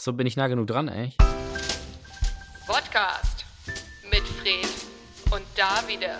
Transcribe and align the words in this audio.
Achso, 0.00 0.14
bin 0.14 0.26
ich 0.26 0.34
nah 0.34 0.48
genug 0.48 0.66
dran, 0.66 0.88
ey? 0.88 1.12
Podcast 2.66 3.44
mit 4.10 4.22
Fred 4.22 4.66
und 5.30 5.44
Davide. 5.58 6.18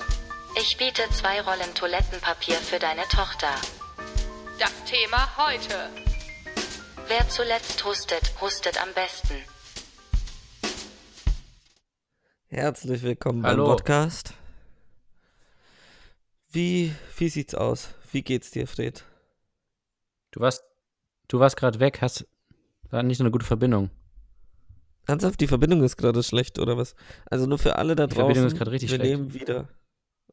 Ich 0.60 0.76
biete 0.76 1.00
zwei 1.12 1.40
Rollen 1.40 1.74
Toilettenpapier 1.74 2.56
für 2.56 2.78
deine 2.78 3.04
Tochter. 3.04 3.48
Das 4.58 4.84
Thema 4.84 5.34
heute. 5.38 5.88
Wer 7.08 7.26
zuletzt 7.30 7.82
hustet, 7.82 8.34
hustet 8.42 8.78
am 8.82 8.92
besten. 8.92 9.36
Herzlich 12.48 13.02
willkommen 13.02 13.46
Hallo. 13.46 13.64
beim 13.64 13.76
Podcast. 13.76 14.34
Wie, 16.50 16.94
wie 17.16 17.30
sieht's 17.30 17.54
aus? 17.54 17.94
Wie 18.12 18.20
geht's 18.20 18.50
dir, 18.50 18.66
Fred? 18.66 19.04
Du 20.32 20.40
warst, 20.40 20.64
du 21.28 21.40
warst 21.40 21.56
gerade 21.56 21.80
weg, 21.80 22.02
hast, 22.02 22.26
war 22.92 23.02
nicht 23.02 23.18
so 23.18 23.24
eine 23.24 23.30
gute 23.30 23.46
Verbindung. 23.46 23.90
Ernsthaft, 25.06 25.40
die 25.40 25.46
Verbindung 25.48 25.82
ist 25.82 25.96
gerade 25.96 26.22
schlecht, 26.22 26.58
oder 26.58 26.76
was? 26.76 26.94
Also 27.26 27.46
nur 27.46 27.58
für 27.58 27.76
alle 27.76 27.96
da 27.96 28.06
Die 28.06 28.14
draußen. 28.14 28.26
Verbindung 28.26 28.46
ist 28.52 28.58
gerade 28.58 28.70
richtig 28.70 28.90
wir 28.90 28.96
schlecht. 28.96 29.10
nehmen 29.10 29.34
wieder. 29.34 29.68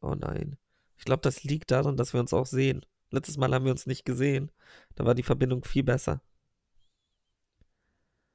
Oh 0.00 0.14
nein. 0.14 0.56
Ich 0.96 1.04
glaube, 1.04 1.22
das 1.22 1.44
liegt 1.44 1.70
daran, 1.70 1.96
dass 1.96 2.12
wir 2.12 2.20
uns 2.20 2.32
auch 2.32 2.46
sehen. 2.46 2.84
Letztes 3.10 3.36
Mal 3.38 3.52
haben 3.54 3.64
wir 3.64 3.72
uns 3.72 3.86
nicht 3.86 4.04
gesehen. 4.04 4.50
Da 4.94 5.04
war 5.04 5.14
die 5.14 5.22
Verbindung 5.22 5.64
viel 5.64 5.82
besser. 5.82 6.20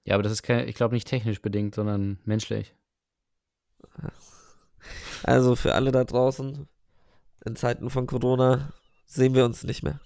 Ja, 0.05 0.15
aber 0.15 0.23
das 0.23 0.31
ist 0.33 0.43
kein, 0.43 0.67
ich 0.67 0.75
glaube 0.75 0.95
nicht 0.95 1.07
technisch 1.07 1.41
bedingt, 1.41 1.75
sondern 1.75 2.19
menschlich. 2.25 2.75
Also 5.23 5.55
für 5.55 5.75
alle 5.75 5.91
da 5.91 6.03
draußen, 6.03 6.67
in 7.45 7.55
Zeiten 7.55 7.89
von 7.89 8.07
Corona 8.07 8.73
sehen 9.05 9.35
wir 9.35 9.45
uns 9.45 9.63
nicht 9.63 9.83
mehr. 9.83 10.01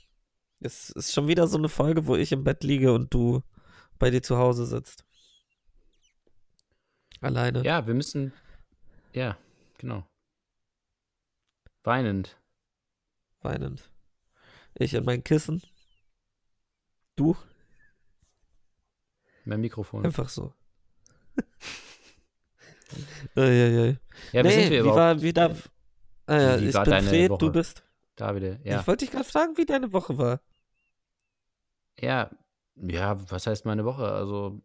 Es 0.60 0.90
ist 0.90 1.14
schon 1.14 1.28
wieder 1.28 1.48
so 1.48 1.58
eine 1.58 1.70
Folge, 1.70 2.06
wo 2.08 2.16
ich 2.16 2.32
im 2.32 2.44
Bett 2.44 2.64
liege 2.64 2.94
und 2.94 3.14
du 3.14 3.42
bei 4.00 4.10
dir 4.10 4.22
zu 4.24 4.38
Hause 4.38 4.66
sitzt. 4.66 5.06
Alleine. 7.22 7.64
Ja, 7.64 7.86
wir 7.88 7.94
müssen, 7.94 8.32
ja, 9.14 9.38
genau. 9.78 10.08
Weinend. 11.84 12.38
weinend. 13.42 13.90
Ich 14.76 14.94
in 14.94 15.06
mein 15.06 15.24
Kissen. 15.24 15.62
Du? 17.16 17.36
Mein 19.46 19.62
Mikrofon. 19.62 20.06
Einfach 20.06 20.30
so. 20.30 20.54
Eieiei. 23.36 24.00
Ja, 24.32 24.44
wie 24.44 24.48
nee, 24.48 24.62
sind 24.62 24.70
wir 24.72 24.84
wie 24.84 24.90
war, 24.90 25.22
wie 25.22 25.34
da, 25.34 25.56
ah, 26.26 26.36
ja, 26.40 26.58
Wie- 26.60 26.64
wie 26.66 26.70
ich 26.70 26.76
war 26.76 26.84
bin 26.84 26.92
deine 26.92 27.08
Fred, 27.08 27.30
Woche? 27.30 27.40
du 27.40 27.52
bist. 27.52 27.84
Davide, 28.16 28.60
ja. 28.64 28.82
Ich 28.82 28.88
wollte 28.88 29.06
dich 29.06 29.12
gerade 29.12 29.26
fragen, 29.30 29.58
wie 29.58 29.66
deine 29.66 29.94
Woche 29.94 30.18
war. 30.18 30.42
Ja, 32.00 32.30
ja, 32.82 33.18
was 33.32 33.48
heißt 33.48 33.66
meine 33.66 33.86
Woche? 33.86 34.06
Also 34.12 34.62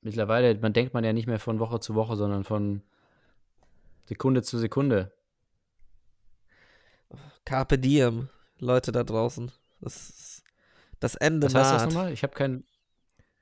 mittlerweile, 0.00 0.54
man 0.58 0.72
denkt 0.72 0.94
man 0.94 1.04
ja 1.04 1.12
nicht 1.12 1.26
mehr 1.26 1.38
von 1.38 1.58
Woche 1.58 1.80
zu 1.80 1.94
Woche, 1.94 2.16
sondern 2.16 2.44
von 2.44 2.82
Sekunde 4.06 4.42
zu 4.42 4.58
Sekunde. 4.58 5.12
Carpe 7.44 7.78
diem, 7.78 8.28
Leute 8.58 8.92
da 8.92 9.04
draußen. 9.04 9.50
Das, 9.80 10.08
ist- 10.10 10.44
das 11.00 11.14
Ende 11.14 11.46
Was 11.48 11.54
heißt 11.54 11.72
das 11.72 11.82
naht. 11.82 11.92
nochmal? 11.92 12.12
Ich 12.12 12.22
habe 12.22 12.34
kein, 12.34 12.64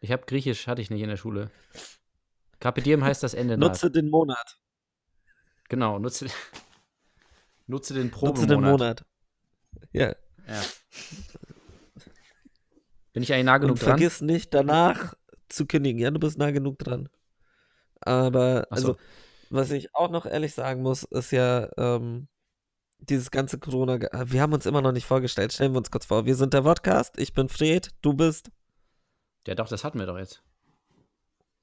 ich 0.01 0.13
habe 0.13 0.25
Griechisch, 0.27 0.67
hatte 0.67 0.81
ich 0.81 0.91
nicht 0.91 1.03
in 1.03 1.09
der 1.09 1.17
Schule. 1.17 1.51
Carpe 2.61 2.83
diem 2.83 3.05
heißt 3.05 3.23
das 3.23 3.35
Ende 3.35 3.57
naht. 3.59 3.71
Nutze 3.71 3.91
den 3.91 4.09
Monat. 4.11 4.59
Genau, 5.69 5.99
nutze, 5.99 6.27
nutze 7.67 7.95
den 7.95 8.05
Nutze 8.07 8.47
den 8.47 8.61
Probemonat. 8.61 8.71
Monat. 8.71 9.05
Ja. 9.93 10.15
Ja. 10.47 10.63
Bin 13.19 13.25
ich 13.25 13.33
eigentlich 13.33 13.45
nah 13.47 13.59
genug 13.59 13.73
Und 13.73 13.81
dran? 13.83 13.89
vergiss 13.99 14.21
nicht, 14.21 14.55
danach 14.55 15.15
zu 15.49 15.67
kündigen. 15.67 15.99
Ja, 16.01 16.13
du 16.13 16.21
bist 16.21 16.39
nah 16.39 16.53
genug 16.53 16.79
dran. 16.79 17.09
Aber, 18.01 18.69
Ach 18.71 18.77
so. 18.79 18.93
also, 18.93 18.97
was 19.51 19.73
ich 19.73 19.93
auch 19.93 20.09
noch 20.09 20.25
ehrlich 20.25 20.55
sagen 20.55 20.83
muss, 20.83 21.03
ist 21.03 21.33
ja, 21.33 21.69
ähm, 21.77 22.29
dieses 23.01 23.33
ganze 23.33 23.59
Corona, 23.59 23.95
äh, 23.97 24.31
wir 24.31 24.41
haben 24.41 24.53
uns 24.53 24.67
immer 24.67 24.83
noch 24.83 24.93
nicht 24.93 25.05
vorgestellt. 25.07 25.53
Stellen 25.53 25.73
wir 25.73 25.79
uns 25.79 25.91
kurz 25.91 26.07
vor. 26.07 26.27
Wir 26.27 26.37
sind 26.37 26.55
der 26.55 26.63
Podcast, 26.63 27.19
ich 27.19 27.33
bin 27.33 27.49
Fred, 27.49 27.91
du 28.03 28.15
bist. 28.15 28.53
Ja, 29.49 29.57
doch, 29.57 29.67
das 29.69 29.83
hatten 29.83 29.99
wir 29.99 30.07
doch 30.07 30.17
jetzt. 30.19 30.45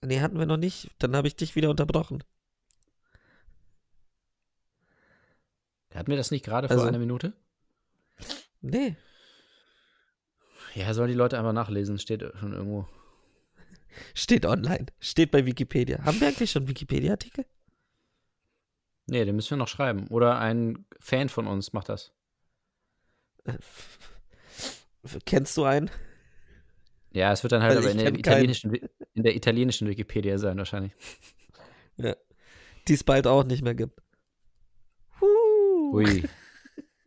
Nee, 0.03 0.19
hatten 0.19 0.37
wir 0.37 0.45
noch 0.45 0.57
nicht. 0.57 0.91
Dann 0.99 1.15
habe 1.15 1.29
ich 1.29 1.37
dich 1.37 1.55
wieder 1.55 1.69
unterbrochen. 1.69 2.21
Hatten 5.93 6.09
wir 6.11 6.17
das 6.17 6.31
nicht 6.31 6.43
gerade 6.43 6.69
Also- 6.69 6.81
vor 6.81 6.89
einer 6.89 6.99
Minute? 6.99 7.31
Nee. 8.59 8.97
Ja, 10.75 10.93
sollen 10.93 11.07
die 11.07 11.15
Leute 11.15 11.37
einfach 11.37 11.53
nachlesen, 11.53 11.97
steht 11.99 12.21
schon 12.39 12.53
irgendwo. 12.53 12.87
Steht 14.13 14.45
online. 14.45 14.87
Steht 14.99 15.31
bei 15.31 15.45
Wikipedia. 15.45 16.03
Haben 16.03 16.19
wir 16.19 16.27
eigentlich 16.27 16.51
schon 16.51 16.67
Wikipedia-Artikel? 16.67 17.45
Nee, 19.07 19.23
den 19.23 19.35
müssen 19.35 19.51
wir 19.51 19.57
noch 19.57 19.69
schreiben. 19.69 20.07
Oder 20.07 20.39
ein 20.39 20.85
Fan 20.99 21.29
von 21.29 21.47
uns 21.47 21.71
macht 21.71 21.87
das. 21.87 22.11
Kennst 25.25 25.55
du 25.55 25.63
einen? 25.63 25.89
Ja, 27.13 27.31
es 27.31 27.43
wird 27.43 27.53
dann 27.53 27.63
halt 27.63 27.77
Also 27.77 27.87
aber 27.87 27.97
in 27.97 28.03
der, 28.03 28.13
italienischen, 28.13 28.73
in 29.13 29.23
der 29.23 29.35
italienischen 29.35 29.87
Wikipedia 29.87 30.37
sein 30.37 30.57
wahrscheinlich. 30.57 30.91
Ja. 31.97 32.13
Die 32.89 32.93
es 32.93 33.05
bald 33.05 33.25
auch 33.25 33.45
nicht 33.45 33.63
mehr 33.63 33.75
gibt. 33.75 34.01
Huh. 35.21 35.93
Ui, 35.93 36.23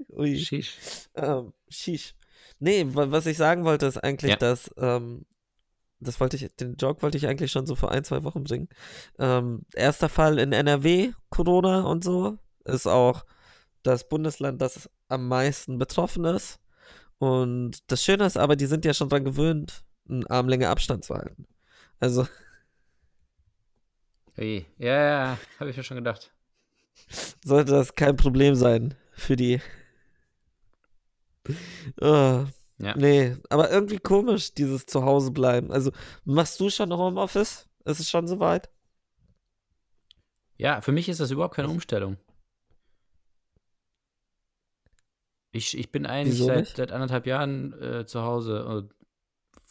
Ui. 0.09 0.39
shish. 0.39 0.79
Ähm, 1.15 1.53
sheesh. 1.69 2.15
Nee, 2.61 2.87
wa- 2.95 3.11
was 3.11 3.27
ich 3.27 3.37
sagen 3.37 3.65
wollte, 3.65 3.87
ist 3.87 3.99
eigentlich, 3.99 4.31
Ja. 4.33 4.37
dass, 4.37 4.71
ähm, 4.79 5.27
das 6.01 6.19
wollte 6.21 6.37
ich, 6.37 6.49
den 6.57 6.77
Joke 6.77 7.03
wollte 7.03 7.17
ich 7.19 7.27
eigentlich 7.27 7.51
schon 7.53 7.67
so 7.67 7.75
vor 7.75 7.91
ein, 7.93 8.05
zwei 8.05 8.25
Wochen 8.25 8.45
bringen. 8.45 8.69
Ähm, 9.19 9.63
erster 9.75 10.09
Fall 10.09 10.39
in 10.39 10.53
NRW, 10.53 11.13
Corona 11.31 11.83
und 11.83 12.05
so, 12.05 12.39
ist 12.65 12.87
auch 12.87 13.25
das 13.83 14.09
Bundesland, 14.09 14.61
das 14.61 14.91
am 15.09 15.29
meisten 15.29 15.79
betroffen 15.79 16.25
ist. 16.25 16.61
Und 17.19 17.91
das 17.91 18.05
Schöne 18.05 18.27
ist 18.27 18.37
aber, 18.37 18.57
die 18.57 18.67
sind 18.67 18.85
ja 18.85 18.95
schon 18.95 19.09
dran 19.09 19.25
gewöhnt, 19.25 19.85
eine 20.09 20.29
Armlänge 20.31 20.69
Abstand 20.69 21.05
zu 21.05 21.15
halten. 21.15 21.47
Also, 22.01 22.27
Ui. 24.39 24.67
Ja, 24.79 25.03
ja, 25.03 25.39
habe 25.59 25.71
ich 25.71 25.77
mir 25.77 25.83
schon 25.83 25.97
gedacht. 25.97 26.33
sollte 27.45 27.73
das 27.73 27.95
kein 27.95 28.17
Problem 28.17 28.55
sein 28.55 28.95
für 29.13 29.37
die. 29.37 29.61
Oh, 32.01 32.45
Ja. 32.79 32.97
Nee, 32.97 33.37
aber 33.51 33.71
irgendwie 33.71 33.99
komisch, 33.99 34.55
dieses 34.55 34.87
Zuhause 34.87 35.33
bleiben. 35.33 35.73
Also, 35.73 35.91
machst 36.25 36.61
du 36.61 36.71
schon 36.71 36.93
Homeoffice? 36.93 37.69
Ist 37.85 37.99
es 37.99 38.09
schon 38.09 38.29
soweit? 38.29 38.71
Ja, 40.57 40.81
für 40.81 40.93
mich 40.93 41.09
ist 41.09 41.21
das 41.21 41.31
überhaupt 41.31 41.55
keine 41.55 41.69
Umstellung. 41.69 42.17
Ich, 45.51 45.77
ich 45.77 45.91
bin 45.91 46.07
eigentlich 46.07 46.39
seit, 46.39 46.69
seit 46.69 46.93
anderthalb 46.93 47.27
Jahren 47.27 47.73
äh, 47.81 48.07
zu 48.07 48.23
Hause 48.23 48.65
und 48.65 48.95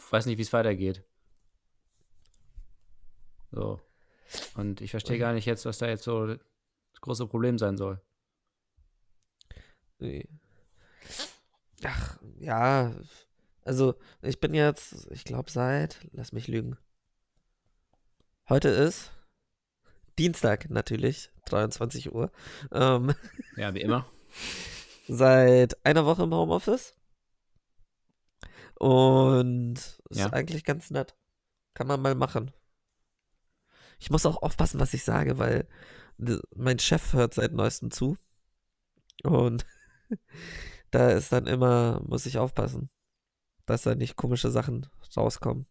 weiß 0.10 0.26
nicht, 0.26 0.38
wie 0.38 0.42
es 0.42 0.54
weitergeht. 0.54 1.06
So. 3.52 3.80
Und 4.56 4.82
ich 4.82 4.92
verstehe 4.92 5.18
gar 5.18 5.32
nicht 5.32 5.46
jetzt, 5.46 5.66
was 5.66 5.78
da 5.78 5.88
jetzt 5.88 6.04
so 6.04 6.26
das 6.28 7.02
große 7.02 7.28
Problem 7.28 7.58
sein 7.58 7.78
soll. 7.78 8.02
Nee. 10.00 10.28
Ach, 11.84 12.18
ja. 12.40 12.94
Also, 13.64 13.96
ich 14.22 14.40
bin 14.40 14.54
jetzt, 14.54 15.08
ich 15.12 15.24
glaube, 15.24 15.52
seit, 15.52 16.00
lass 16.14 16.32
mich 16.32 16.48
lügen. 16.48 16.78
Heute 18.50 18.70
ist 18.70 19.12
Dienstag 20.18 20.70
natürlich, 20.70 21.30
23 21.46 22.14
Uhr. 22.14 22.32
Ähm, 22.72 23.14
Ja, 23.58 23.74
wie 23.74 23.82
immer. 23.82 24.06
seit 25.08 25.86
einer 25.86 26.06
Woche 26.06 26.24
im 26.24 26.34
Homeoffice. 26.34 26.96
Und 28.80 29.76
ist 30.10 30.18
Ja. 30.20 30.32
eigentlich 30.34 30.64
ganz 30.64 30.92
nett. 30.92 31.16
Kann 31.74 31.88
man 31.88 32.02
mal 32.02 32.16
machen. 32.16 32.52
Ich 34.00 34.10
muss 34.12 34.26
auch 34.26 34.42
aufpassen, 34.42 34.80
was 34.80 34.94
ich 34.94 35.04
sage, 35.04 35.40
weil 35.40 35.68
d- 36.18 36.40
mein 36.56 36.80
Chef 36.80 37.14
hört 37.14 37.34
seit 37.34 37.52
neuestem 37.54 37.92
zu. 37.92 38.18
Und 39.24 39.66
da 40.92 41.12
ist 41.12 41.32
dann 41.32 41.48
immer, 41.48 42.02
muss 42.06 42.26
ich 42.26 42.38
aufpassen, 42.38 42.90
dass 43.66 43.84
da 43.84 43.96
nicht 43.96 44.16
komische 44.16 44.50
Sachen 44.52 44.88
rauskommen. 45.16 45.68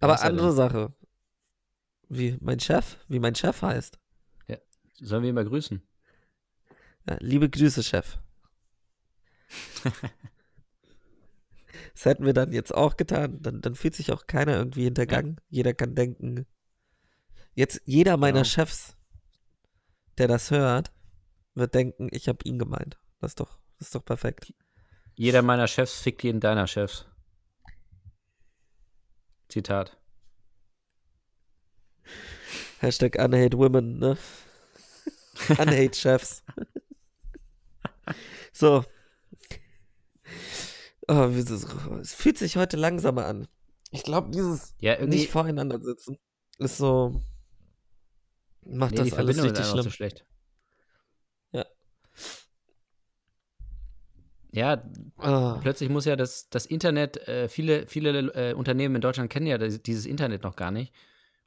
Aber 0.00 0.14
er 0.14 0.18
denn? 0.18 0.30
andere 0.30 0.52
Sache. 0.52 0.92
Wie 2.08 2.36
mein 2.40 2.60
Chef, 2.60 2.98
wie 3.08 3.20
mein 3.20 3.34
Chef 3.34 3.62
heißt. 3.62 3.98
Sollen 4.94 5.22
wir 5.22 5.30
ihn 5.30 5.34
mal 5.34 5.44
grüßen? 5.44 5.82
Ja, 7.08 7.16
liebe 7.20 7.50
Grüße, 7.50 7.82
Chef. 7.82 8.18
Das 11.94 12.06
hätten 12.06 12.24
wir 12.24 12.32
dann 12.32 12.52
jetzt 12.52 12.74
auch 12.74 12.96
getan. 12.96 13.42
Dann, 13.42 13.60
dann 13.60 13.74
fühlt 13.74 13.94
sich 13.94 14.12
auch 14.12 14.26
keiner 14.26 14.54
irgendwie 14.56 14.84
hintergangen. 14.84 15.40
Jeder 15.48 15.74
kann 15.74 15.94
denken. 15.94 16.46
Jetzt 17.54 17.82
jeder 17.84 18.16
meiner 18.16 18.40
Genau. 18.40 18.44
Chefs, 18.44 18.96
der 20.16 20.26
das 20.26 20.50
hört, 20.50 20.90
wird 21.54 21.74
denken, 21.74 22.08
ich 22.10 22.28
habe 22.28 22.38
ihn 22.44 22.58
gemeint. 22.58 22.98
Das 23.20 23.32
ist 23.32 23.40
doch, 23.40 23.58
das 23.78 23.88
ist 23.88 23.94
doch 23.94 24.04
perfekt. 24.04 24.52
Jeder 25.14 25.42
meiner 25.42 25.66
Chefs 25.66 26.00
fickt 26.00 26.22
jeden 26.22 26.40
deiner 26.40 26.66
Chefs. 26.66 27.06
Zitat. 29.48 29.98
Hashtag 32.80 33.16
Unhate 33.18 33.58
Women, 33.58 33.98
ne? 33.98 34.16
Unhate 35.50 35.94
Chefs. 35.94 36.42
so. 38.52 38.84
Oh, 41.08 41.30
es 42.00 42.14
fühlt 42.14 42.38
sich 42.38 42.56
heute 42.56 42.76
langsamer 42.76 43.26
an. 43.26 43.46
Ich 43.90 44.02
glaube, 44.04 44.30
dieses 44.30 44.74
Ja, 44.80 45.04
nicht 45.04 45.30
voreinander 45.30 45.78
sitzen 45.80 46.18
ist 46.62 46.78
so. 46.78 47.20
Macht 48.64 48.92
nee, 48.92 48.98
das 48.98 49.14
alles 49.14 49.42
richtig 49.42 49.66
schlimm. 49.66 49.82
so 49.82 49.90
schlecht. 49.90 50.24
Ja, 54.52 54.82
Ah, 55.18 55.58
plötzlich 55.62 55.88
muss 55.88 56.04
ja 56.04 56.14
das, 56.14 56.48
das 56.50 56.66
Internet, 56.66 57.16
äh, 57.26 57.48
viele, 57.48 57.86
viele 57.86 58.18
äh, 58.34 58.52
Unternehmen 58.54 58.96
in 58.96 59.00
Deutschland 59.00 59.30
kennen 59.30 59.46
ja 59.46 59.56
das, 59.58 59.82
dieses 59.82 60.04
Internet 60.06 60.42
noch 60.42 60.56
gar 60.56 60.70
nicht. 60.70 60.92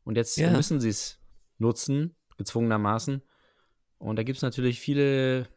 Und 0.03 0.15
jetzt 0.17 0.37
Ja. 0.37 0.49
müssen 0.51 0.79
sie 0.79 0.89
es 0.89 1.19
nutzen, 1.57 2.15
gezwungenermaßen. 2.37 3.21
Und 3.99 4.15
da 4.17 4.23
gibt 4.23 4.37
es 4.37 4.41
natürlich 4.43 4.79
viele, 4.79 5.47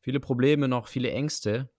viele 0.00 0.20
Probleme 0.20 0.68
noch, 0.68 0.88
viele 0.88 1.10
Ängste. 1.12 1.70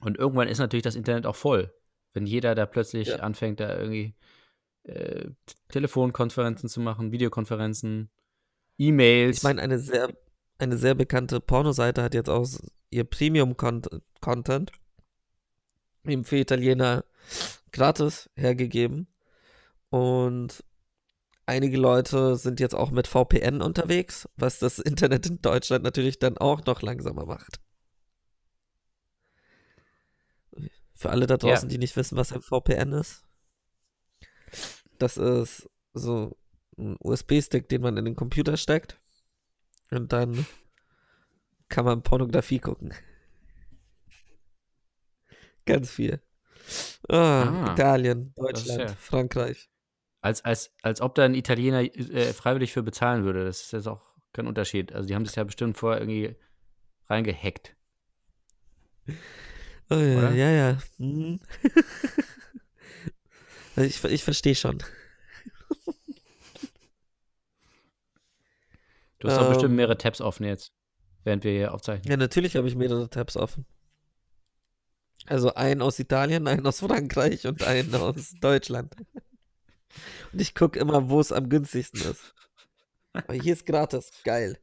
Und 0.00 0.18
irgendwann 0.18 0.48
ist 0.48 0.58
natürlich 0.58 0.82
das 0.82 0.96
Internet 0.96 1.24
auch 1.26 1.36
voll. 1.36 1.72
Wenn 2.12 2.26
jeder 2.26 2.54
da 2.54 2.66
plötzlich 2.66 3.08
Ja. 3.08 3.16
anfängt, 3.16 3.60
da 3.60 3.76
irgendwie 3.78 4.14
äh, 4.84 5.30
Telefonkonferenzen 5.68 6.68
zu 6.68 6.80
machen, 6.80 7.10
Videokonferenzen, 7.12 8.10
E-Mails. 8.78 9.38
ich 9.38 9.42
meine, 9.44 9.62
eine 9.62 9.78
sehr, 9.78 10.12
eine 10.58 10.78
sehr 10.78 10.94
bekannte 10.94 11.40
Pornoseite 11.40 12.02
hat 12.02 12.14
jetzt 12.14 12.30
auch 12.30 12.46
ihr 12.90 13.04
Premium-Content 13.04 14.72
ihm 16.06 16.24
für 16.24 16.36
Italiener 16.36 17.04
gratis 17.72 18.30
hergegeben. 18.36 19.08
Und 19.90 20.64
einige 21.46 21.76
Leute 21.76 22.36
sind 22.36 22.60
jetzt 22.60 22.74
auch 22.74 22.90
mit 22.90 23.06
VPN 23.06 23.62
unterwegs, 23.62 24.28
was 24.36 24.58
das 24.58 24.78
Internet 24.80 25.26
in 25.26 25.40
Deutschland 25.40 25.84
natürlich 25.84 26.18
dann 26.18 26.38
auch 26.38 26.64
noch 26.66 26.82
langsamer 26.82 27.26
macht. 27.26 27.60
Für 30.94 31.10
alle 31.10 31.26
da 31.26 31.36
draußen, 31.36 31.68
die 31.68 31.78
nicht 31.78 31.96
wissen, 31.96 32.16
was 32.16 32.32
ein 32.32 32.40
VPN 32.40 32.92
ist. 32.92 33.24
Das 34.98 35.16
ist 35.16 35.68
so 35.92 36.36
ein 36.78 36.96
USB-Stick, 37.00 37.68
den 37.68 37.82
man 37.82 37.96
in 37.96 38.04
den 38.04 38.16
Computer 38.16 38.56
steckt. 38.56 39.00
Und 39.94 40.12
dann 40.12 40.46
kann 41.68 41.84
man 41.84 42.02
Pornografie 42.02 42.58
gucken. 42.58 42.92
Ganz 45.66 45.90
viel. 45.90 46.20
Ah, 47.08 47.14
Ah, 47.66 47.72
Italien, 47.72 48.32
das 48.36 48.46
Deutschland, 48.64 48.80
ja- 48.90 48.96
Frankreich. 48.96 49.70
Als, 50.20 50.42
als, 50.44 50.72
als 50.82 51.00
ob 51.02 51.14
da 51.14 51.24
ein 51.24 51.34
Italiener 51.34 51.82
äh, 51.82 52.32
freiwillig 52.32 52.72
für 52.72 52.82
bezahlen 52.82 53.24
würde. 53.24 53.44
Das 53.44 53.60
ist 53.60 53.72
jetzt 53.72 53.86
auch 53.88 54.00
kein 54.32 54.46
Unterschied. 54.46 54.92
Also 54.92 55.06
die 55.08 55.14
haben 55.14 55.26
sich 55.26 55.36
ja 55.36 55.44
bestimmt 55.44 55.76
vorher 55.76 56.00
irgendwie 56.00 56.36
reingehackt. 57.10 57.76
Oh, 59.90 59.96
ja, 59.96 60.18
Oder? 60.18 60.30
ja, 60.32 60.50
ja. 60.50 60.78
Mhm. 60.96 61.40
Also 63.76 63.86
ich, 63.88 64.02
ich 64.04 64.24
verstehe 64.24 64.54
schon. 64.54 64.82
Du 69.24 69.30
hast 69.30 69.38
doch 69.38 69.48
bestimmt 69.48 69.70
Ähm. 69.70 69.76
mehrere 69.76 69.96
Tabs 69.96 70.20
offen 70.20 70.44
jetzt, 70.44 70.70
während 71.22 71.44
wir 71.44 71.52
hier 71.52 71.72
aufzeichnen. 71.72 72.10
Ja, 72.10 72.18
natürlich 72.18 72.56
habe 72.56 72.68
ich 72.68 72.76
mehrere 72.76 73.08
Tabs 73.08 73.38
offen. 73.38 73.64
Also 75.24 75.54
einen 75.54 75.80
aus 75.80 75.98
Italien, 75.98 76.46
einen 76.46 76.66
aus 76.66 76.80
Frankreich 76.80 77.46
und 77.46 77.62
einen 77.62 77.94
aus 77.94 78.34
Deutschland. 78.42 78.94
Und 80.30 80.40
ich 80.42 80.54
gucke 80.54 80.78
immer, 80.78 81.08
wo 81.08 81.20
es 81.20 81.32
am 81.32 81.48
günstigsten 81.48 82.02
ist. 82.02 82.34
Aber 83.14 83.32
hier 83.32 83.54
ist 83.54 83.64
gratis. 83.64 84.12
Geil. 84.24 84.58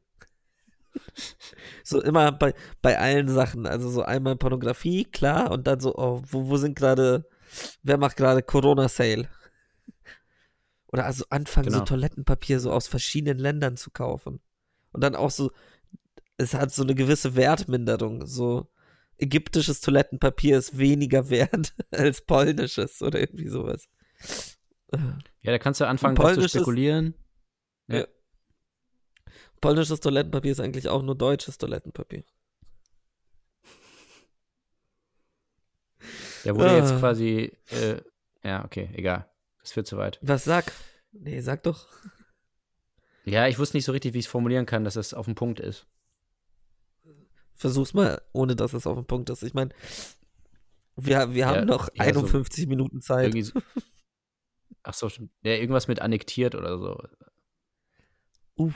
So 1.82 2.00
immer 2.00 2.30
bei, 2.30 2.54
bei 2.82 2.96
allen 3.00 3.26
Sachen. 3.28 3.66
Also 3.66 3.90
so 3.90 4.02
einmal 4.02 4.36
Pornografie, 4.36 5.06
klar. 5.06 5.50
Und 5.50 5.66
dann 5.66 5.80
so, 5.80 5.96
oh, 5.96 6.22
wo, 6.24 6.48
wo 6.48 6.56
sind 6.56 6.76
gerade, 6.76 7.28
wer 7.82 7.98
macht 7.98 8.16
gerade 8.16 8.42
Corona-Sale? 8.44 9.28
Oder 10.86 11.06
also 11.06 11.24
anfangen, 11.30 11.70
so 11.70 11.78
Genau. 11.78 11.84
Toilettenpapier 11.84 12.60
so 12.60 12.70
aus 12.70 12.86
verschiedenen 12.86 13.38
Ländern 13.38 13.76
zu 13.76 13.90
kaufen. 13.90 14.40
Und 14.92 15.02
dann 15.02 15.16
auch 15.16 15.30
so, 15.30 15.50
es 16.36 16.54
hat 16.54 16.72
so 16.72 16.82
eine 16.82 16.94
gewisse 16.94 17.34
Wertminderung. 17.34 18.26
So 18.26 18.68
ägyptisches 19.18 19.80
Toilettenpapier 19.80 20.58
ist 20.58 20.78
weniger 20.78 21.28
wert 21.30 21.74
als 21.90 22.22
polnisches 22.22 23.02
oder 23.02 23.20
irgendwie 23.20 23.48
sowas. 23.48 23.88
Ja, 25.40 25.52
da 25.52 25.58
kannst 25.58 25.80
du 25.80 25.86
anfangen 25.86 26.16
zu 26.16 26.48
spekulieren. 26.48 27.14
Ja. 27.88 28.00
Ja. 28.00 28.06
Polnisches 29.60 30.00
Toilettenpapier 30.00 30.52
ist 30.52 30.60
eigentlich 30.60 30.88
auch 30.88 31.02
nur 31.02 31.16
deutsches 31.16 31.56
Toilettenpapier. 31.56 32.24
Der 36.44 36.56
wurde 36.56 36.76
jetzt 36.76 36.92
Ah. 36.92 36.98
quasi, 36.98 37.52
äh, 37.70 38.00
ja, 38.42 38.64
okay, 38.64 38.90
egal. 38.94 39.30
Das 39.60 39.72
führt 39.72 39.86
zu 39.86 39.96
weit. 39.96 40.18
Was 40.22 40.44
sag? 40.44 40.72
Nee, 41.12 41.40
sag 41.40 41.62
doch. 41.62 41.86
Ja, 43.24 43.46
ich 43.46 43.58
wusste 43.58 43.76
nicht 43.76 43.84
so 43.84 43.92
richtig, 43.92 44.14
wie 44.14 44.18
ich 44.18 44.24
es 44.26 44.30
formulieren 44.30 44.66
kann, 44.66 44.84
dass 44.84 44.96
es 44.96 45.14
auf 45.14 45.26
dem 45.26 45.34
Punkt 45.34 45.60
ist. 45.60 45.86
Versuch's 47.54 47.94
mal, 47.94 48.20
ohne 48.32 48.56
dass 48.56 48.72
es 48.72 48.86
auf 48.86 48.96
den 48.96 49.06
Punkt 49.06 49.30
ist. 49.30 49.42
Ich 49.42 49.54
meine, 49.54 49.70
wir, 50.96 51.32
wir 51.32 51.46
haben 51.46 51.60
Ja, 51.60 51.64
noch 51.64 51.88
ja, 51.94 52.12
so 52.12 52.20
51 52.20 52.66
Minuten 52.66 53.00
Zeit. 53.00 53.32
So, 53.44 53.60
ach 54.82 54.94
so, 54.94 55.08
stimmt. 55.08 55.30
Ja, 55.42 55.52
irgendwas 55.52 55.86
mit 55.88 56.00
annektiert 56.00 56.54
oder 56.54 56.78
so. 56.78 56.98
Uh, 58.58 58.72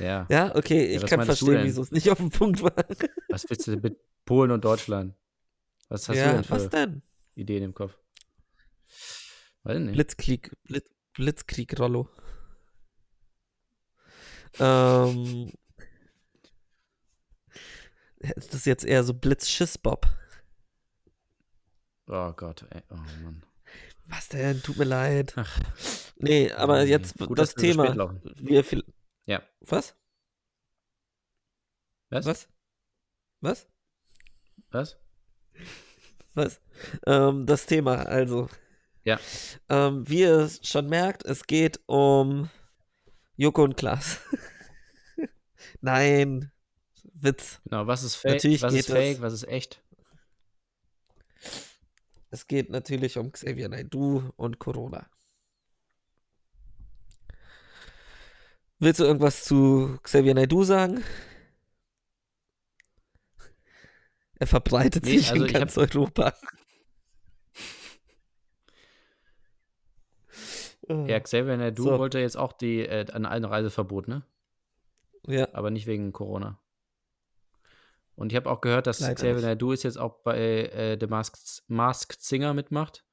Ja. 0.00 0.26
ja, 0.30 0.54
okay, 0.56 0.86
ich 0.86 1.04
kann 1.06 1.24
verstehen, 1.24 1.62
wieso 1.62 1.82
es 1.82 1.90
nicht 1.90 2.10
auf 2.10 2.18
den 2.18 2.30
Punkt 2.30 2.62
war. 2.62 2.72
Was 3.28 3.48
willst 3.48 3.66
du 3.66 3.76
mit 3.76 3.98
Polen 4.24 4.50
und 4.50 4.64
Deutschland? 4.64 5.14
Was 5.88 6.08
hast 6.08 6.18
du 6.18 6.22
denn 6.22 6.44
für 6.44 6.50
was 6.52 6.68
denn? 6.70 7.02
Ideen 7.34 7.64
im 7.64 7.74
Kopf? 7.74 7.98
Weiß 9.64 9.76
ich 9.76 9.82
nicht. 9.84 9.92
Blitzkrieg, 9.92 10.52
Blitz, 10.64 10.88
Blitzkrieg, 11.14 11.78
Rollo. 11.78 12.08
Ähm, 14.58 15.52
ist 18.18 18.54
das 18.54 18.64
jetzt 18.64 18.84
eher 18.84 19.04
so 19.04 19.14
Blitzschiss-Bob? 19.14 20.06
Oh 22.08 22.32
Gott, 22.32 22.66
ey. 22.70 22.82
Oh 22.90 22.96
Mann. 23.22 23.44
Was 24.06 24.28
denn? 24.28 24.60
Tut 24.62 24.76
mir 24.76 24.84
leid. 24.84 25.34
Ach. 25.36 25.60
Nee, 26.16 26.50
aber 26.52 26.82
Nee, 26.84 26.90
jetzt 26.90 27.16
gut, 27.18 27.38
das 27.38 27.52
so 27.52 27.60
Thema. 27.60 28.20
Wir 28.36 28.64
viel 28.64 28.84
Ja. 29.26 29.42
Was? 29.60 29.94
Was? 32.08 32.26
Was? 32.26 32.48
Was? 33.40 33.68
Was? 34.70 34.98
Was? 36.34 36.60
Ähm, 37.06 37.46
das 37.46 37.66
Thema, 37.66 38.02
also. 38.06 38.48
Ja. 39.04 39.18
Ähm, 39.68 40.08
wie 40.08 40.20
ihr 40.20 40.50
schon 40.62 40.88
merkt, 40.88 41.24
es 41.24 41.44
geht 41.46 41.80
um 41.86 42.50
Joko 43.36 43.64
und 43.64 43.76
Klaas. 43.76 44.20
Nein, 45.80 46.50
Witz. 47.14 47.60
Genau, 47.64 47.86
was 47.86 48.02
ist 48.02 48.16
fake? 48.16 48.34
Natürlich 48.34 48.62
was 48.62 48.72
geht 48.72 48.80
ist 48.80 48.90
fake? 48.90 49.20
Was 49.20 49.32
ist 49.32 49.48
echt? 49.48 49.82
Es 52.30 52.46
geht 52.46 52.70
natürlich 52.70 53.16
um 53.18 53.32
Xavier 53.32 53.68
Naidoo 53.68 54.32
und 54.36 54.58
Corona. 54.58 55.08
Willst 58.78 59.00
du 59.00 59.04
irgendwas 59.04 59.44
zu 59.44 59.98
Xavier 60.02 60.34
Naidoo 60.34 60.64
sagen? 60.64 61.02
Er 64.38 64.46
verbreitet 64.46 65.04
Nee, 65.04 65.18
sich 65.18 65.30
also 65.30 65.42
in 65.44 65.48
ich 65.48 65.54
hab- 65.54 65.60
ganz 65.60 65.76
Europa. 65.76 66.34
Ja, 70.90 71.20
Xavier 71.20 71.56
Naidoo 71.56 71.84
So. 71.84 71.98
wollte 71.98 72.18
jetzt 72.18 72.36
auch 72.36 72.52
die 72.52 72.80
äh, 72.80 73.06
ein 73.12 73.26
Einreiseverbot, 73.26 74.08
ne? 74.08 74.22
ja, 75.26 75.48
Aber 75.52 75.70
nicht 75.70 75.86
wegen 75.86 76.12
Corona. 76.12 76.58
Und 78.16 78.32
ich 78.32 78.36
habe 78.36 78.50
auch 78.50 78.60
gehört, 78.60 78.86
dass 78.86 79.00
Leider 79.00 79.14
Xavier 79.14 79.34
nicht. 79.34 79.44
Naidoo 79.44 79.72
ist 79.72 79.82
jetzt 79.82 79.98
auch 79.98 80.22
bei 80.22 80.38
äh, 80.38 80.98
The 81.00 81.06
Masked, 81.06 81.62
Masked 81.68 82.20
Singer 82.20 82.54
mitmacht. 82.54 83.04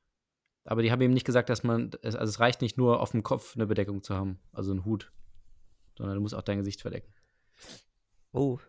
Aber 0.66 0.82
die 0.82 0.92
haben 0.92 1.02
ihm 1.02 1.14
nicht 1.14 1.26
gesagt, 1.26 1.50
dass 1.50 1.64
man, 1.64 1.92
also 2.04 2.18
es 2.18 2.40
reicht 2.42 2.62
nicht 2.62 2.78
nur 2.78 3.00
auf 3.00 3.12
dem 3.12 3.24
Kopf 3.24 3.56
eine 3.56 3.68
Bedeckung 3.68 4.04
zu 4.04 4.16
haben, 4.16 4.40
also 4.52 4.72
einen 4.72 4.84
Hut, 4.84 5.14
sondern 5.98 6.16
du 6.16 6.22
musst 6.22 6.36
auch 6.36 6.42
dein 6.42 6.58
Gesicht 6.58 6.82
verdecken. 6.82 7.14
Oh. 8.34 8.60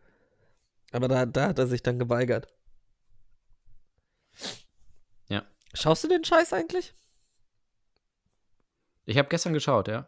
Aber 0.92 1.08
da, 1.08 1.26
da 1.26 1.48
hat 1.48 1.58
er 1.58 1.66
sich 1.66 1.82
dann 1.82 1.98
geweigert. 1.98 2.46
Ja. 5.28 5.44
Schaust 5.74 6.04
du 6.04 6.08
den 6.08 6.24
Scheiß 6.24 6.52
eigentlich? 6.52 6.94
Ich 9.08 9.16
habe 9.16 9.28
gestern 9.28 9.54
geschaut, 9.54 9.88
ja. 9.88 10.06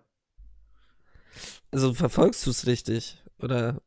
Also 1.70 1.94
verfolgst 1.94 2.44
du 2.44 2.50
es 2.50 2.66
richtig? 2.66 3.16
Oder? 3.38 3.80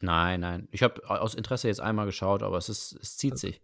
Nein, 0.00 0.40
nein. 0.40 0.68
Ich 0.70 0.82
habe 0.82 1.08
aus 1.10 1.34
Interesse 1.34 1.66
jetzt 1.68 1.80
einmal 1.80 2.06
geschaut, 2.06 2.42
aber 2.42 2.56
es 2.58 2.68
ist, 2.68 2.92
es 3.02 3.16
zieht 3.16 3.38
sich. 3.38 3.60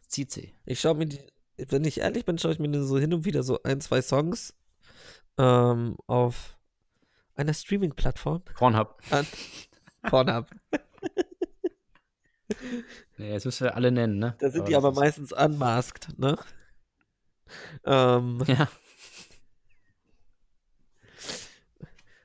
Es 0.00 0.08
zieht 0.08 0.30
sich. 0.30 0.54
Ich 0.64 0.80
schaue 0.80 0.94
mir 0.94 1.06
die, 1.06 1.20
wenn 1.58 1.84
ich 1.84 2.00
ehrlich 2.00 2.24
bin, 2.24 2.38
schaue 2.38 2.52
ich 2.52 2.58
mir 2.58 2.68
nur 2.68 2.84
so 2.84 2.98
hin 2.98 3.12
und 3.12 3.24
wieder 3.26 3.42
so 3.42 3.62
ein, 3.62 3.80
zwei 3.82 4.00
Songs 4.00 4.54
ähm, 5.38 5.96
auf 6.06 6.56
einer 7.34 7.52
Streaming-Plattform 7.52 8.42
Pornhub. 8.56 8.96
an. 9.10 9.26
Pornhub. 10.08 10.46
Nee, 13.18 13.32
jetzt 13.32 13.44
müssen 13.44 13.64
wir 13.64 13.76
alle 13.76 13.90
nennen, 13.90 14.18
ne? 14.18 14.36
Da 14.38 14.50
sind 14.50 14.68
die 14.68 14.72
das 14.72 14.78
aber 14.84 14.92
ist- 14.92 14.98
meistens 14.98 15.32
unmasked, 15.32 16.18
ne? 16.18 16.38
Ähm, 17.84 18.42
Ja. 18.46 18.68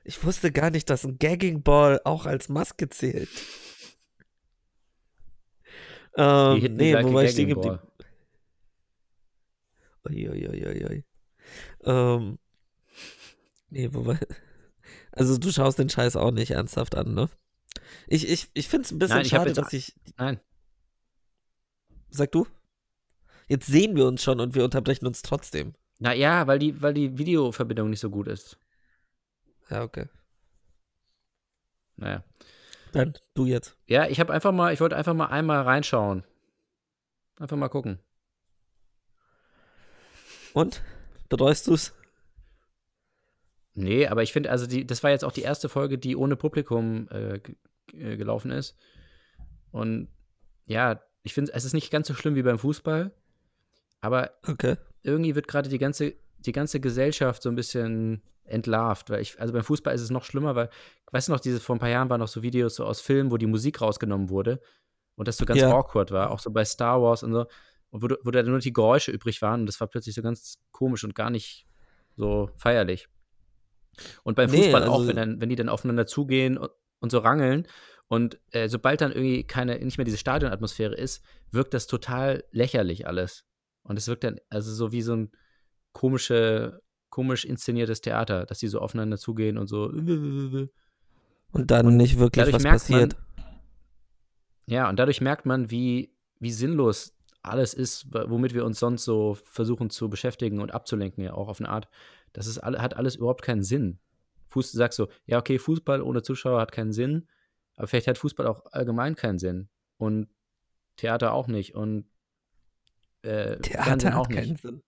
Ich 0.08 0.24
wusste 0.24 0.50
gar 0.50 0.70
nicht, 0.70 0.88
dass 0.88 1.04
ein 1.04 1.18
Gagging 1.18 1.62
Ball 1.62 2.00
auch 2.04 2.24
als 2.24 2.48
Maske 2.48 2.88
zählt. 2.88 3.28
Ähm, 6.16 6.60
Die 6.60 6.68
nee, 6.70 6.92
like 6.94 7.04
a 7.04 7.08
wo 7.08 7.12
war 7.12 7.24
ich 7.24 7.36
gagging 7.36 7.48
geblieben? 7.54 7.78
Uiuiuiui. 10.08 11.04
Ähm, 11.84 12.38
nee, 13.68 13.88
wo 13.92 14.06
war. 14.06 14.18
Also, 15.12 15.36
du 15.36 15.50
schaust 15.50 15.78
den 15.78 15.88
Scheiß 15.88 16.16
auch 16.16 16.30
nicht 16.30 16.52
ernsthaft 16.52 16.94
an, 16.94 17.12
ne? 17.12 17.28
Ich, 18.06 18.28
ich, 18.28 18.48
ich 18.54 18.68
finde 18.68 18.84
es 18.84 18.92
ein 18.92 18.98
bisschen 18.98 19.16
Nein, 19.16 19.24
schade, 19.26 19.52
dass 19.52 19.72
ich. 19.72 19.94
Nein. 20.16 20.40
Sag 22.08 22.30
du? 22.32 22.46
Jetzt 23.48 23.66
sehen 23.66 23.96
wir 23.96 24.06
uns 24.06 24.22
schon 24.22 24.38
und 24.38 24.54
wir 24.54 24.64
unterbrechen 24.64 25.06
uns 25.06 25.22
trotzdem. 25.22 25.74
Na 25.98 26.14
ja, 26.14 26.46
weil 26.46 26.58
die, 26.60 26.80
weil 26.80 26.94
die 26.94 27.18
Videoverbindung 27.18 27.90
nicht 27.90 28.00
so 28.00 28.10
gut 28.10 28.28
ist. 28.28 28.58
Ja, 29.70 29.82
okay. 29.82 30.06
Naja. 31.96 32.24
Dann 32.92 33.14
du 33.34 33.44
jetzt. 33.44 33.76
Ja, 33.86 34.06
ich 34.06 34.20
habe 34.20 34.32
einfach 34.32 34.52
mal, 34.52 34.72
ich 34.72 34.80
wollte 34.80 34.96
einfach 34.96 35.14
mal 35.14 35.26
einmal 35.26 35.62
reinschauen. 35.62 36.24
Einfach 37.38 37.56
mal 37.56 37.68
gucken. 37.68 37.98
Und? 40.54 40.82
Bereust 41.28 41.66
du's? 41.66 41.92
Nee, 43.74 44.06
aber 44.08 44.22
ich 44.22 44.32
finde, 44.32 44.50
also 44.50 44.66
die, 44.66 44.86
das 44.86 45.02
war 45.02 45.10
jetzt 45.10 45.24
auch 45.24 45.32
die 45.32 45.42
erste 45.42 45.68
Folge, 45.68 45.98
die 45.98 46.16
ohne 46.16 46.34
Publikum 46.36 47.08
äh, 47.10 47.40
äh, 47.92 48.16
gelaufen 48.16 48.50
ist. 48.50 48.76
Und 49.70 50.08
ja, 50.66 51.00
ich 51.22 51.34
finde, 51.34 51.52
es 51.52 51.64
ist 51.64 51.74
nicht 51.74 51.90
ganz 51.90 52.08
so 52.08 52.14
schlimm 52.14 52.34
wie 52.34 52.42
beim 52.42 52.58
Fußball, 52.58 53.12
aber 54.00 54.32
Okay. 54.46 54.76
irgendwie 55.02 55.34
wird 55.34 55.46
gerade 55.46 55.68
die 55.68 55.78
ganze, 55.78 56.14
die 56.38 56.52
ganze 56.52 56.80
Gesellschaft 56.80 57.42
so 57.42 57.50
ein 57.50 57.54
bisschen 57.54 58.22
entlarvt. 58.48 59.10
Weil 59.10 59.20
ich, 59.20 59.40
also 59.40 59.52
beim 59.52 59.62
Fußball 59.64 59.94
ist 59.94 60.00
es 60.02 60.10
noch 60.10 60.24
schlimmer, 60.24 60.54
weil, 60.54 60.70
weißt 61.12 61.28
du 61.28 61.32
noch, 61.32 61.40
diese, 61.40 61.60
vor 61.60 61.76
ein 61.76 61.78
paar 61.78 61.88
Jahren 61.88 62.10
waren 62.10 62.20
noch 62.20 62.28
so 62.28 62.42
Videos 62.42 62.74
so 62.76 62.84
aus 62.84 63.00
Filmen, 63.00 63.30
wo 63.30 63.36
die 63.36 63.46
Musik 63.46 63.80
rausgenommen 63.80 64.28
wurde 64.30 64.60
und 65.16 65.28
das 65.28 65.36
so 65.36 65.44
ganz 65.46 65.60
Ja. 65.60 65.70
awkward 65.72 66.10
war, 66.10 66.30
auch 66.30 66.38
so 66.40 66.50
bei 66.50 66.64
Star 66.64 67.00
Wars 67.02 67.22
und 67.22 67.32
so, 67.32 67.46
und 67.90 68.02
wo, 68.02 68.08
wo 68.22 68.30
da 68.30 68.42
nur 68.42 68.58
die 68.58 68.72
Geräusche 68.72 69.10
übrig 69.12 69.40
waren 69.42 69.60
und 69.60 69.66
das 69.66 69.80
war 69.80 69.88
plötzlich 69.88 70.14
so 70.14 70.22
ganz 70.22 70.58
komisch 70.72 71.04
und 71.04 71.14
gar 71.14 71.30
nicht 71.30 71.66
so 72.16 72.50
feierlich. 72.56 73.08
Und 74.22 74.34
beim 74.36 74.50
Nee, 74.50 74.64
Fußball 74.64 74.84
auch, 74.84 74.94
also- 74.98 75.08
wenn, 75.08 75.16
dann, 75.16 75.40
wenn 75.40 75.48
die 75.48 75.56
dann 75.56 75.68
aufeinander 75.68 76.06
zugehen 76.06 76.56
und, 76.58 76.70
und 77.00 77.10
so 77.10 77.18
rangeln 77.18 77.66
und 78.08 78.38
äh, 78.52 78.68
sobald 78.68 79.00
dann 79.00 79.12
irgendwie 79.12 79.44
keine, 79.44 79.78
nicht 79.78 79.98
mehr 79.98 80.04
diese 80.04 80.18
Stadionatmosphäre 80.18 80.94
ist, 80.94 81.22
wirkt 81.50 81.74
das 81.74 81.86
total 81.86 82.44
lächerlich 82.52 83.06
alles. 83.06 83.44
Und 83.82 83.96
es 83.98 84.06
wirkt 84.08 84.24
dann 84.24 84.38
also 84.50 84.72
so 84.72 84.92
wie 84.92 85.02
so 85.02 85.14
ein 85.14 85.32
komische, 85.92 86.80
komisch 87.10 87.44
inszeniertes 87.44 88.00
Theater, 88.00 88.46
dass 88.46 88.58
die 88.58 88.68
so 88.68 88.80
aufeinander 88.80 89.18
zugehen 89.18 89.58
und 89.58 89.66
so. 89.66 89.84
Und 89.84 91.70
dann 91.70 91.96
nicht 91.96 92.18
wirklich 92.18 92.52
was 92.52 92.62
passiert. 92.62 93.16
Ja, 94.66 94.88
und 94.88 94.98
dadurch 94.98 95.20
merkt 95.20 95.46
man, 95.46 95.70
wie, 95.70 96.12
wie 96.40 96.52
sinnlos 96.52 97.14
alles 97.42 97.72
ist, 97.72 98.06
womit 98.12 98.52
wir 98.52 98.64
uns 98.64 98.78
sonst 98.78 99.04
so 99.04 99.38
versuchen 99.44 99.90
zu 99.90 100.10
beschäftigen 100.10 100.60
und 100.60 100.74
abzulenken, 100.74 101.24
ja 101.24 101.32
auch 101.32 101.48
auf 101.48 101.60
eine 101.60 101.70
Art. 101.70 101.88
Das 102.32 102.46
ist, 102.46 102.60
hat 102.60 102.96
alles 102.96 103.16
überhaupt 103.16 103.42
keinen 103.42 103.62
Sinn. 103.62 103.98
Fuß, 104.50 104.72
du 104.72 104.78
sagst 104.78 104.96
so, 104.96 105.08
ja, 105.26 105.38
okay, 105.38 105.58
Fußball 105.58 106.02
ohne 106.02 106.22
Zuschauer 106.22 106.60
hat 106.60 106.72
keinen 106.72 106.92
Sinn, 106.92 107.28
aber 107.76 107.86
vielleicht 107.86 108.08
hat 108.08 108.18
Fußball 108.18 108.46
auch 108.46 108.66
allgemein 108.72 109.14
keinen 109.14 109.38
Sinn. 109.38 109.68
Und 109.96 110.28
Theater 110.96 111.32
auch 111.32 111.48
nicht. 111.48 111.74
Und 111.74 112.06
äh, 113.22 113.58
Theater 113.60 114.18
auch 114.18 114.28
nicht. 114.28 114.58
Sinn. 114.60 114.82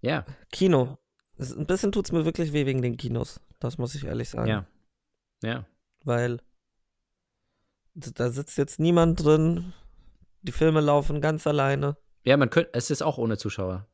Ja, 0.00 0.24
Kino. 0.52 0.98
Es- 1.36 1.56
Ein 1.56 1.66
bisschen 1.66 1.92
tut's 1.92 2.12
mir 2.12 2.24
wirklich 2.24 2.52
weh 2.52 2.66
wegen 2.66 2.82
den 2.82 2.96
Kinos. 2.96 3.40
Das 3.58 3.78
muss 3.78 3.94
ich 3.94 4.04
ehrlich 4.04 4.28
sagen. 4.30 4.48
ja, 4.48 4.66
ja. 5.42 5.66
Weil 6.04 6.40
da 7.94 8.30
sitzt 8.30 8.58
jetzt 8.58 8.78
niemand 8.80 9.24
drin. 9.24 9.72
Die 10.42 10.52
Filme 10.52 10.80
laufen 10.80 11.20
ganz 11.20 11.46
alleine. 11.46 11.96
Ja, 12.24 12.36
man 12.36 12.50
könnte, 12.50 12.70
es 12.74 12.90
ist 12.90 13.02
auch 13.02 13.18
ohne 13.18 13.36
Zuschauer. 13.38 13.86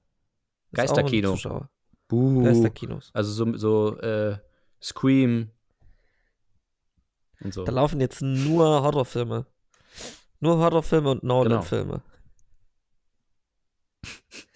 Geisterkino. 0.73 1.33
Zuschauer. 1.33 1.71
Buh. 2.09 2.43
Geisterkinos. 2.45 3.11
Also 3.13 3.33
so, 3.33 3.57
so 3.57 3.99
äh, 4.01 4.39
Scream 4.83 5.51
und 7.43 7.55
so. 7.55 7.65
Da 7.65 7.73
laufen 7.73 8.01
jetzt 8.01 8.21
nur 8.23 8.83
Horrorfilme. 8.83 9.47
Nur 10.41 10.59
Horrorfilme 10.59 11.11
und 11.11 11.21
Genau. 11.21 11.31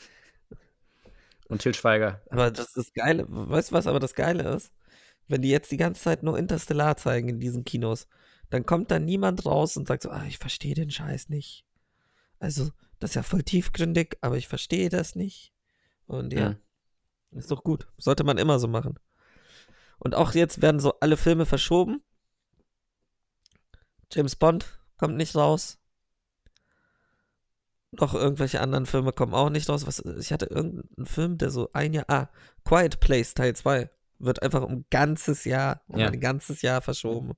Und 1.54 1.62
Til 1.62 1.72
Schweiger. 1.74 2.20
Aber 2.30 2.50
das 2.50 2.74
ist 2.76 2.94
geile. 2.94 3.26
Weißt 3.28 3.70
du 3.70 3.74
was 3.74 3.86
aber 3.86 4.00
das 4.00 4.14
Geile 4.14 4.42
ist? 4.56 4.72
Wenn 5.28 5.40
die 5.40 5.50
jetzt 5.50 5.70
die 5.70 5.76
ganze 5.76 6.02
Zeit 6.02 6.24
nur 6.24 6.36
Interstellar 6.36 6.96
zeigen 6.96 7.28
in 7.28 7.38
diesen 7.38 7.64
Kinos, 7.64 8.08
dann 8.50 8.66
kommt 8.66 8.90
da 8.90 8.98
niemand 8.98 9.46
raus 9.46 9.76
und 9.76 9.86
sagt 9.86 10.02
so, 10.02 10.10
ah, 10.10 10.24
ich 10.26 10.38
verstehe 10.38 10.74
den 10.74 10.90
Scheiß 10.90 11.28
nicht. 11.28 11.64
Also, 12.40 12.70
das 12.98 13.10
ist 13.10 13.14
ja 13.14 13.22
voll 13.22 13.44
tiefgründig, 13.44 14.18
aber 14.20 14.36
ich 14.36 14.48
verstehe 14.48 14.88
das 14.88 15.14
nicht. 15.14 15.52
Und 16.06 16.32
ja, 16.32 16.56
Mhm. 17.30 17.38
ist 17.38 17.52
doch 17.52 17.62
gut. 17.62 17.86
Sollte 17.98 18.24
man 18.24 18.36
immer 18.36 18.58
so 18.58 18.66
machen. 18.66 18.98
Und 19.98 20.16
auch 20.16 20.34
jetzt 20.34 20.60
werden 20.60 20.80
so 20.80 20.98
alle 20.98 21.16
Filme 21.16 21.46
verschoben. 21.46 22.02
James 24.12 24.34
Bond 24.36 24.78
kommt 24.98 25.16
nicht 25.16 25.36
raus. 25.36 25.78
Noch 28.00 28.14
irgendwelche 28.14 28.60
anderen 28.60 28.86
Filme 28.86 29.12
kommen 29.12 29.34
auch 29.34 29.50
nicht 29.50 29.68
raus. 29.68 29.86
Was, 29.86 30.00
ich 30.00 30.32
hatte 30.32 30.46
irgendeinen 30.46 31.06
Film, 31.06 31.38
der 31.38 31.50
so 31.50 31.70
ein 31.72 31.92
Jahr. 31.92 32.04
Ah, 32.08 32.28
Quiet 32.64 32.98
Place 33.00 33.34
Teil 33.34 33.54
2 33.54 33.88
wird 34.18 34.42
einfach 34.42 34.62
um 34.62 34.72
ein 34.72 34.84
ganzes 34.90 35.44
Jahr, 35.44 35.82
um 35.88 36.00
Ja. 36.00 36.08
ein 36.08 36.20
ganzes 36.20 36.62
Jahr 36.62 36.80
verschoben. 36.82 37.32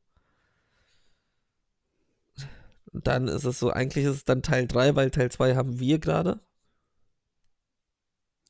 Und 2.92 3.06
dann 3.06 3.28
ist 3.28 3.44
es 3.44 3.58
so, 3.58 3.70
eigentlich 3.70 4.04
ist 4.04 4.14
es 4.16 4.24
dann 4.24 4.42
Teil 4.42 4.66
3, 4.66 4.96
weil 4.96 5.10
Teil 5.10 5.30
2 5.30 5.54
haben 5.56 5.78
wir 5.80 5.98
gerade. 5.98 6.40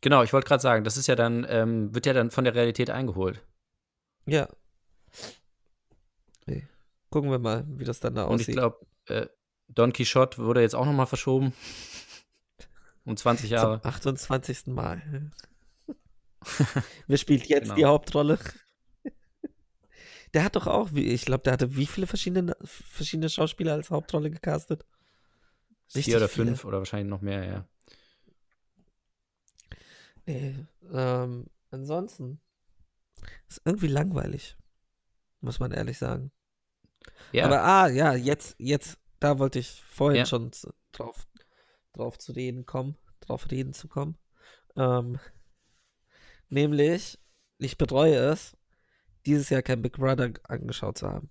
Genau, 0.03 0.23
ich 0.23 0.33
wollte 0.33 0.47
gerade 0.47 0.63
sagen, 0.63 0.85
das 0.85 0.97
ist 0.97 1.07
ja 1.09 1.17
dann, 1.17 1.45
ähm, 1.49 1.95
wird 1.95 2.07
ja 2.07 2.13
dann 2.13 2.31
von 2.31 2.45
der 2.45 2.55
Realität 2.55 2.91
eingeholt. 2.91 3.43
Ja. 4.27 4.49
Nee. 6.47 6.67
Gucken 7.11 7.31
wir 7.31 7.39
mal, 7.39 7.65
wie 7.67 7.85
das 7.85 7.99
dann 8.01 8.15
da 8.15 8.25
Und 8.25 8.37
ich 8.41 8.47
aussieht. 8.47 8.55
glaube, 8.57 8.87
äh, 9.07 9.27
Don 9.69 9.93
Quixote 9.93 10.39
wurde 10.39 10.61
jetzt 10.61 10.75
auch 10.77 10.85
nochmal 10.87 11.07
verschoben. 11.07 11.53
Um 13.07 13.17
20 13.17 13.51
Jahre. 13.51 13.81
Zum 13.81 13.89
28. 13.91 14.67
Mal. 14.67 15.31
Wer 17.07 17.17
spielt 17.17 17.47
jetzt 17.47 17.63
Genau. 17.65 17.75
die 17.77 17.85
Hauptrolle? 17.87 18.39
Der 20.35 20.45
hat 20.45 20.57
doch 20.57 20.67
auch, 20.67 20.93
wie- 20.93 21.07
ich 21.13 21.25
glaube, 21.25 21.45
der 21.45 21.55
hatte 21.55 21.77
wie 21.77 21.87
viele 21.87 22.07
verschiedene, 22.07 22.55
verschiedene 22.63 23.31
Schauspieler 23.31 23.73
als 23.73 23.91
Hauptrolle 23.91 24.31
gecastet? 24.31 24.85
Richtig 25.95 26.07
Vier 26.07 26.17
oder 26.17 26.29
viele. 26.29 26.47
fünf 26.49 26.65
oder 26.65 26.79
wahrscheinlich 26.79 27.09
noch 27.09 27.23
mehr, 27.23 27.45
ja. 27.45 27.69
Nee, 30.27 30.67
ähm, 30.93 31.47
ansonsten 31.71 32.41
ist 33.49 33.63
irgendwie 33.65 33.87
langweilig, 33.87 34.57
muss 35.41 35.61
man 35.61 35.71
ehrlich 35.73 35.99
sagen. 35.99 36.33
Ja, 37.33 37.47
Aber 37.47 37.63
ah, 37.63 37.89
ja, 37.89 38.15
jetzt, 38.15 38.57
jetzt, 38.59 38.99
da 39.21 39.39
wollte 39.39 39.61
ich 39.61 39.81
vorhin 39.89 40.19
Ja. 40.19 40.27
schon 40.27 40.51
drauf, 40.93 41.27
drauf 41.97 42.19
zu 42.19 42.33
reden 42.33 42.67
kommen, 42.67 42.97
drauf 43.21 43.51
reden 43.51 43.73
zu 43.73 43.89
kommen. 43.89 44.17
Ähm, 44.77 45.19
nämlich, 46.49 47.19
ich 47.59 47.79
bereue 47.79 48.17
es, 48.17 48.57
dieses 49.25 49.49
Jahr 49.51 49.63
kein 49.63 49.83
Big 49.83 49.95
Brother 49.95 50.33
angeschaut 50.45 50.99
zu 50.99 51.09
haben. 51.09 51.31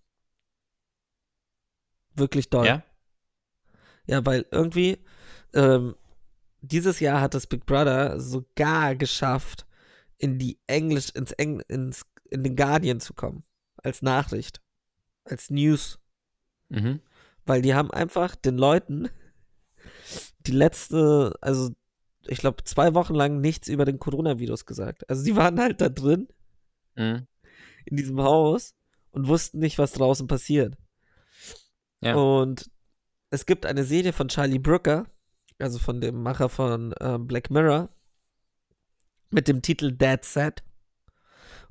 Wirklich 2.16 2.50
doll. 2.50 2.66
ja? 2.66 2.84
Ja, 4.08 4.26
weil 4.26 4.46
irgendwie, 4.52 5.04
ähm, 5.54 5.96
dieses 6.62 7.00
Jahr 7.00 7.22
hat 7.22 7.34
das 7.34 7.48
Big 7.48 7.66
Brother 7.66 8.20
sogar 8.20 8.96
geschafft, 8.96 9.66
in 10.18 10.40
die 10.40 10.60
Englisch, 10.68 11.10
ins 11.10 11.32
Eng, 11.34 11.60
ins, 11.68 12.06
in 12.30 12.44
den 12.44 12.56
Guardian 12.56 13.00
zu 13.00 13.14
kommen. 13.14 13.44
Als 13.78 14.02
Nachricht. 14.02 14.62
Als 15.26 15.50
News. 15.50 16.00
Mhm. 16.70 17.02
Weil 17.46 17.62
die 17.62 17.76
haben 17.76 17.92
einfach 17.92 18.36
den 18.36 18.58
Leuten 18.58 19.10
die 20.48 20.52
letzte, 20.52 21.34
also 21.42 21.72
ich 22.28 22.40
glaube, 22.40 22.64
zwei 22.64 22.94
Wochen 22.94 23.14
lang 23.14 23.40
nichts 23.42 23.68
über 23.68 23.86
den 23.86 24.00
Coronavirus 24.00 24.66
gesagt. 24.66 25.08
Also 25.10 25.24
die 25.24 25.36
waren 25.36 25.60
halt 25.60 25.82
da 25.82 25.90
drin 25.90 26.28
Mhm. 26.96 27.28
in 27.86 27.98
diesem 27.98 28.22
Haus 28.22 28.74
und 29.12 29.28
wussten 29.28 29.60
nicht, 29.60 29.78
was 29.78 29.92
draußen 29.94 30.28
passiert. 30.28 30.76
Ja. 32.02 32.16
Und 32.16 32.70
es 33.30 33.46
gibt 33.46 33.66
eine 33.66 33.84
Serie 33.84 34.14
von 34.14 34.28
Charlie 34.30 34.60
Brooker, 34.60 35.06
also 35.60 35.78
von 35.80 36.00
dem 36.02 36.22
Macher 36.24 36.50
von 36.50 36.94
äh, 37.00 37.18
Black 37.20 37.50
Mirror, 37.52 37.90
mit 39.30 39.48
dem 39.48 39.62
Titel 39.62 39.92
Dead 39.92 40.24
Set. 40.24 40.64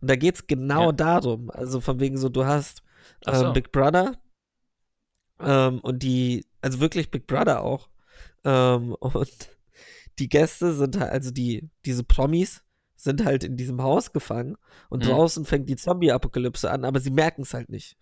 Und 0.01 0.11
da 0.11 0.17
geht 0.17 0.35
es 0.37 0.47
genau 0.47 0.87
Ja. 0.87 0.93
darum. 0.93 1.51
Also 1.51 1.81
von 1.81 2.01
wegen 2.01 2.19
so, 2.19 2.29
du 2.29 2.45
hast 2.45 2.83
Ach 3.25 3.35
so. 3.37 3.47
ähm, 3.47 3.53
Big 3.55 3.73
Brother 3.73 4.19
ähm, 5.41 5.81
und 5.81 6.03
die, 6.03 6.47
also 6.61 6.81
wirklich 6.81 7.11
Big 7.11 7.27
Brother 7.27 7.63
auch. 7.63 7.89
Ähm, 8.45 8.93
und 9.01 9.51
die 10.19 10.29
Gäste 10.29 10.73
sind 10.75 10.99
halt, 10.99 11.11
also 11.13 11.31
die, 11.31 11.71
diese 11.85 12.05
Promis 12.05 12.63
sind 12.97 13.25
halt 13.25 13.45
in 13.45 13.57
diesem 13.57 13.83
Haus 13.83 14.13
gefangen 14.13 14.57
und 14.89 15.05
Mhm. 15.05 15.09
draußen 15.09 15.45
fängt 15.45 15.69
die 15.69 15.77
Zombie-Apokalypse 15.77 16.71
an, 16.71 16.85
aber 16.85 17.01
sie 17.01 17.11
merken 17.11 17.43
es 17.43 17.53
halt 17.55 17.69
nicht. 17.69 17.97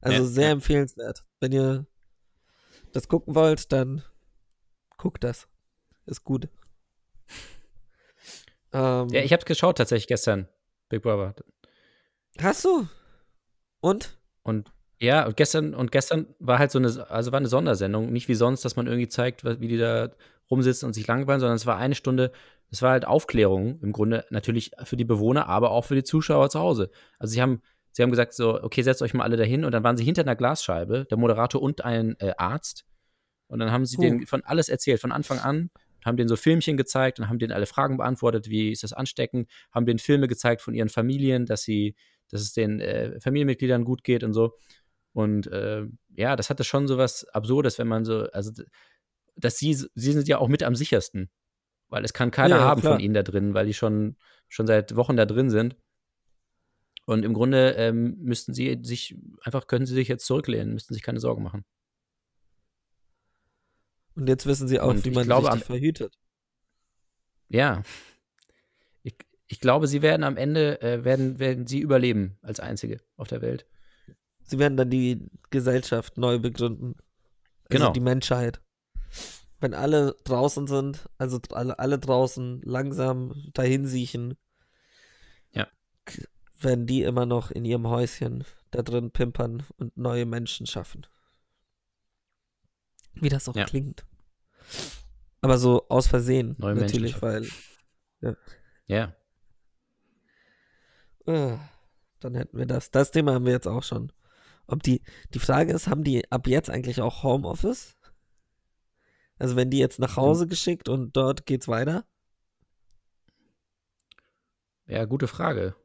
Also 0.00 0.22
Ja, 0.22 0.28
sehr 0.28 0.44
ja. 0.46 0.52
empfehlenswert. 0.52 1.24
Wenn 1.40 1.52
ihr 1.52 1.86
das 2.92 3.08
gucken 3.08 3.34
wollt, 3.34 3.72
dann 3.72 4.02
guckt 4.96 5.24
das. 5.24 5.48
Ist 6.06 6.22
gut. 6.22 6.48
Ähm, 8.72 9.08
Ja, 9.08 9.20
ich 9.22 9.32
habe 9.32 9.44
geschaut 9.44 9.78
tatsächlich 9.78 10.06
gestern, 10.06 10.48
Big 10.88 11.02
Brother. 11.02 11.34
hast 12.38 12.64
du? 12.64 12.88
Und? 13.80 14.18
Und 14.42 14.72
ja, 15.00 15.26
und 15.26 15.36
gestern, 15.36 15.74
und 15.74 15.92
gestern 15.92 16.26
war 16.38 16.58
halt 16.58 16.70
so 16.70 16.78
eine, 16.78 17.10
also 17.10 17.32
war 17.32 17.38
eine 17.38 17.48
Sondersendung, 17.48 18.12
nicht 18.12 18.28
wie 18.28 18.34
sonst, 18.34 18.64
dass 18.64 18.76
man 18.76 18.86
irgendwie 18.86 19.08
zeigt, 19.08 19.44
wie 19.44 19.68
die 19.68 19.78
da 19.78 20.10
rumsitzen 20.50 20.86
und 20.86 20.94
sich 20.94 21.06
langweilen, 21.06 21.40
sondern 21.40 21.56
es 21.56 21.66
war 21.66 21.76
eine 21.76 21.94
Stunde, 21.94 22.32
es 22.70 22.82
war 22.82 22.92
halt 22.92 23.04
Aufklärung 23.06 23.78
im 23.82 23.92
Grunde, 23.92 24.24
natürlich 24.30 24.70
für 24.84 24.96
die 24.96 25.04
Bewohner, 25.04 25.48
aber 25.48 25.70
auch 25.70 25.84
für 25.84 25.94
die 25.94 26.04
Zuschauer 26.04 26.50
zu 26.50 26.60
Hause. 26.60 26.90
Also 27.18 27.32
sie 27.32 27.42
haben, 27.42 27.62
sie 27.92 28.02
haben 28.02 28.10
gesagt, 28.10 28.32
so, 28.34 28.62
okay, 28.62 28.82
setzt 28.82 29.02
euch 29.02 29.12
mal 29.12 29.24
alle 29.24 29.36
dahin 29.36 29.64
und 29.64 29.72
dann 29.72 29.84
waren 29.84 29.96
sie 29.96 30.04
hinter 30.04 30.22
einer 30.22 30.36
Glasscheibe, 30.36 31.06
der 31.10 31.18
Moderator 31.18 31.60
und 31.62 31.84
ein 31.84 32.16
äh, 32.20 32.32
Arzt. 32.38 32.86
Und 33.48 33.58
dann 33.58 33.70
haben 33.70 33.84
sie 33.86 33.98
Huh. 33.98 34.02
denen 34.02 34.26
von 34.26 34.44
alles 34.44 34.68
erzählt, 34.68 35.00
von 35.00 35.12
Anfang 35.12 35.38
an, 35.38 35.70
haben 36.04 36.16
denen 36.16 36.28
so 36.28 36.36
Filmchen 36.36 36.76
gezeigt 36.76 37.18
und 37.20 37.28
haben 37.28 37.38
denen 37.38 37.52
alle 37.52 37.66
Fragen 37.66 37.96
beantwortet, 37.96 38.48
wie 38.48 38.70
ist 38.70 38.82
das 38.82 38.92
anstecken, 38.92 39.46
haben 39.72 39.86
denen 39.86 39.98
Filme 39.98 40.28
gezeigt 40.28 40.62
von 40.62 40.74
ihren 40.74 40.88
Familien, 40.88 41.46
dass 41.46 41.62
sie, 41.62 41.96
dass 42.30 42.40
es 42.40 42.52
den 42.52 42.80
äh, 42.80 43.20
Familienmitgliedern 43.20 43.84
gut 43.84 44.04
geht 44.04 44.24
und 44.24 44.32
so. 44.32 44.54
Und 45.16 45.46
äh, 45.46 45.86
ja, 46.14 46.36
das 46.36 46.50
hatte 46.50 46.62
schon 46.62 46.86
so 46.86 46.98
was 46.98 47.24
Absurdes, 47.28 47.78
wenn 47.78 47.88
man 47.88 48.04
so, 48.04 48.24
also 48.32 48.52
dass 49.34 49.56
sie, 49.56 49.72
sie 49.72 49.88
sind 50.12 50.28
ja 50.28 50.36
auch 50.36 50.48
mit 50.48 50.62
am 50.62 50.74
sichersten. 50.74 51.30
Weil 51.88 52.04
es 52.04 52.12
kann 52.12 52.30
keiner 52.30 52.56
Ja, 52.56 52.64
haben 52.66 52.82
klar. 52.82 52.94
von 52.94 53.00
ihnen 53.00 53.14
da 53.14 53.22
drin, 53.22 53.54
weil 53.54 53.64
die 53.64 53.72
schon, 53.72 54.16
schon 54.48 54.66
seit 54.66 54.94
Wochen 54.94 55.16
da 55.16 55.24
drin 55.24 55.48
sind. 55.48 55.74
Und 57.06 57.24
im 57.24 57.32
Grunde 57.32 57.70
ähm, 57.78 58.18
müssten 58.18 58.52
sie 58.52 58.78
sich, 58.82 59.16
einfach 59.40 59.68
können 59.68 59.86
sie 59.86 59.94
sich 59.94 60.08
jetzt 60.08 60.26
zurücklehnen, 60.26 60.74
müssten 60.74 60.92
sich 60.92 61.02
keine 61.02 61.20
Sorgen 61.20 61.42
machen. 61.42 61.64
Und 64.16 64.28
jetzt 64.28 64.44
wissen 64.44 64.68
sie 64.68 64.80
auch, 64.80 64.88
Und 64.90 65.04
wie 65.06 65.10
man 65.12 65.24
glaube, 65.24 65.50
am- 65.50 65.60
verhütet. 65.60 66.14
Ja. 67.48 67.82
Ich, 69.02 69.14
ich 69.46 69.60
glaube, 69.60 69.86
sie 69.86 70.02
werden 70.02 70.24
am 70.24 70.36
Ende, 70.36 70.82
äh, 70.82 71.04
werden, 71.04 71.38
werden 71.38 71.66
sie 71.66 71.78
überleben 71.80 72.36
als 72.42 72.60
Einzige 72.60 73.00
auf 73.16 73.28
der 73.28 73.40
Welt. 73.40 73.64
Sie 74.46 74.58
werden 74.58 74.76
dann 74.76 74.90
die 74.90 75.28
Gesellschaft 75.50 76.18
neu 76.18 76.38
begründen. 76.38 76.94
Also 77.68 77.68
Genau. 77.68 77.92
die 77.92 78.00
Menschheit. 78.00 78.60
Wenn 79.58 79.74
alle 79.74 80.16
draußen 80.24 80.66
sind, 80.66 81.08
also 81.18 81.40
alle, 81.50 81.78
alle 81.78 81.98
draußen 81.98 82.60
langsam 82.62 83.34
dahin 83.54 83.86
siechen, 83.86 84.36
Ja. 85.50 85.66
werden 86.60 86.86
die 86.86 87.02
immer 87.02 87.26
noch 87.26 87.50
in 87.50 87.64
ihrem 87.64 87.88
Häuschen 87.88 88.44
da 88.70 88.82
drin 88.82 89.10
pimpern 89.10 89.64
und 89.78 89.96
neue 89.96 90.26
Menschen 90.26 90.66
schaffen. 90.66 91.06
Wie 93.14 93.28
das 93.30 93.48
auch 93.48 93.56
Ja. 93.56 93.64
klingt. 93.64 94.04
Aber 95.40 95.58
so 95.58 95.88
aus 95.88 96.06
Versehen, 96.06 96.54
Neue 96.58 96.74
Menschen 96.74 97.02
natürlich, 97.02 97.22
weil 97.22 97.48
Ja. 98.86 99.14
äh, 101.26 101.56
dann 102.20 102.34
hätten 102.34 102.58
wir 102.58 102.66
das. 102.66 102.90
Das 102.90 103.10
Thema 103.10 103.34
haben 103.34 103.46
wir 103.46 103.52
jetzt 103.52 103.66
auch 103.68 103.82
schon. 103.82 104.12
Ob 104.66 104.82
die, 104.82 105.02
die 105.34 105.38
Frage 105.38 105.72
ist, 105.72 105.88
haben 105.88 106.02
die 106.02 106.30
ab 106.30 106.46
jetzt 106.46 106.70
eigentlich 106.70 107.00
auch 107.00 107.22
Homeoffice? 107.22 107.96
Also 109.38 109.54
wenn 109.56 109.70
die 109.70 109.78
jetzt 109.78 109.98
nach 109.98 110.16
Hause 110.16 110.46
geschickt 110.46 110.88
und 110.88 111.16
dort 111.16 111.46
geht's 111.46 111.68
weiter? 111.68 112.06
Ja, 114.86 115.04
gute 115.04 115.28
Frage. 115.28 115.76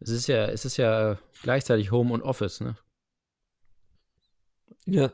Es 0.00 0.10
ist 0.10 0.26
ja, 0.28 0.46
es 0.46 0.64
ist 0.64 0.76
ja 0.76 1.18
gleichzeitig 1.42 1.90
Home 1.90 2.14
und 2.14 2.22
Office, 2.22 2.60
ne? 2.60 2.76
Ja. 4.86 5.12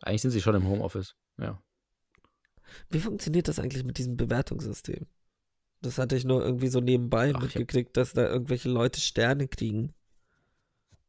Eigentlich 0.00 0.22
sind 0.22 0.30
sie 0.30 0.40
schon 0.40 0.54
im 0.54 0.66
Homeoffice. 0.66 1.14
Ja. 1.38 1.62
Wie 2.88 3.00
funktioniert 3.00 3.48
das 3.48 3.58
eigentlich 3.58 3.84
mit 3.84 3.98
diesem 3.98 4.16
Bewertungssystem? 4.16 5.06
Das 5.80 5.98
hatte 5.98 6.16
ich 6.16 6.24
nur 6.24 6.42
irgendwie 6.42 6.68
so 6.68 6.80
nebenbei 6.80 7.32
Ach, 7.34 7.40
mitgekriegt, 7.40 7.96
dass 7.96 8.14
da 8.14 8.26
irgendwelche 8.26 8.68
Leute 8.68 9.00
Sterne 9.00 9.48
kriegen. 9.48 9.94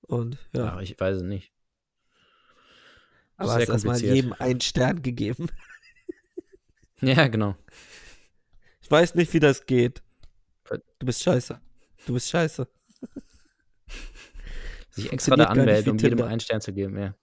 Und 0.08 0.38
ja, 0.54 0.72
Aber 0.72 0.82
ich 0.84 1.00
weiß 1.00 1.18
es 1.18 1.24
nicht. 1.24 1.52
aber 3.38 3.54
hast 3.54 3.70
erstmal 3.70 4.00
jedem 4.02 4.34
einen 4.34 4.62
Stern 4.62 5.02
gegeben. 5.02 5.48
Ja, 7.02 7.28
genau. 7.28 7.58
Ich 8.80 8.90
weiß 8.90 9.16
nicht, 9.16 9.34
wie 9.34 9.42
das 9.42 9.66
geht. 9.66 10.02
Ver- 10.64 10.80
Du 11.00 11.06
bist 11.06 11.22
scheiße. 11.22 11.60
Du 12.06 12.14
bist 12.14 12.30
scheiße. 12.30 12.66
Sich 14.92 15.12
extra 15.12 15.36
da 15.36 15.46
anmelden, 15.46 15.92
um 15.92 15.98
jedem 15.98 16.22
einen 16.22 16.40
Stern 16.40 16.62
zu 16.62 16.72
geben, 16.72 16.98
ja. 16.98 17.14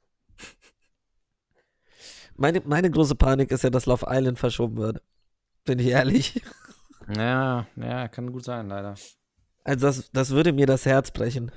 Meine, 2.36 2.60
meine 2.66 2.90
große 2.90 3.14
Panik 3.14 3.50
ist 3.52 3.64
ja, 3.64 3.70
dass 3.70 3.86
Love 3.86 4.04
Island 4.08 4.38
verschoben 4.38 4.76
wird. 4.76 5.02
Bin 5.64 5.78
ich 5.78 5.86
ehrlich. 5.86 6.42
Ja, 7.16 7.66
ja, 7.76 8.08
kann 8.08 8.32
gut 8.32 8.44
sein, 8.44 8.68
leider. 8.68 8.96
Also 9.64 9.86
das, 9.86 10.10
das 10.12 10.30
würde 10.30 10.52
mir 10.52 10.66
das 10.66 10.84
Herz 10.84 11.10
brechen. 11.10 11.52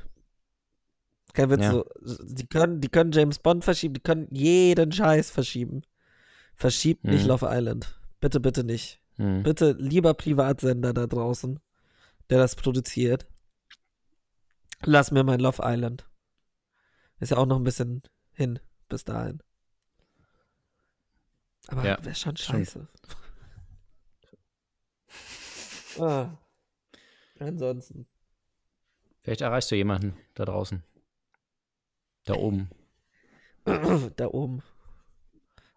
Kein 1.33 1.49
Witz, 1.49 1.61
Ja. 1.63 1.71
so, 1.71 1.85
die, 2.23 2.45
können, 2.47 2.79
die 2.79 2.89
können 2.89 3.11
James 3.11 3.39
Bond 3.39 3.63
verschieben, 3.63 3.95
die 3.95 4.01
können 4.01 4.27
jeden 4.31 4.91
Scheiß 4.91 5.31
verschieben. 5.31 5.81
Verschiebt 6.55 7.03
nicht 7.05 7.23
Mhm. 7.23 7.29
Love 7.29 7.47
Island. 7.49 7.99
Bitte, 8.19 8.39
bitte 8.39 8.63
nicht. 8.63 9.01
Hm. 9.17 9.43
Bitte, 9.43 9.71
lieber 9.79 10.13
Privatsender 10.13 10.93
da 10.93 11.07
draußen, 11.07 11.59
der 12.29 12.37
das 12.37 12.55
produziert. 12.55 13.25
Lass 14.85 15.11
mir 15.11 15.23
mein 15.23 15.39
Love 15.39 15.61
Island. 15.63 16.07
Ist 17.19 17.31
ja 17.31 17.37
auch 17.37 17.45
noch 17.45 17.57
ein 17.57 17.63
bisschen 17.63 18.03
hin 18.33 18.59
bis 18.89 19.03
dahin. 19.05 19.41
Aber 21.67 21.83
Ja, 21.85 21.97
wäre 22.03 22.15
schon 22.15 22.35
scheiße. 22.37 22.87
ah. 25.99 26.37
Ansonsten. 27.39 28.05
Vielleicht 29.21 29.41
erreichst 29.41 29.71
du 29.71 29.75
jemanden 29.75 30.15
da 30.35 30.45
draußen. 30.45 30.83
Da 32.25 32.35
oben. 32.35 32.69
da 34.15 34.27
oben. 34.27 34.61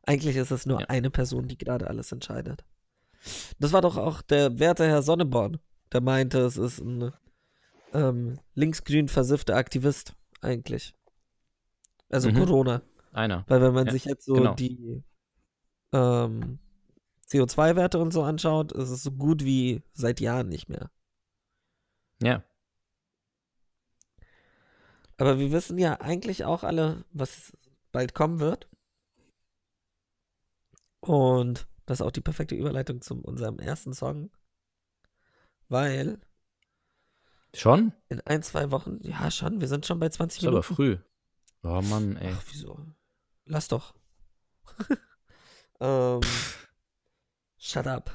Eigentlich 0.04 0.37
ist 0.37 0.50
es 0.52 0.66
nur 0.66 0.80
Ja. 0.80 0.87
eine 0.88 1.11
Person, 1.11 1.48
die 1.48 1.59
gerade 1.59 1.88
alles 1.88 2.12
entscheidet. 2.12 2.64
Das 3.59 3.72
war 3.72 3.80
doch 3.82 3.96
auch 3.96 4.22
der 4.22 4.59
werte 4.59 4.87
Herr 4.87 5.02
Sonneborn, 5.02 5.59
der 5.92 6.00
meinte, 6.00 6.38
es 6.40 6.56
ist 6.56 6.78
ein 6.80 7.12
ähm, 7.92 8.38
linksgrün 8.54 9.09
versiffter 9.09 9.56
Aktivist, 9.56 10.14
eigentlich. 10.40 10.94
Also 12.09 12.30
Mhm. 12.30 12.37
Corona. 12.37 12.82
Einer. 13.12 13.44
Weil 13.48 13.62
wenn 13.62 13.74
man 13.74 13.87
Ja, 13.87 13.92
sich 13.92 14.04
jetzt 14.04 14.24
so 14.26 14.35
genau. 14.35 14.54
die 14.54 15.02
ähm, 15.92 16.59
CO2-Werte 17.28 17.98
und 17.98 18.12
so 18.12 18.22
anschaut, 18.22 18.70
ist 18.72 18.90
es 18.90 19.02
so 19.02 19.11
gut 19.11 19.44
wie 19.44 19.82
seit 19.94 20.20
Jahren 20.20 20.48
nicht 20.48 20.68
mehr. 20.68 20.90
Ja. 22.22 22.44
Aber 25.18 25.38
wir 25.38 25.50
wissen 25.52 25.79
ja 25.79 26.00
eigentlich 26.00 26.44
auch 26.44 26.62
alle, 26.62 27.05
was 27.12 27.52
bald 27.92 28.14
kommen 28.14 28.38
wird. 28.40 28.68
Und 31.00 31.66
das 31.87 32.00
ist 32.00 32.07
auch 32.07 32.11
die 32.11 32.20
perfekte 32.20 32.55
Überleitung 32.55 33.00
zu 33.00 33.14
unserem 33.22 33.59
ersten 33.59 33.94
Song. 33.94 34.31
Weil 35.68 36.18
Schon? 37.55 37.92
in 38.09 38.20
ein, 38.22 38.42
zwei 38.42 38.70
Wochen, 38.70 38.98
ja 39.02 39.31
schon, 39.31 39.61
wir 39.61 39.68
sind 39.68 39.87
schon 39.87 39.98
bei 39.98 40.09
20 40.09 40.42
Ist 40.42 40.46
aber 40.46 40.59
Minuten. 40.59 40.74
früh. 40.74 40.98
Oh 41.62 41.81
Mann, 41.83 42.16
ey. 42.16 42.33
Ach, 42.37 42.42
wieso? 42.50 42.79
Lass 43.46 43.68
doch. 43.68 43.94
ähm, 45.81 46.20
shut 47.57 47.87
up. 47.87 48.11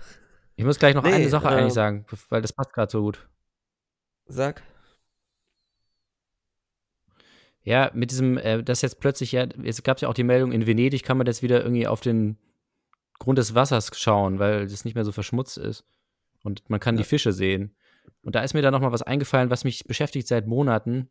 Ich 0.56 0.64
muss 0.64 0.78
gleich 0.78 0.94
noch 0.94 1.04
Nee, 1.04 1.14
eine 1.14 1.30
Sache 1.30 1.48
ähm, 1.48 1.54
eigentlich 1.58 1.74
sagen, 1.74 2.06
weil 2.30 2.42
das 2.42 2.54
passt 2.54 2.74
gerade 2.74 2.92
so 2.92 3.02
gut. 3.02 3.28
Sag. 4.28 4.62
Ja, 7.64 7.92
mit 7.94 8.12
diesem, 8.12 8.38
äh, 8.38 8.64
das 8.64 8.82
jetzt 8.82 9.00
plötzlich, 9.00 9.32
ja, 9.34 9.46
es 9.64 9.84
gab 9.84 10.02
ja 10.02 10.08
auch 10.10 10.14
die 10.16 10.24
Meldung, 10.24 10.52
in 10.52 10.66
Venedig 10.66 11.04
kann 11.04 11.18
man 11.18 11.28
jetzt 11.28 11.44
wieder 11.44 11.62
irgendwie 11.62 11.86
auf 11.88 12.02
den 12.02 12.38
Grund 13.20 13.38
des 13.38 13.54
Wassers 13.54 13.92
schauen, 13.96 14.40
weil 14.40 14.64
es 14.64 14.84
nicht 14.84 14.96
mehr 14.96 15.06
so 15.06 15.12
verschmutzt 15.12 15.58
ist. 15.58 15.86
Und 16.44 16.68
man 16.70 16.80
kann 16.80 16.96
Ja. 16.96 17.00
die 17.04 17.08
Fische 17.08 17.34
sehen. 17.34 17.76
Und 18.24 18.34
da 18.36 18.42
ist 18.42 18.56
mir 18.56 18.64
dann 18.64 18.74
nochmal 18.74 18.92
was 18.92 19.04
eingefallen, 19.04 19.52
was 19.52 19.64
mich 19.64 19.86
beschäftigt 19.86 20.28
seit 20.28 20.48
Monaten. 20.48 21.10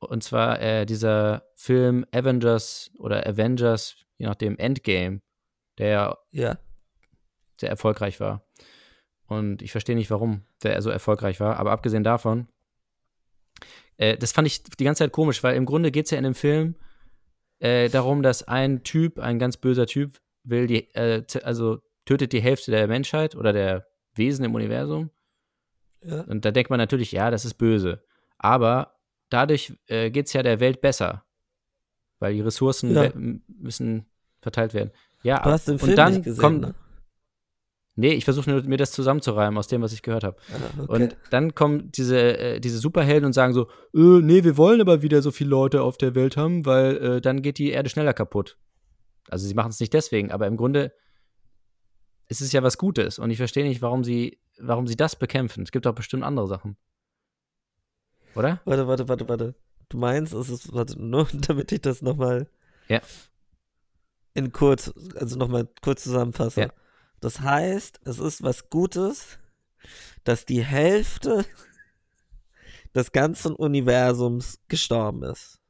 Und 0.00 0.24
zwar 0.24 0.60
äh, 0.60 0.84
dieser 0.84 1.44
Film 1.54 2.04
Avengers 2.12 2.90
oder 2.98 3.24
Avengers, 3.26 3.96
je 4.16 4.26
nachdem, 4.26 4.56
Endgame, 4.58 5.20
der 5.78 6.18
Ja. 6.32 6.58
sehr 7.60 7.70
erfolgreich 7.70 8.18
war. 8.18 8.42
Und 9.26 9.62
ich 9.62 9.70
verstehe 9.70 9.94
nicht, 9.96 10.10
warum 10.10 10.42
der 10.62 10.80
so 10.82 10.90
erfolgreich 10.90 11.38
war. 11.38 11.56
Aber 11.58 11.70
abgesehen 11.70 12.02
davon, 12.04 12.48
äh, 13.98 14.16
das 14.16 14.32
fand 14.32 14.48
ich 14.48 14.62
die 14.64 14.84
ganze 14.84 15.04
Zeit 15.04 15.12
komisch, 15.12 15.42
weil 15.42 15.54
im 15.56 15.66
Grunde 15.66 15.90
geht 15.90 16.06
es 16.06 16.10
ja 16.10 16.18
in 16.18 16.24
dem 16.24 16.34
Film 16.34 16.74
äh, 17.60 17.88
darum, 17.90 18.22
dass 18.22 18.42
ein 18.42 18.82
Typ, 18.82 19.18
ein 19.18 19.38
ganz 19.38 19.56
böser 19.58 19.86
Typ, 19.86 20.18
will 20.44 20.66
die, 20.66 20.92
äh, 20.94 21.22
also 21.42 21.80
tötet 22.06 22.32
die 22.32 22.40
Hälfte 22.40 22.70
der 22.70 22.86
Menschheit 22.88 23.34
oder 23.36 23.52
der 23.52 23.86
Wesen 24.14 24.44
im 24.44 24.54
Universum. 24.54 25.10
Ja. 26.02 26.22
Und 26.22 26.44
da 26.44 26.50
denkt 26.50 26.70
man 26.70 26.78
natürlich, 26.78 27.12
ja, 27.12 27.30
das 27.30 27.44
ist 27.44 27.54
böse. 27.54 28.02
Aber 28.38 28.94
dadurch 29.30 29.72
äh, 29.88 30.10
geht 30.10 30.26
es 30.26 30.32
ja 30.32 30.42
der 30.42 30.60
Welt 30.60 30.80
besser. 30.80 31.24
Weil 32.20 32.34
die 32.34 32.40
Ressourcen 32.40 32.94
Ja. 32.94 33.10
müssen 33.46 34.06
verteilt 34.40 34.74
werden. 34.74 34.90
Ja, 35.22 35.40
Du 35.42 35.50
hast 35.50 35.66
den 35.68 35.72
und 35.74 35.78
Film 35.80 35.96
dann 35.96 36.12
nicht 36.14 36.24
gesehen, 36.24 36.40
kommt. 36.40 36.60
ne? 36.62 36.74
Nee, 38.00 38.12
ich 38.12 38.24
versuche 38.24 38.48
nur, 38.48 38.62
mir 38.62 38.76
das 38.76 38.92
zusammenzureimen 38.92 39.58
aus 39.58 39.66
dem, 39.66 39.82
was 39.82 39.92
ich 39.92 40.02
gehört 40.02 40.22
habe. 40.22 40.36
Ah, 40.52 40.82
okay. 40.84 41.02
Und 41.02 41.16
dann 41.30 41.56
kommen 41.56 41.90
diese, 41.90 42.38
äh, 42.38 42.60
diese 42.60 42.78
Superhelden 42.78 43.24
und 43.26 43.32
sagen 43.32 43.52
so, 43.54 43.68
äh, 43.92 44.20
nee, 44.22 44.44
wir 44.44 44.56
wollen 44.56 44.80
aber 44.80 45.02
wieder 45.02 45.20
so 45.20 45.32
viele 45.32 45.50
Leute 45.50 45.82
auf 45.82 45.98
der 45.98 46.14
Welt 46.14 46.36
haben, 46.36 46.64
weil 46.64 46.96
äh, 46.98 47.20
dann 47.20 47.42
geht 47.42 47.58
die 47.58 47.70
Erde 47.70 47.88
schneller 47.90 48.14
kaputt. 48.14 48.56
Also 49.28 49.48
sie 49.48 49.54
machen 49.54 49.70
es 49.70 49.80
nicht 49.80 49.92
deswegen, 49.94 50.30
aber 50.30 50.46
im 50.46 50.56
Grunde 50.56 50.92
ist 52.28 52.40
es 52.40 52.52
ja 52.52 52.62
was 52.62 52.78
Gutes. 52.78 53.18
Und 53.18 53.30
ich 53.30 53.38
verstehe 53.38 53.64
nicht, 53.66 53.82
warum 53.82 54.04
sie, 54.04 54.38
warum 54.60 54.86
sie 54.86 54.96
das 54.96 55.16
bekämpfen. 55.16 55.64
Es 55.64 55.72
gibt 55.72 55.84
doch 55.84 55.94
bestimmt 55.94 56.22
andere 56.22 56.46
Sachen. 56.46 56.76
Oder? 58.36 58.60
Warte, 58.64 58.86
warte, 58.86 59.08
warte, 59.08 59.28
warte. 59.28 59.54
Du 59.88 59.98
meinst, 59.98 60.32
es 60.34 60.48
ist, 60.50 60.72
warte, 60.72 61.02
nur 61.02 61.26
damit 61.48 61.72
ich 61.72 61.80
das 61.80 62.00
nochmal 62.02 62.48
Ja. 62.88 63.00
in 64.34 64.52
kurz, 64.52 64.92
also 65.16 65.36
nochmal 65.36 65.66
kurz 65.82 66.04
zusammenfasse. 66.04 66.60
Ja. 66.60 66.68
Das 67.20 67.40
heißt, 67.40 68.00
es 68.04 68.18
ist 68.18 68.42
was 68.42 68.70
Gutes, 68.70 69.38
dass 70.24 70.44
die 70.44 70.64
Hälfte 70.64 71.44
des 72.94 73.12
ganzen 73.12 73.54
Universums 73.54 74.60
gestorben 74.68 75.22
ist. 75.24 75.60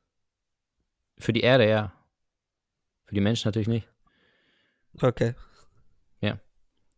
Für 1.18 1.32
die 1.32 1.40
Erde, 1.40 1.68
ja. 1.68 1.92
Für 3.04 3.14
die 3.14 3.20
Menschen 3.20 3.48
natürlich 3.48 3.68
nicht. 3.68 3.88
Okay. 5.00 5.34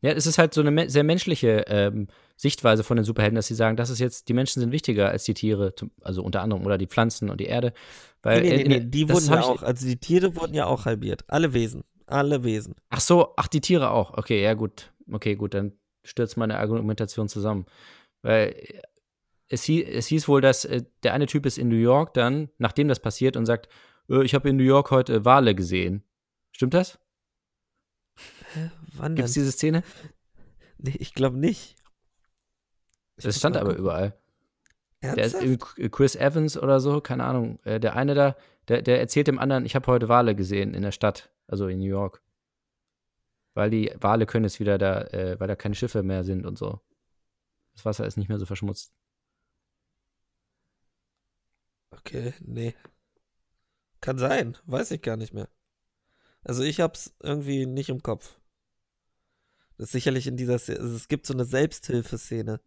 Ja, 0.03 0.13
es 0.13 0.27
ist 0.27 0.39
halt 0.39 0.55
so 0.55 0.63
eine 0.63 0.89
sehr 0.89 1.05
menschliche 1.05 1.65
ähm, 1.69 2.09
Sichtweise 2.37 2.85
von 2.85 2.97
den 2.97 3.05
Superhelden, 3.05 3.37
dass 3.37 3.49
sie 3.49 3.55
sagen, 3.55 3.77
das 3.77 3.91
ist 3.91 3.99
jetzt, 3.99 4.29
die 4.29 4.33
Menschen 4.33 4.61
sind 4.61 4.73
wichtiger 4.73 5.11
als 5.11 5.25
die 5.25 5.35
Tiere, 5.35 5.75
also 6.01 6.23
unter 6.23 6.41
anderem, 6.41 6.65
oder 6.65 6.79
die 6.79 6.87
Pflanzen 6.87 7.29
und 7.29 7.39
die 7.39 7.47
Erde. 7.47 7.75
Weil, 8.23 8.41
nee, 8.41 8.57
nee, 8.57 8.65
nee, 8.65 8.81
die 8.81 9.09
wurden 9.11 9.27
ja 9.27 9.43
auch, 9.43 9.63
also 9.63 9.87
die 9.87 9.99
Tiere 9.99 10.37
wurden 10.37 10.55
ja 10.55 10.65
auch 10.65 10.87
halbiert. 10.87 11.25
Alle 11.29 11.53
Wesen. 11.53 11.85
Alle 12.11 12.44
Wesen. 12.44 12.75
Ach 12.88 13.01
so, 13.01 13.35
ach, 13.37 13.49
die 13.49 13.61
Tiere 13.61 13.90
auch. 13.90 14.16
Okay, 14.16 14.42
ja, 14.42 14.55
gut. 14.55 14.92
Okay, 15.11 15.35
gut, 15.37 15.55
dann 15.55 15.73
stürzt 16.05 16.37
meine 16.37 16.59
Argumentation 16.59 17.29
zusammen. 17.29 17.66
Weil 18.23 18.51
äh, 18.51 18.83
es, 19.49 19.64
hie 19.64 19.85
es 19.85 20.07
hieß 20.07 20.29
wohl, 20.29 20.40
dass 20.40 20.64
äh, 20.64 20.83
der 21.03 21.14
eine 21.14 21.27
Typ 21.27 21.46
ist 21.46 21.59
in 21.59 21.68
New 21.68 21.77
York 21.77 22.14
dann, 22.14 22.49
nachdem 22.59 22.88
das 22.88 23.01
passiert, 23.01 23.37
und 23.37 23.46
sagt, 23.46 23.68
äh, 24.09 24.23
ich 24.25 24.35
habe 24.35 24.49
in 24.49 24.57
New 24.57 24.64
York 24.64 24.90
heute 24.90 25.25
Wale 25.25 25.55
gesehen. 25.55 26.05
Stimmt 26.53 26.75
das? 26.75 26.99
Wann 28.94 29.14
Gibt 29.14 29.29
es 29.29 29.35
diese 29.35 29.53
Szene? 29.53 29.83
Nee, 30.79 30.96
ich 30.99 31.14
glaube 31.14 31.38
nicht. 31.38 31.77
Ich 33.16 33.25
Das 33.25 33.37
stand 33.37 33.57
aber 33.57 33.70
gucken. 33.70 33.83
überall. 33.83 34.01
Der 34.01 34.11
ist 34.11 34.14
Ernsthaft? 34.14 34.14
irgendwie 34.14 34.90
Chris 35.91 36.17
Evans 36.17 36.59
oder 36.59 36.81
so, 36.81 37.01
keine 37.01 37.25
Ahnung. 37.25 37.59
Äh, 37.65 37.81
der 37.81 37.97
eine 37.97 38.15
da, 38.15 38.37
der, 38.69 38.83
der 38.83 39.01
erzählt 39.01 39.27
dem 39.27 39.39
anderen, 39.39 39.65
ich 39.65 39.75
habe 39.75 39.87
heute 39.87 40.09
Wale 40.09 40.35
gesehen 40.35 40.75
in 40.75 40.83
der 40.83 40.93
Stadt, 40.93 41.31
also 41.47 41.69
in 41.69 41.79
New 41.79 41.89
York. 41.89 42.23
Weil 43.55 43.71
die 43.71 43.93
Wale 43.99 44.27
können 44.27 44.45
jetzt 44.45 44.61
wieder 44.61 44.79
da, 44.79 45.03
äh, 45.03 45.41
weil 45.41 45.49
da 45.49 45.57
keine 45.57 45.75
Schiffe 45.75 46.03
mehr 46.03 46.25
sind 46.25 46.47
und 46.47 46.59
so. 46.59 46.81
Das 47.73 47.85
Wasser 47.85 48.07
ist 48.07 48.17
nicht 48.17 48.29
mehr 48.29 48.39
so 48.39 48.47
verschmutzt. 48.47 48.93
Okay, 51.91 52.35
nee. 52.41 52.75
Kann 54.01 54.19
sein, 54.19 54.57
weiß 54.65 54.91
ich 54.93 55.03
gar 55.03 55.17
nicht 55.17 55.35
mehr. 55.35 55.49
Also 56.43 56.63
ich 56.63 56.81
hab's 56.81 57.15
irgendwie 57.23 57.67
nicht 57.67 57.89
im 57.89 58.03
Kopf. 58.03 58.39
Das 59.77 59.87
ist 59.87 59.93
sicherlich 59.93 60.27
in 60.27 60.37
dieser 60.37 60.59
Szene, 60.59 60.81
also 60.81 60.95
es 60.95 61.09
gibt 61.09 61.27
so 61.27 61.35
eine 61.35 61.45
Selbsthilfeszene, 61.45 62.61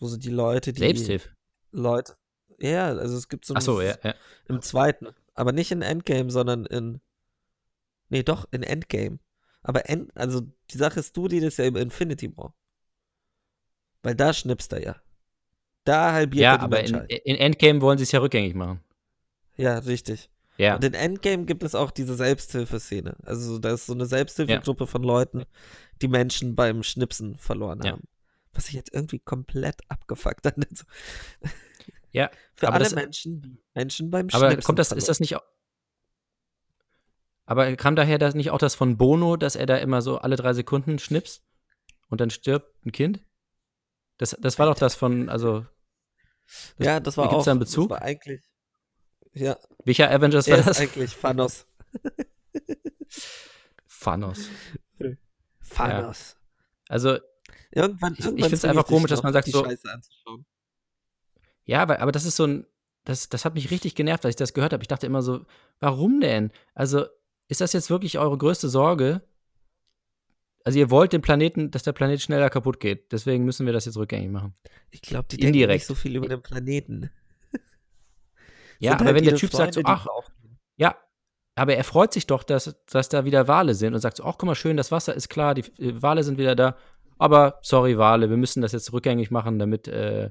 wo 0.00 0.06
so 0.08 0.16
die 0.16 0.30
Leute, 0.30 0.72
die 0.72 0.80
Selbsthilfe. 0.80 1.28
Leute, 1.70 2.16
ja, 2.58 2.88
also 2.88 3.16
es 3.16 3.28
gibt 3.28 3.44
so 3.44 3.54
Ach 3.54 3.60
so, 3.62 3.80
ja, 3.80 3.96
ja. 4.02 4.14
im 4.48 4.60
zweiten, 4.62 5.08
aber 5.34 5.52
nicht 5.52 5.70
in 5.70 5.82
Endgame, 5.82 6.30
sondern 6.30 6.66
in, 6.66 7.00
nee, 8.08 8.22
doch, 8.24 8.46
in 8.50 8.62
Endgame. 8.64 9.18
Aber 9.62 9.88
End, 9.88 10.10
also 10.16 10.40
die 10.70 10.78
Sache 10.78 11.00
ist, 11.00 11.16
du 11.16 11.28
die 11.28 11.40
das 11.40 11.58
ja 11.58 11.64
im 11.66 11.76
Infinity 11.76 12.36
War. 12.36 12.54
Weil 14.02 14.14
da 14.14 14.32
schnippst 14.32 14.72
er 14.72 14.82
ja. 14.82 14.96
Da 15.84 16.12
halbiert 16.12 16.42
Ja, 16.42 16.52
er 16.54 16.58
die 16.58 16.64
aber 16.64 16.82
in, 16.82 16.94
in 17.24 17.36
Endgame 17.36 17.80
wollen 17.82 17.98
sie 17.98 18.04
es 18.04 18.12
ja 18.12 18.20
rückgängig 18.20 18.54
machen. 18.54 18.82
ja, 19.56 19.78
richtig. 19.78 20.30
Ja. 20.56 20.74
Und 20.76 20.84
in 20.84 20.92
Endgame 20.92 21.46
gibt 21.46 21.62
es 21.62 21.74
auch 21.74 21.90
diese 21.90 22.14
Selbsthilfeszene. 22.14 23.16
Also 23.22 23.58
da 23.58 23.72
ist 23.72 23.86
so 23.86 23.94
eine 23.94 24.04
Selbsthilfegruppe 24.04 24.86
von 24.86 25.02
Leuten, 25.02 25.44
die 26.02 26.08
Menschen 26.08 26.54
beim 26.54 26.82
Schnipsen 26.82 27.36
verloren 27.38 27.80
Ja. 27.82 27.92
haben. 27.92 28.02
Was 28.52 28.68
ich 28.68 28.74
jetzt 28.74 28.92
irgendwie 28.92 29.20
komplett 29.20 29.76
abgefuckt 29.88 30.46
an 30.46 30.64
so. 30.74 30.84
Ja, 32.12 32.30
Für 32.54 32.72
alle 32.72 32.84
das- 32.84 32.94
Menschen, 32.94 33.62
Menschen 33.74 34.10
beim 34.10 34.28
Aber 34.32 34.48
Schnipsen 34.48 34.66
kommt 34.66 34.78
das, 34.80 34.90
ist 34.92 35.08
das 35.08 35.20
nicht. 35.20 35.36
au- 35.36 35.42
Aber 37.46 37.74
kam 37.76 37.94
daher 37.96 38.18
das 38.18 38.34
nicht 38.34 38.50
auch 38.50 38.58
das 38.58 38.74
von 38.74 38.96
Bono, 38.96 39.36
dass 39.36 39.54
er 39.56 39.66
da 39.66 39.76
immer 39.76 40.02
so 40.02 40.18
alle 40.18 40.36
drei 40.36 40.52
Sekunden 40.52 40.98
schnipst 40.98 41.42
und 42.08 42.20
dann 42.20 42.30
stirbt 42.30 42.84
ein 42.84 42.92
Kind? 42.92 43.24
Das, 44.18 44.36
das 44.40 44.58
war 44.58 44.66
doch 44.66 44.74
das 44.74 44.94
von, 44.96 45.28
also, 45.28 45.64
das- 46.78 46.86
ja, 46.86 47.00
das 47.00 47.16
war 47.16 47.28
gibt's 47.28 47.42
auch. 47.42 47.44
da 47.44 47.50
einen 47.52 47.60
Bezug? 47.60 47.88
Das 47.90 48.00
war 48.00 48.06
eigentlich. 48.06 48.42
Ja, 49.32 49.56
welcher 49.84 50.10
Avengers 50.10 50.48
war 50.48 50.54
er 50.54 50.60
ist 50.60 50.66
das? 50.68 50.80
eigentlich 50.80 51.14
Thanos. 51.16 51.66
Thanos. 54.00 54.48
Thanos. 55.70 56.36
Also, 56.88 57.18
Irgendwann, 57.72 58.12
Ich- 58.14 58.18
ich 58.20 58.24
irgendwann 58.26 58.48
find's 58.50 58.60
zwing 58.62 58.70
einfach 58.70 58.86
komisch, 58.86 59.10
dass 59.10 59.22
man 59.22 59.32
sagt 59.32 59.46
die 59.46 59.52
so- 59.52 59.64
Scheiße 59.64 59.92
anzuschauen. 59.92 60.44
ja, 61.64 61.82
aber, 61.82 62.00
aber 62.00 62.12
das 62.12 62.24
ist 62.24 62.36
so 62.36 62.46
ein, 62.46 62.66
das, 63.04 63.28
das 63.28 63.44
hat 63.44 63.54
mich 63.54 63.70
richtig 63.70 63.94
genervt, 63.94 64.24
als 64.24 64.32
ich 64.32 64.36
das 64.36 64.52
gehört 64.54 64.72
habe. 64.72 64.82
Ich 64.82 64.88
dachte 64.88 65.06
immer 65.06 65.22
so, 65.22 65.44
warum 65.78 66.20
denn? 66.20 66.50
Also, 66.74 67.06
ist 67.48 67.60
das 67.60 67.72
jetzt 67.72 67.90
wirklich 67.90 68.18
eure 68.18 68.36
größte 68.36 68.68
Sorge? 68.68 69.22
Also, 70.64 70.78
ihr 70.78 70.90
wollt 70.90 71.12
den 71.14 71.22
Planeten, 71.22 71.70
dass 71.70 71.82
der 71.84 71.92
Planet 71.92 72.20
schneller 72.20 72.50
kaputt 72.50 72.80
geht. 72.80 73.10
Deswegen 73.12 73.44
müssen 73.44 73.64
wir 73.66 73.72
das 73.72 73.86
jetzt 73.86 73.96
rückgängig 73.96 74.30
machen. 74.30 74.54
Ich 74.90 75.00
glaube, 75.00 75.28
die 75.28 75.36
denken 75.38 75.46
Indirekt. 75.54 75.80
nicht 75.80 75.86
so 75.86 75.94
viel 75.94 76.16
über 76.16 76.28
den 76.28 76.42
Planeten. 76.42 77.10
Ja, 78.78 78.92
aber 78.94 79.04
halt 79.06 79.16
wenn 79.16 79.24
der 79.24 79.36
Typ 79.36 79.52
sagt 79.52 79.74
so, 79.74 79.80
Freunde, 79.82 80.00
ach. 80.02 80.30
Ja, 80.76 80.96
aber 81.54 81.76
er 81.76 81.84
freut 81.84 82.12
sich 82.12 82.26
doch, 82.26 82.42
dass, 82.42 82.74
dass 82.86 83.08
da 83.10 83.24
wieder 83.24 83.46
Wale 83.48 83.74
sind 83.74 83.94
und 83.94 84.00
sagt 84.00 84.16
so, 84.18 84.24
ach, 84.24 84.36
guck 84.38 84.44
mal, 84.46 84.54
schön, 84.54 84.76
das 84.76 84.90
Wasser 84.90 85.14
ist 85.14 85.28
klar, 85.28 85.54
die 85.54 85.62
äh, 85.82 86.00
Wale 86.02 86.22
sind 86.22 86.38
wieder 86.38 86.54
da. 86.56 86.76
Aber 87.20 87.58
sorry, 87.60 87.98
Wale, 87.98 88.30
wir 88.30 88.38
müssen 88.38 88.62
das 88.62 88.72
jetzt 88.72 88.94
rückgängig 88.94 89.30
machen, 89.30 89.58
damit, 89.58 89.86
äh, 89.88 90.30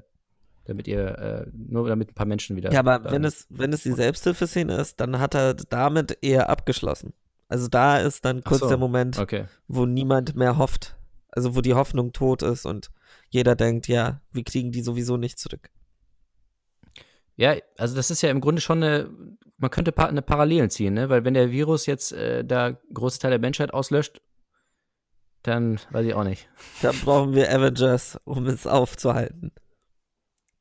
damit 0.64 0.88
ihr, 0.88 1.18
äh, 1.18 1.46
nur 1.54 1.88
damit 1.88 2.10
ein 2.10 2.14
paar 2.14 2.26
Menschen 2.26 2.56
wieder. 2.56 2.72
Ja, 2.72 2.80
aber 2.80 3.12
wenn 3.12 3.22
es, 3.22 3.46
wenn 3.48 3.72
es 3.72 3.84
die 3.84 3.92
Selbsthilfeszene 3.92 4.74
ist, 4.74 4.98
dann 4.98 5.20
hat 5.20 5.36
er 5.36 5.54
damit 5.54 6.18
eher 6.20 6.50
abgeschlossen. 6.50 7.12
Also 7.46 7.68
da 7.68 7.98
ist 7.98 8.24
dann 8.24 8.42
kurz 8.42 8.60
so, 8.60 8.68
der 8.68 8.76
Moment, 8.76 9.20
Okay. 9.20 9.44
wo 9.68 9.86
niemand 9.86 10.34
mehr 10.34 10.58
hofft. 10.58 10.96
Also 11.28 11.54
wo 11.54 11.60
die 11.60 11.74
Hoffnung 11.74 12.12
tot 12.12 12.42
ist 12.42 12.66
und 12.66 12.90
jeder 13.28 13.54
denkt, 13.54 13.86
ja, 13.86 14.20
wir 14.32 14.42
kriegen 14.42 14.72
die 14.72 14.82
sowieso 14.82 15.16
nicht 15.16 15.38
zurück. 15.38 15.70
Ja, 17.36 17.54
also 17.78 17.94
das 17.94 18.10
ist 18.10 18.20
ja 18.22 18.30
im 18.30 18.40
Grunde 18.40 18.60
schon 18.60 18.82
eine, 18.82 19.08
man 19.58 19.70
könnte 19.70 19.96
eine 19.96 20.22
Parallelen 20.22 20.70
ziehen, 20.70 20.94
ne? 20.94 21.08
Weil 21.08 21.24
wenn 21.24 21.34
der 21.34 21.52
Virus 21.52 21.86
jetzt 21.86 22.12
äh, 22.12 22.44
da 22.44 22.76
große 22.92 23.20
Teil 23.20 23.30
der 23.30 23.38
Menschheit 23.38 23.72
auslöscht, 23.72 24.20
dann 25.42 25.80
weiß 25.90 26.06
ich 26.06 26.14
auch 26.14 26.24
nicht. 26.24 26.48
Da 26.82 26.92
brauchen 27.04 27.34
wir 27.34 27.50
Avengers, 27.52 28.18
um 28.24 28.46
es 28.46 28.66
aufzuhalten. 28.66 29.52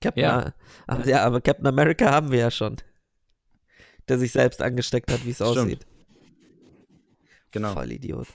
Captain, 0.01 0.23
Ja. 0.23 0.53
aber, 0.87 1.05
ja, 1.07 1.23
aber 1.25 1.41
Captain 1.41 1.67
America 1.67 2.11
haben 2.11 2.31
wir 2.31 2.39
ja 2.39 2.51
schon. 2.51 2.77
Der 4.07 4.17
sich 4.17 4.31
selbst 4.31 4.61
angesteckt 4.61 5.11
hat, 5.11 5.25
wie 5.25 5.31
es 5.31 5.41
aussieht. 5.41 5.85
Genau. 7.51 7.73
Voll 7.73 7.91
Idiot. 7.91 8.27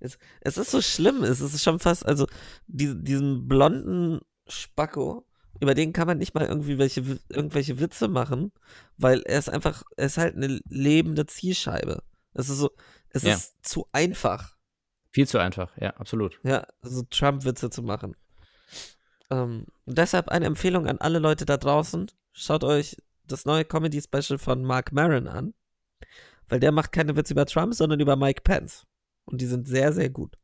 Es, 0.00 0.18
es 0.40 0.58
ist 0.58 0.70
so 0.70 0.80
schlimm, 0.80 1.24
es 1.24 1.40
ist 1.40 1.60
schon 1.62 1.78
fast, 1.80 2.06
also 2.06 2.26
die, 2.68 2.94
diesen 3.02 3.48
blonden 3.48 4.20
Spacko, 4.46 5.26
über 5.60 5.74
den 5.74 5.92
kann 5.92 6.06
man 6.06 6.18
nicht 6.18 6.34
mal 6.34 6.46
irgendwie 6.46 6.78
welche, 6.78 7.18
irgendwelche 7.28 7.80
Witze 7.80 8.06
machen, 8.06 8.52
weil 8.96 9.22
er 9.22 9.38
ist 9.40 9.48
einfach, 9.50 9.82
er 9.96 10.06
ist 10.06 10.18
halt 10.18 10.36
eine 10.36 10.60
lebende 10.68 11.26
Zielscheibe. 11.26 12.02
Es 12.32 12.48
ist 12.48 12.58
so, 12.58 12.70
es 13.10 13.22
Ja. 13.24 13.34
ist 13.34 13.56
zu 13.66 13.88
einfach, 13.90 14.56
Viel 15.18 15.26
zu 15.26 15.38
einfach, 15.38 15.76
ja, 15.78 15.90
absolut. 15.96 16.38
ja, 16.44 16.64
so 16.80 17.02
Trump-Witze 17.02 17.70
zu 17.70 17.82
machen. 17.82 18.14
Ähm, 19.30 19.66
deshalb 19.84 20.28
eine 20.28 20.46
Empfehlung 20.46 20.86
an 20.86 20.98
alle 20.98 21.18
Leute 21.18 21.44
da 21.44 21.56
draußen, 21.56 22.08
schaut 22.32 22.62
euch 22.62 22.96
das 23.24 23.44
neue 23.44 23.64
Comedy-Special 23.64 24.38
von 24.38 24.62
Mark 24.62 24.92
Maron 24.92 25.26
an. 25.26 25.54
Weil 26.48 26.60
der 26.60 26.70
macht 26.70 26.92
keine 26.92 27.16
Witze 27.16 27.32
über 27.34 27.46
Trump, 27.46 27.74
sondern 27.74 27.98
über 27.98 28.14
Mike 28.14 28.42
Pence. 28.42 28.86
Und 29.24 29.40
die 29.40 29.46
sind 29.46 29.66
sehr, 29.66 29.92
sehr 29.92 30.08
gut. 30.08 30.38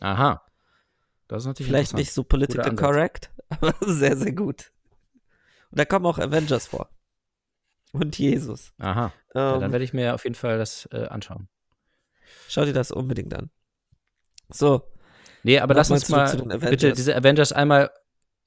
Aha. 0.00 0.44
Das 1.28 1.44
ist 1.44 1.46
natürlich 1.46 1.68
Vielleicht 1.70 1.94
nicht 1.94 2.12
so 2.12 2.24
political 2.24 2.70
Ansatz. 2.70 2.84
correct, 2.84 3.30
aber 3.50 3.72
sehr, 3.82 4.16
sehr 4.16 4.32
gut. 4.32 4.72
Und 5.70 5.78
da 5.78 5.84
kommen 5.84 6.06
auch 6.06 6.18
Avengers 6.18 6.66
vor. 6.66 6.90
Und 7.92 8.18
Jesus. 8.18 8.72
Aha. 8.78 9.12
Ja, 9.32 9.54
Ähm, 9.54 9.60
dann 9.60 9.70
werde 9.72 9.84
ich 9.84 9.92
mir 9.92 10.12
auf 10.12 10.24
jeden 10.24 10.34
Fall 10.34 10.58
das 10.58 10.88
äh, 10.90 11.06
anschauen. 11.06 11.46
schau 12.48 12.64
dir 12.64 12.72
das 12.74 12.90
unbedingt 12.90 13.32
an. 13.32 13.48
So, 14.52 14.82
Nee, 15.44 15.58
aber 15.58 15.74
lass 15.74 15.88
Nochmal 15.90 16.30
uns 16.36 16.44
mal 16.44 16.58
bitte 16.58 16.92
diese 16.92 17.16
Avengers 17.16 17.50
einmal, 17.52 17.90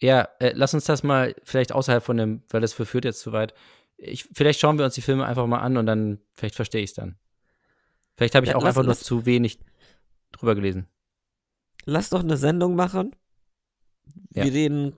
ja, 0.01 0.29
äh, 0.39 0.53
lass 0.55 0.73
uns 0.73 0.85
das 0.85 1.03
mal 1.03 1.35
vielleicht 1.43 1.73
außerhalb 1.73 2.01
von 2.03 2.15
dem, 2.15 2.43
weil 2.49 2.61
das 2.61 2.71
verführt 2.73 3.03
jetzt 3.03 3.19
zu 3.19 3.33
weit. 3.33 3.53
Ich, 3.97 4.29
vielleicht 4.33 4.59
schauen 4.61 4.77
wir 4.77 4.85
uns 4.85 4.95
die 4.95 5.01
Filme 5.01 5.25
einfach 5.25 5.45
mal 5.45 5.59
an 5.59 5.75
und 5.77 5.85
dann, 5.87 6.19
vielleicht 6.35 6.55
verstehe 6.55 6.81
ich 6.81 6.91
es 6.91 6.95
dann. 6.95 7.17
Vielleicht 8.15 8.33
habe 8.35 8.45
ich 8.45 8.51
Ja, 8.51 8.55
auch 8.57 8.61
lass- 8.61 8.69
einfach 8.69 8.83
nur 8.83 8.89
lass- 8.91 9.01
zu 9.03 9.25
wenig 9.25 9.59
drüber 10.31 10.55
gelesen. 10.55 10.87
lass 11.85 12.09
doch 12.09 12.21
eine 12.21 12.37
Sendung 12.37 12.75
machen. 12.75 13.13
Ja. 14.33 14.45
Wir 14.45 14.53
reden, 14.53 14.95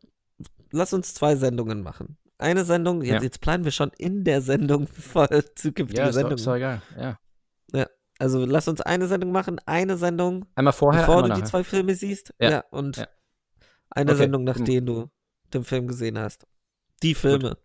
lass 0.71 0.93
uns 0.93 1.13
zwei 1.15 1.35
Sendungen 1.35 1.81
machen. 1.81 2.17
Eine 2.37 2.63
Sendung, 2.65 3.01
jetzt, 3.01 3.13
Ja. 3.15 3.21
jetzt 3.23 3.41
planen 3.41 3.63
wir 3.63 3.71
schon 3.71 3.89
in 3.97 4.23
der 4.23 4.41
Sendung 4.41 4.87
voll 4.93 5.43
zukünftige 5.55 6.01
Ja, 6.01 6.09
ist 6.09 6.21
doch, 6.21 6.31
ist 6.31 6.45
doch 6.45 6.55
egal. 6.55 6.81
Ja. 6.95 7.17
Also 8.19 8.45
lass 8.45 8.67
uns 8.67 8.81
eine 8.81 9.07
Sendung 9.07 9.31
machen, 9.31 9.59
eine 9.65 9.97
Sendung, 9.97 10.45
Einmal 10.55 10.73
vorher, 10.73 11.01
bevor 11.01 11.17
du 11.17 11.23
einmal 11.23 11.35
die 11.37 11.41
nachher. 11.41 11.51
zwei 11.51 11.63
Filme 11.63 11.93
siehst. 11.95 12.33
Ja. 12.39 12.63
und 12.71 12.97
Ja. 12.97 13.07
eine 13.91 14.11
Okay. 14.11 14.17
Sendung, 14.17 14.43
nachdem 14.43 14.85
du 14.85 15.09
den 15.53 15.63
Film 15.63 15.87
gesehen 15.87 16.17
hast. 16.17 16.47
Die 17.03 17.13
Filme. 17.15 17.57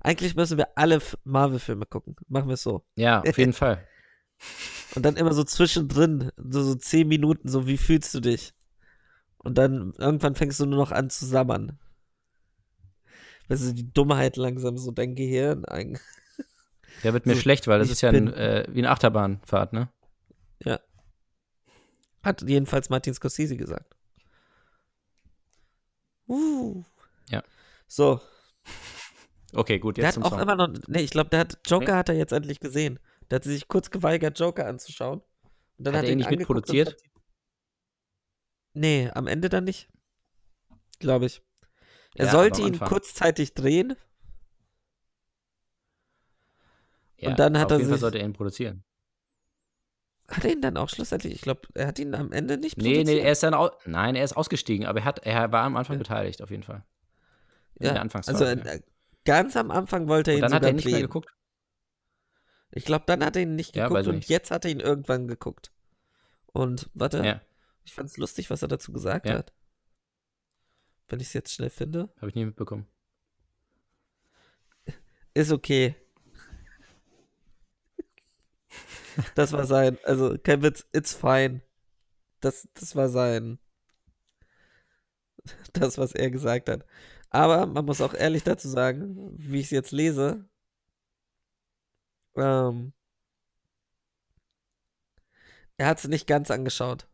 Eigentlich 0.00 0.34
müssen 0.34 0.56
wir 0.56 0.68
alle 0.76 1.00
Marvel-Filme 1.24 1.84
gucken. 1.86 2.16
Machen 2.28 2.46
wir 2.48 2.54
es 2.54 2.62
so. 2.62 2.84
Ja, 2.96 3.20
auf 3.20 3.36
jeden 3.36 3.52
Fall. 3.52 3.86
Und 4.94 5.04
dann 5.04 5.16
immer 5.16 5.34
so 5.34 5.44
zwischendrin, 5.44 6.30
so, 6.36 6.62
so 6.62 6.74
zehn 6.76 7.06
Minuten, 7.08 7.48
so 7.48 7.66
wie 7.66 7.76
fühlst 7.76 8.14
du 8.14 8.20
dich? 8.20 8.54
Und 9.38 9.58
dann 9.58 9.92
irgendwann 9.98 10.34
fängst 10.36 10.58
du 10.60 10.66
nur 10.66 10.78
noch 10.78 10.92
an 10.92 11.10
zu 11.10 11.26
sabbern. 11.26 11.78
Weißt 13.48 13.66
du, 13.68 13.72
die 13.74 13.92
Dummheit 13.92 14.36
langsam 14.36 14.78
so 14.78 14.90
dein 14.90 15.14
Gehirn 15.14 15.64
ein. 15.64 15.98
Der 17.04 17.12
wird 17.12 17.26
mir 17.26 17.34
So, 17.34 17.40
schlecht, 17.40 17.66
weil 17.66 17.78
das 17.78 17.90
ist 17.90 18.00
ja 18.00 18.10
ein, 18.10 18.32
äh, 18.32 18.64
wie 18.70 18.78
eine 18.80 18.90
Achterbahnfahrt, 18.90 19.72
ne? 19.72 19.88
Hat 22.22 22.42
jedenfalls 22.42 22.90
Martin 22.90 23.14
Scorsese 23.14 23.56
gesagt. 23.56 23.94
Uh. 26.26 26.82
Ja. 27.30 27.42
So, 27.86 28.20
Okay, 29.54 29.78
gut, 29.78 29.96
der 29.96 30.04
jetzt 30.04 30.08
hat 30.08 30.14
zum 30.14 30.24
auch 30.24 30.30
Song. 30.30 30.40
immer 30.40 30.56
noch, 30.56 30.68
nee, 30.88 31.00
ich 31.00 31.10
glaube, 31.10 31.30
der 31.30 31.40
hat, 31.40 31.58
Joker 31.66 31.96
hat 31.96 32.10
er 32.10 32.16
jetzt 32.16 32.32
endlich 32.32 32.60
gesehen. 32.60 32.98
Der 33.30 33.36
hat 33.36 33.44
sich 33.44 33.66
kurz 33.66 33.90
geweigert, 33.90 34.38
Joker 34.38 34.66
anzuschauen. 34.66 35.22
Und 35.78 35.84
dann 35.86 35.94
Hat 35.94 36.00
hat, 36.00 36.04
er 36.06 36.12
ihn 36.12 36.18
nicht 36.18 36.30
mitproduziert? 36.30 36.90
fand- 36.90 37.02
Nee, 38.74 39.10
am 39.14 39.26
Ende 39.26 39.48
dann 39.48 39.64
nicht. 39.64 39.88
Glaube 40.98 41.26
ich. 41.26 41.40
Er 42.14 42.26
Ja, 42.26 42.32
sollte 42.32 42.60
ihn 42.62 42.78
kurzzeitig 42.78 43.54
drehen. 43.54 43.96
Ja, 47.16 47.30
und 47.30 47.38
dann 47.38 47.56
hat 47.58 47.66
auf 47.66 47.72
er 47.72 47.78
jeden 47.78 47.88
Fall 47.88 47.96
sich- 47.96 48.00
sollte 48.02 48.18
er 48.18 48.24
ihn 48.26 48.32
produzieren. 48.34 48.84
Hat 50.28 50.44
er 50.44 50.52
ihn 50.52 50.60
dann 50.60 50.76
auch 50.76 50.88
schlussendlich? 50.90 51.34
Ich 51.34 51.40
glaube, 51.40 51.62
er 51.74 51.86
hat 51.86 51.98
ihn 51.98 52.14
am 52.14 52.32
Ende 52.32 52.58
nicht 52.58 52.76
Nee, 52.76 53.02
nee, 53.04 53.18
er 53.18 53.32
ist 53.32 53.42
dann 53.42 53.54
au 53.54 53.70
Nein, 53.86 54.14
er 54.14 54.24
ist 54.24 54.36
ausgestiegen, 54.36 54.86
aber 54.86 55.00
er, 55.00 55.04
hat, 55.06 55.20
er 55.20 55.50
war 55.52 55.64
am 55.64 55.76
Anfang 55.76 55.96
Ja. 55.96 55.98
beteiligt, 55.98 56.42
auf 56.42 56.50
jeden 56.50 56.62
Fall. 56.62 56.84
In 57.76 57.86
ja, 57.86 57.92
der 57.94 58.02
Anfangsphase. 58.02 58.46
Also 58.46 58.60
ja. 58.68 58.74
äh, 58.74 58.82
ganz 59.24 59.56
am 59.56 59.70
Anfang 59.70 60.06
wollte 60.08 60.32
er 60.32 60.34
Und 60.36 60.38
ihn 60.38 60.42
dann 60.42 60.54
hat 60.54 60.64
er 60.64 60.72
nicht 60.74 60.84
mehr 60.84 61.00
geguckt. 61.00 61.30
Ich 62.70 62.84
glaube, 62.84 63.04
dann 63.06 63.24
hat 63.24 63.36
er 63.36 63.42
ihn 63.42 63.54
nicht 63.56 63.74
Ja, 63.74 63.88
geguckt 63.88 64.06
und 64.06 64.16
nicht. 64.16 64.28
jetzt 64.28 64.50
hat 64.50 64.66
er 64.66 64.70
ihn 64.70 64.80
irgendwann 64.80 65.26
geguckt. 65.28 65.72
Und 66.52 66.90
warte, 66.92 67.24
Ja, 67.24 67.40
ich 67.84 67.94
fand 67.94 68.10
es 68.10 68.18
lustig, 68.18 68.50
was 68.50 68.60
er 68.60 68.68
dazu 68.68 68.92
gesagt 68.92 69.26
Ja. 69.26 69.38
hat. 69.38 69.54
Wenn 71.08 71.20
ich 71.20 71.28
es 71.28 71.32
jetzt 71.32 71.54
schnell 71.54 71.70
finde. 71.70 72.10
habe 72.18 72.28
ich 72.28 72.34
nie 72.34 72.44
mitbekommen. 72.44 72.86
Ist 75.32 75.52
okay. 75.52 75.94
Das 79.34 79.52
war 79.52 79.66
sein, 79.66 79.98
also 80.04 80.36
kein 80.38 80.62
Witz, 80.62 80.86
it's 80.92 81.14
fine. 81.14 81.62
Das, 82.40 82.68
das 82.74 82.94
war 82.96 83.08
sein, 83.08 83.58
das, 85.72 85.98
was 85.98 86.12
er 86.14 86.30
gesagt 86.30 86.68
hat. 86.68 86.84
Aber 87.30 87.66
man 87.66 87.84
muss 87.84 88.00
auch 88.00 88.14
ehrlich 88.14 88.44
dazu 88.44 88.68
sagen, 88.68 89.16
wie 89.38 89.60
ich 89.60 89.66
es 89.66 89.70
jetzt 89.70 89.92
lese, 89.92 90.48
ähm, 92.36 92.92
er 95.76 95.86
hat 95.86 95.98
es 95.98 96.08
nicht 96.08 96.26
ganz 96.26 96.50
angeschaut. 96.50 97.08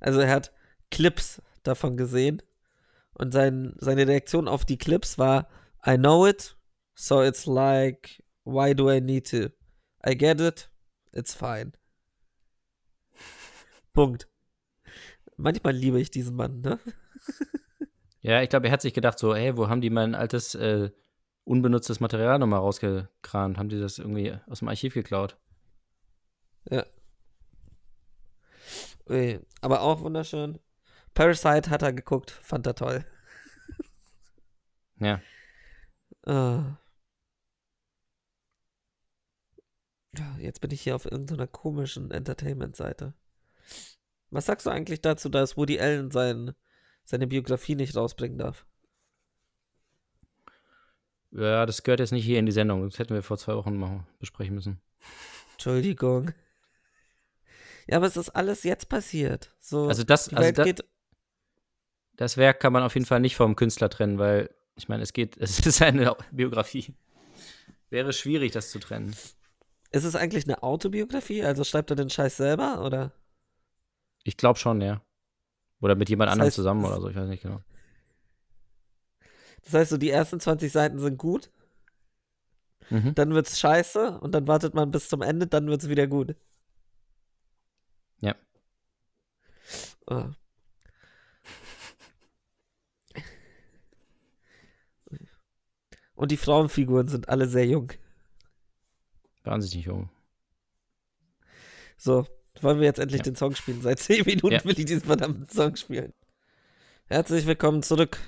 Also 0.00 0.20
er 0.20 0.30
hat 0.30 0.52
Clips 0.90 1.42
davon 1.62 1.96
gesehen 1.96 2.42
und 3.14 3.32
sein, 3.32 3.74
seine 3.78 4.06
Reaktion 4.06 4.48
auf 4.48 4.64
die 4.64 4.78
Clips 4.78 5.18
war, 5.18 5.48
I 5.86 5.96
know 5.96 6.26
it, 6.26 6.56
so 6.94 7.22
it's 7.22 7.46
like, 7.46 8.22
why 8.44 8.74
do 8.74 8.90
I 8.90 9.00
need 9.00 9.26
to? 9.26 9.50
I 10.06 10.14
get 10.14 10.40
it, 10.40 10.68
it's 11.12 11.34
fine. 11.34 11.72
Punkt. 13.92 14.28
Manchmal 15.36 15.74
liebe 15.74 16.00
ich 16.00 16.10
diesen 16.10 16.36
Mann, 16.36 16.60
ne? 16.60 16.78
Ja, 18.24 18.40
ich 18.40 18.48
glaube, 18.48 18.68
er 18.68 18.72
hat 18.72 18.80
sich 18.80 18.94
gedacht, 18.94 19.18
so, 19.18 19.34
hey, 19.36 19.54
wo 19.58 19.68
haben 19.68 19.82
die 19.82 19.90
mein 19.90 20.14
altes, 20.14 20.54
äh, 20.54 20.90
unbenutztes 21.44 22.00
Material 22.00 22.38
nochmal 22.38 22.60
rausgekramt? 22.60 23.58
Haben 23.58 23.68
die 23.68 23.78
das 23.78 23.98
irgendwie 23.98 24.34
aus 24.46 24.60
dem 24.60 24.68
Archiv 24.68 24.94
geklaut? 24.94 25.36
Ja. 26.70 26.86
Ui, 29.10 29.40
aber 29.60 29.82
auch 29.82 30.00
wunderschön. 30.00 30.58
Parasite 31.12 31.68
hat 31.68 31.82
er 31.82 31.92
geguckt, 31.92 32.30
fand 32.30 32.66
er 32.66 32.74
toll. 32.74 33.04
Ja. 35.00 35.20
Ah. 36.26 36.32
Ja, 36.32 36.78
Jetzt 40.38 40.60
bin 40.60 40.70
ich 40.70 40.82
hier 40.82 40.96
auf 40.96 41.04
irgendeiner 41.04 41.46
komischen 41.46 42.10
Entertainment-Seite. 42.10 43.14
Was 44.30 44.46
sagst 44.46 44.66
du 44.66 44.70
eigentlich 44.70 45.00
dazu, 45.00 45.28
dass 45.28 45.56
Woody 45.56 45.78
Allen 45.78 46.10
sein, 46.10 46.54
seine 47.04 47.26
Biografie 47.26 47.74
nicht 47.74 47.96
rausbringen 47.96 48.38
darf? 48.38 48.66
Ja, 51.30 51.66
das 51.66 51.82
gehört 51.82 52.00
jetzt 52.00 52.12
nicht 52.12 52.24
hier 52.24 52.38
in 52.38 52.46
die 52.46 52.52
Sendung. 52.52 52.88
Das 52.88 52.98
hätten 52.98 53.14
wir 53.14 53.22
vor 53.22 53.38
zwei 53.38 53.56
Wochen 53.56 53.76
mal 53.76 54.06
besprechen 54.20 54.54
müssen. 54.54 54.80
Entschuldigung. 55.52 56.32
Ja, 57.86 57.96
aber 57.96 58.06
es 58.06 58.16
ist 58.16 58.30
alles 58.30 58.62
jetzt 58.62 58.88
passiert. 58.88 59.54
So, 59.60 59.88
Also 59.88 60.04
das, 60.04 60.32
also 60.32 60.52
da, 60.52 60.64
geht. 60.64 60.84
das 62.16 62.36
Werk 62.36 62.60
kann 62.60 62.72
man 62.72 62.82
auf 62.82 62.94
jeden 62.94 63.06
Fall 63.06 63.20
nicht 63.20 63.36
vom 63.36 63.56
Künstler 63.56 63.90
trennen, 63.90 64.18
weil, 64.18 64.50
ich 64.76 64.88
meine, 64.88 65.02
es 65.02 65.12
geht, 65.12 65.36
es 65.38 65.58
ist 65.66 65.82
eine 65.82 66.16
Biografie. 66.30 66.94
Wäre 67.90 68.12
schwierig, 68.12 68.52
das 68.52 68.70
zu 68.70 68.78
trennen. 68.78 69.14
Ist 69.94 70.02
es 70.02 70.16
eigentlich 70.16 70.44
eine 70.44 70.60
Autobiografie? 70.64 71.44
Also 71.44 71.62
schreibt 71.62 71.88
er 71.90 71.94
den 71.96 72.10
Scheiß 72.10 72.36
selber 72.36 72.84
oder? 72.84 73.12
Ich 74.24 74.36
glaube 74.36 74.58
schon, 74.58 74.80
ja. 74.80 75.00
Oder 75.80 75.94
mit 75.94 76.08
jemand 76.08 76.28
Das 76.28 76.32
anderem 76.32 76.46
heißt, 76.48 76.56
zusammen 76.56 76.84
oder 76.84 77.00
so, 77.00 77.08
ich 77.08 77.14
weiß 77.14 77.28
nicht 77.28 77.44
genau. 77.44 77.60
Das 79.62 79.72
heißt, 79.72 79.90
so 79.90 79.96
die 79.96 80.10
ersten 80.10 80.40
20 80.40 80.72
Seiten 80.72 80.98
sind 80.98 81.16
gut, 81.16 81.48
Mhm. 82.90 83.14
dann 83.14 83.34
wird's 83.34 83.60
scheiße 83.60 84.18
und 84.18 84.32
dann 84.32 84.48
wartet 84.48 84.74
man 84.74 84.90
bis 84.90 85.08
zum 85.08 85.22
Ende, 85.22 85.46
dann 85.46 85.68
wird's 85.68 85.88
wieder 85.88 86.08
gut. 86.08 86.34
Ja. 88.20 88.34
Ah. 90.06 90.30
Und 96.16 96.30
die 96.30 96.36
Frauenfiguren 96.36 97.08
sind 97.08 97.28
alle 97.28 97.46
sehr 97.48 97.66
jung. 97.66 97.92
Wahnsinnig 99.44 99.84
jung. 99.86 100.10
So, 101.96 102.26
wollen 102.60 102.78
wir 102.80 102.86
jetzt 102.86 102.98
endlich 102.98 103.20
Ja. 103.20 103.24
den 103.24 103.36
Song 103.36 103.54
spielen? 103.54 103.82
Seit 103.82 103.98
10 104.00 104.24
Minuten 104.24 104.52
Ja. 104.52 104.64
will 104.64 104.78
ich 104.78 104.86
diesen 104.86 105.02
verdammten 105.02 105.48
Song 105.48 105.76
spielen. 105.76 106.12
Herzlich 107.06 107.46
willkommen 107.46 107.82
zurück. 107.82 108.18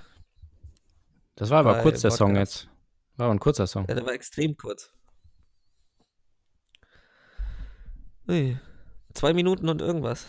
Das 1.35 1.51
war 1.51 1.61
aber 1.61 1.83
kurz 1.83 2.03
der 2.03 2.11
Song 2.11 2.37
jetzt. 2.37 2.69
War 3.17 3.27
aber 3.27 3.35
ein 3.35 3.41
kurzer 3.41 3.67
Song. 3.67 3.87
Ja, 3.89 3.95
der 3.95 4.05
war 4.05 4.13
extrem 4.13 4.57
kurz. 4.57 4.93
Ui, 8.29 8.59
zwei 9.15 9.33
Minuten 9.33 9.69
und 9.69 9.81
irgendwas. 9.81 10.27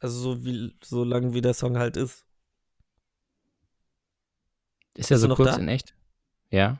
Also 0.00 0.18
so 0.18 0.44
wie 0.44 0.76
so 0.82 1.04
lang 1.04 1.32
wie 1.34 1.40
der 1.40 1.54
Song 1.54 1.78
halt 1.78 1.96
ist. 1.96 2.24
Ist 4.94 5.10
ja 5.10 5.16
Bist 5.16 5.28
so 5.28 5.34
kurz 5.34 5.50
da? 5.52 5.56
in 5.56 5.68
echt? 5.68 5.94
Ja. 6.50 6.78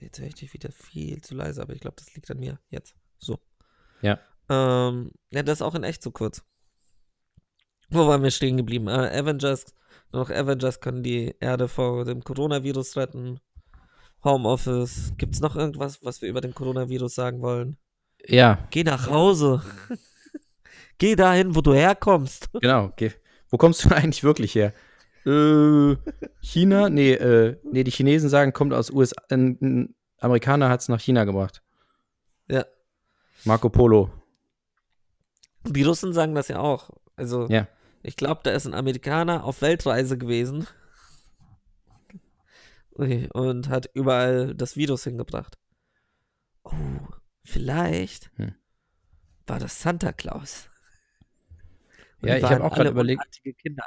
Jetzt 0.00 0.18
höre 0.18 0.26
ich 0.28 0.34
dich 0.34 0.52
wieder 0.52 0.70
viel 0.70 1.20
zu 1.22 1.34
leise, 1.34 1.62
aber 1.62 1.74
ich 1.74 1.80
glaube, 1.80 1.96
das 1.98 2.14
liegt 2.14 2.30
an 2.30 2.38
mir. 2.38 2.58
Jetzt. 2.70 2.94
So. 3.18 3.38
Ja. 4.02 4.18
Ähm, 4.48 5.12
ja, 5.30 5.42
das 5.42 5.58
ist 5.58 5.62
auch 5.62 5.74
in 5.74 5.84
echt 5.84 6.02
so 6.02 6.10
kurz. 6.10 6.44
Wo 7.88 8.06
waren 8.06 8.22
wir 8.22 8.30
stehen 8.30 8.56
geblieben? 8.56 8.88
Äh, 8.88 9.18
Avengers 9.18 9.64
Nur 10.12 10.22
noch 10.22 10.30
Avengers 10.30 10.80
können 10.80 11.02
die 11.02 11.34
Erde 11.40 11.68
vor 11.68 12.04
dem 12.04 12.22
Coronavirus 12.22 12.96
retten. 12.96 13.40
Homeoffice. 14.24 15.12
Gibt's 15.18 15.40
noch 15.40 15.56
irgendwas, 15.56 16.02
was 16.04 16.20
wir 16.20 16.28
über 16.28 16.40
den 16.40 16.54
Coronavirus 16.54 17.14
sagen 17.14 17.42
wollen? 17.42 17.76
Ja, 18.26 18.66
Geh 18.70 18.82
nach 18.82 19.08
Hause. 19.08 19.62
Geh 20.98 21.14
dahin, 21.14 21.54
wo 21.54 21.60
du 21.60 21.74
herkommst. 21.74 22.50
genau. 22.60 22.92
Geh. 22.96 23.12
Wo 23.48 23.56
kommst 23.56 23.84
du 23.84 23.90
eigentlich 23.94 24.24
wirklich 24.24 24.54
her? 24.54 24.72
Äh, 25.26 25.96
China? 26.40 26.88
Nee, 26.88 27.12
äh, 27.14 27.58
nee, 27.64 27.82
die 27.84 27.90
Chinesen 27.90 28.28
sagen, 28.28 28.52
kommt 28.52 28.72
aus 28.72 28.90
USA. 28.90 29.16
Ein, 29.30 29.58
ein 29.60 29.94
Amerikaner 30.18 30.68
hat 30.68 30.80
es 30.80 30.88
nach 30.88 31.00
China 31.00 31.24
gebracht. 31.24 31.62
Ja. 32.48 32.64
Marco 33.44 33.68
Polo. 33.68 34.10
Die 35.64 35.82
Russen 35.82 36.12
sagen 36.12 36.34
das 36.34 36.48
ja 36.48 36.60
auch. 36.60 36.90
Also, 37.16 37.48
Ja. 37.48 37.66
ich 38.02 38.16
glaube, 38.16 38.42
da 38.44 38.52
ist 38.52 38.66
ein 38.66 38.74
Amerikaner 38.74 39.42
auf 39.44 39.62
Weltreise 39.62 40.16
gewesen 40.16 40.66
und 42.90 43.68
hat 43.68 43.90
überall 43.94 44.54
das 44.54 44.76
Virus 44.76 45.04
hingebracht. 45.04 45.58
Oh, 46.64 46.72
vielleicht 47.44 48.30
Hm. 48.36 48.54
war 49.46 49.58
das 49.58 49.80
Santa 49.82 50.12
Claus. 50.12 50.68
Und 52.22 52.28
Ja, 52.28 52.36
ich 52.36 52.44
habe 52.44 52.64
auch 52.64 52.74
gerade 52.74 52.90
überlegt, 52.90 53.22
Kinder. 53.58 53.84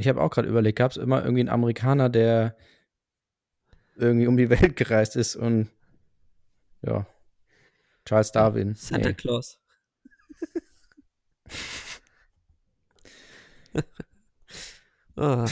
Ich 0.00 0.08
habe 0.08 0.20
auch 0.20 0.30
gerade 0.30 0.48
überlegt, 0.48 0.78
gab 0.78 0.90
es 0.90 0.96
immer 0.96 1.22
irgendwie 1.22 1.40
einen 1.40 1.48
Amerikaner, 1.48 2.08
der 2.08 2.56
irgendwie 3.96 4.26
um 4.26 4.36
die 4.36 4.50
Welt 4.50 4.76
gereist 4.76 5.16
ist 5.16 5.36
und 5.36 5.70
ja, 6.82 7.06
Charles 8.06 8.32
Darwin. 8.32 8.74
Santa 8.74 9.08
Nee. 9.08 9.14
Claus. 9.14 9.58
Ah, 15.16 15.46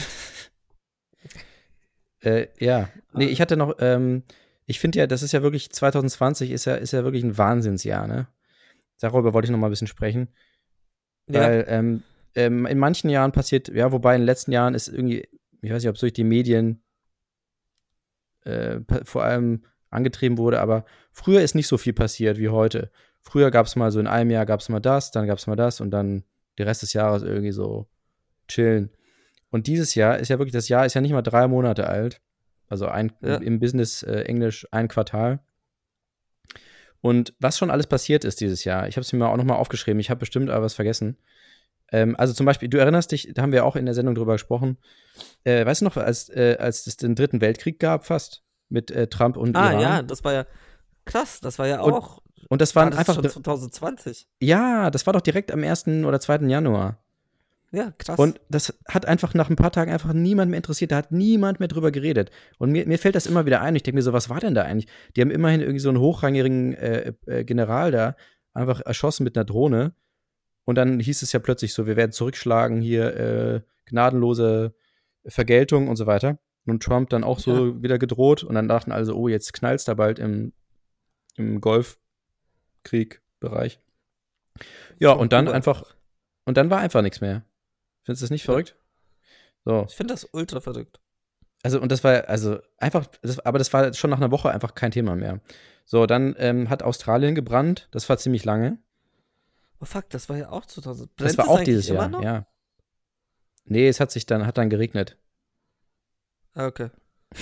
Äh, 2.21 2.47
ja, 2.59 2.89
nee, 3.13 3.25
ich 3.27 3.39
hatte 3.39 3.55
noch, 3.55 3.75
ähm, 3.79 4.23
ich 4.65 4.79
finde 4.79 4.99
ja, 4.99 5.07
das 5.07 5.21
ist 5.23 5.31
ja 5.31 5.41
wirklich, 5.41 5.71
2020 5.71 6.51
ist 6.51 6.65
ja, 6.65 6.75
ist 6.75 6.91
ja 6.91 7.03
wirklich 7.03 7.23
ein 7.23 7.37
Wahnsinnsjahr, 7.37 8.07
ne? 8.07 8.27
Darüber 8.99 9.33
wollte 9.33 9.45
ich 9.45 9.51
noch 9.51 9.59
mal 9.59 9.67
ein 9.67 9.71
bisschen 9.71 9.87
sprechen. 9.87 10.33
ja, 11.27 11.41
Weil 11.41 11.65
ähm, 11.69 12.03
ähm, 12.35 12.65
in 12.65 12.77
manchen 12.77 13.09
Jahren 13.09 13.31
passiert, 13.31 13.67
ja, 13.69 13.91
wobei 13.91 14.15
in 14.15 14.21
den 14.21 14.25
letzten 14.25 14.51
Jahren 14.51 14.73
ist 14.75 14.87
irgendwie, 14.87 15.27
ich 15.61 15.71
weiß 15.71 15.81
nicht, 15.83 15.89
ob 15.89 15.95
es 15.95 16.01
durch 16.01 16.13
die 16.13 16.23
Medien 16.23 16.81
äh, 18.43 18.79
vor 19.03 19.23
allem 19.23 19.65
angetrieben 19.89 20.37
wurde, 20.37 20.59
aber 20.59 20.85
früher 21.11 21.41
ist 21.41 21.55
nicht 21.55 21.67
so 21.67 21.77
viel 21.77 21.93
passiert 21.93 22.37
wie 22.37 22.49
heute. 22.49 22.91
Früher 23.21 23.51
gab 23.51 23.65
es 23.65 23.75
mal 23.75 23.91
so 23.91 23.99
in 23.99 24.07
einem 24.07 24.29
Jahr 24.31 24.45
gab 24.45 24.59
es 24.59 24.69
mal 24.69 24.79
das, 24.79 25.11
dann 25.11 25.27
gab 25.27 25.37
es 25.39 25.47
mal 25.47 25.55
das 25.55 25.81
und 25.81 25.91
dann 25.91 26.23
der 26.57 26.67
Rest 26.67 26.81
des 26.83 26.93
Jahres 26.93 27.23
irgendwie 27.23 27.51
so 27.51 27.87
chillen. 28.47 28.91
Und 29.49 29.67
dieses 29.67 29.95
Jahr 29.95 30.19
ist 30.19 30.29
ja 30.29 30.37
wirklich, 30.37 30.53
das 30.53 30.69
Jahr 30.69 30.85
ist 30.85 30.93
ja 30.93 31.01
nicht 31.01 31.11
mal 31.11 31.21
drei 31.21 31.47
Monate 31.47 31.87
alt. 31.87 32.21
Also 32.67 32.87
ein, 32.87 33.11
Ja. 33.21 33.35
im 33.37 33.59
Business 33.59 34.03
äh, 34.03 34.21
Englisch 34.21 34.67
ein 34.71 34.87
Quartal. 34.87 35.39
Und 37.01 37.33
was 37.39 37.57
schon 37.57 37.71
alles 37.71 37.87
passiert 37.87 38.25
ist 38.25 38.41
dieses 38.41 38.63
Jahr, 38.63 38.87
ich 38.87 38.95
habe 38.95 39.01
es 39.01 39.11
mir 39.13 39.27
auch 39.27 39.37
nochmal 39.37 39.57
aufgeschrieben, 39.57 39.99
ich 39.99 40.09
habe 40.09 40.19
bestimmt 40.19 40.49
aber 40.49 40.65
was 40.65 40.73
vergessen. 40.73 41.17
Ähm, 41.91 42.15
also 42.17 42.33
zum 42.33 42.45
Beispiel, 42.45 42.69
du 42.69 42.77
erinnerst 42.77 43.11
dich, 43.11 43.31
da 43.33 43.41
haben 43.41 43.51
wir 43.51 43.65
auch 43.65 43.75
in 43.75 43.85
der 43.85 43.93
Sendung 43.93 44.15
drüber 44.15 44.33
gesprochen, 44.33 44.77
äh, 45.43 45.65
weißt 45.65 45.81
du 45.81 45.85
noch, 45.85 45.97
als, 45.97 46.29
äh, 46.29 46.57
als 46.59 46.87
es 46.87 46.97
den 46.97 47.15
dritten 47.15 47.41
Weltkrieg 47.41 47.79
gab 47.79 48.05
fast 48.05 48.43
mit 48.69 48.91
äh, 48.91 49.07
Trump 49.07 49.37
und 49.37 49.55
ah, 49.55 49.71
Iran? 49.71 49.81
ja, 49.81 50.01
das 50.03 50.23
war 50.23 50.33
ja 50.33 50.45
krass. 51.05 51.39
Das 51.41 51.59
war 51.59 51.67
ja 51.67 51.81
Und 51.81 51.93
auch. 51.93 52.21
Und 52.47 52.61
das 52.61 52.75
war 52.75 52.83
waren 52.83 52.91
das 52.91 52.99
einfach, 52.99 53.15
schon 53.15 53.43
2020. 53.43 54.27
ja, 54.39 54.89
das 54.89 55.05
war 55.05 55.13
doch 55.13 55.21
direkt 55.21 55.51
am 55.51 55.63
1. 55.63 55.87
oder 56.05 56.19
2. 56.19 56.47
Januar. 56.47 56.99
Ja, 57.71 57.93
krass. 57.97 58.17
Und 58.17 58.41
das 58.49 58.73
hat 58.87 59.05
einfach 59.05 59.33
nach 59.33 59.49
ein 59.49 59.55
paar 59.55 59.71
Tagen 59.71 59.91
einfach 59.91 60.13
niemand 60.13 60.49
mehr 60.49 60.57
interessiert. 60.57 60.91
Da 60.91 60.97
hat 60.97 61.11
niemand 61.11 61.59
mehr 61.59 61.67
drüber 61.67 61.91
geredet. 61.91 62.31
Und 62.57 62.71
mir, 62.71 62.87
mir 62.87 62.97
fällt 62.97 63.15
das 63.15 63.27
immer 63.27 63.45
wieder 63.45 63.61
ein. 63.61 63.75
Ich 63.75 63.83
denke 63.83 63.97
mir 63.97 64.01
so, 64.01 64.13
was 64.13 64.29
war 64.29 64.39
denn 64.39 64.55
da 64.55 64.63
eigentlich? 64.63 64.87
Die 65.15 65.21
haben 65.21 65.29
immerhin 65.29 65.61
irgendwie 65.61 65.79
so 65.79 65.89
einen 65.89 65.99
hochrangigen 65.99 66.73
äh, 66.73 67.13
äh, 67.27 67.43
General 67.43 67.91
da 67.91 68.15
einfach 68.53 68.81
erschossen 68.81 69.23
mit 69.23 69.37
einer 69.37 69.45
Drohne. 69.45 69.93
Und 70.69 70.75
dann 70.75 70.99
hieß 70.99 71.23
es 71.23 71.31
ja 71.31 71.39
plötzlich 71.39 71.73
so, 71.73 71.87
wir 71.87 71.95
werden 71.95 72.11
zurückschlagen, 72.11 72.79
hier 72.79 73.17
äh, 73.17 73.61
gnadenlose 73.85 74.75
Vergeltung 75.25 75.87
und 75.87 75.95
so 75.95 76.05
weiter. 76.05 76.37
Und 76.67 76.83
Trump 76.83 77.09
dann 77.09 77.23
auch 77.23 77.39
so 77.39 77.81
wieder 77.81 77.97
gedroht. 77.97 78.43
Und 78.43 78.53
dann 78.53 78.67
dachten 78.67 78.91
also, 78.91 79.15
oh, 79.15 79.27
jetzt 79.27 79.51
knallt's 79.53 79.85
da 79.85 79.95
bald 79.95 80.19
im, 80.19 80.53
im 81.37 81.59
Golfkrieg-Bereich. 81.59 83.79
Ja, 84.99 85.13
und 85.13 85.33
dann 85.33 85.47
einfach, 85.47 85.95
und 86.45 86.55
dann 86.55 86.69
war 86.69 86.77
einfach 86.77 87.01
nichts 87.01 87.19
mehr. 87.19 87.43
Findest 88.03 88.21
du 88.21 88.25
das 88.25 88.29
nicht 88.29 88.43
Ja. 88.43 88.53
verrückt? 88.53 88.75
So. 89.65 89.87
ich 89.89 89.95
finde 89.95 90.13
das 90.13 90.29
ultra 90.33 90.59
verrückt. 90.59 90.99
Also, 91.63 91.81
und 91.81 91.91
das 91.91 92.03
war, 92.03 92.29
also 92.29 92.59
einfach, 92.77 93.07
das, 93.23 93.39
aber 93.39 93.57
das 93.57 93.73
war 93.73 93.91
schon 93.95 94.11
nach 94.11 94.17
einer 94.17 94.29
Woche 94.29 94.51
einfach 94.51 94.75
kein 94.75 94.91
Thema 94.91 95.15
mehr. 95.15 95.41
So, 95.85 96.05
dann 96.05 96.35
ähm, 96.37 96.69
hat 96.69 96.83
Australien 96.83 97.33
gebrannt, 97.33 97.87
das 97.89 98.07
war 98.07 98.19
ziemlich 98.19 98.45
lange. 98.45 98.77
Oh 99.81 99.85
fuck, 99.85 100.09
das 100.09 100.27
war 100.29 100.37
ja 100.37 100.49
auch 100.49 100.65
2000. 100.65 101.09
Das 101.15 101.35
Brennt 101.35 101.37
war 101.37 101.45
es 101.45 101.51
auch 101.51 101.63
dieses 101.63 101.87
Jahr, 101.87 102.09
noch? 102.09 102.21
ja. 102.21 102.45
Nee, 103.65 103.87
es 103.87 103.99
hat 103.99 104.11
sich 104.11 104.25
dann, 104.25 104.45
hat 104.45 104.57
dann 104.57 104.69
geregnet. 104.69 105.17
Ah, 106.53 106.65
okay. 106.67 106.89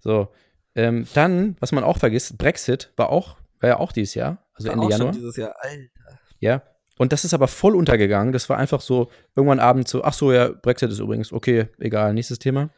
So. 0.00 0.28
Ähm, 0.76 1.06
dann, 1.14 1.56
was 1.58 1.72
man 1.72 1.82
auch 1.82 1.98
vergisst, 1.98 2.38
Brexit 2.38 2.92
war 2.96 3.10
auch, 3.10 3.36
war 3.58 3.68
ja 3.68 3.76
auch 3.80 3.90
dieses 3.90 4.14
Jahr, 4.14 4.46
also 4.54 4.68
War 4.68 4.74
Ende 4.74 4.86
auch 4.86 4.90
Januar. 4.90 5.12
Schon 5.12 5.20
dieses 5.22 5.36
Jahr. 5.36 5.56
Alter. 5.58 6.20
Ja. 6.38 6.62
Und 6.98 7.12
das 7.12 7.24
ist 7.24 7.34
aber 7.34 7.48
voll 7.48 7.74
untergegangen. 7.74 8.32
Das 8.32 8.48
war 8.48 8.58
einfach 8.58 8.80
so, 8.80 9.10
irgendwann 9.34 9.58
abends 9.58 9.90
so, 9.90 10.04
ach 10.04 10.12
so, 10.12 10.32
ja, 10.32 10.50
Brexit 10.50 10.90
ist 10.90 11.00
übrigens, 11.00 11.32
okay, 11.32 11.68
egal, 11.78 12.14
nächstes 12.14 12.38
Thema. 12.38 12.70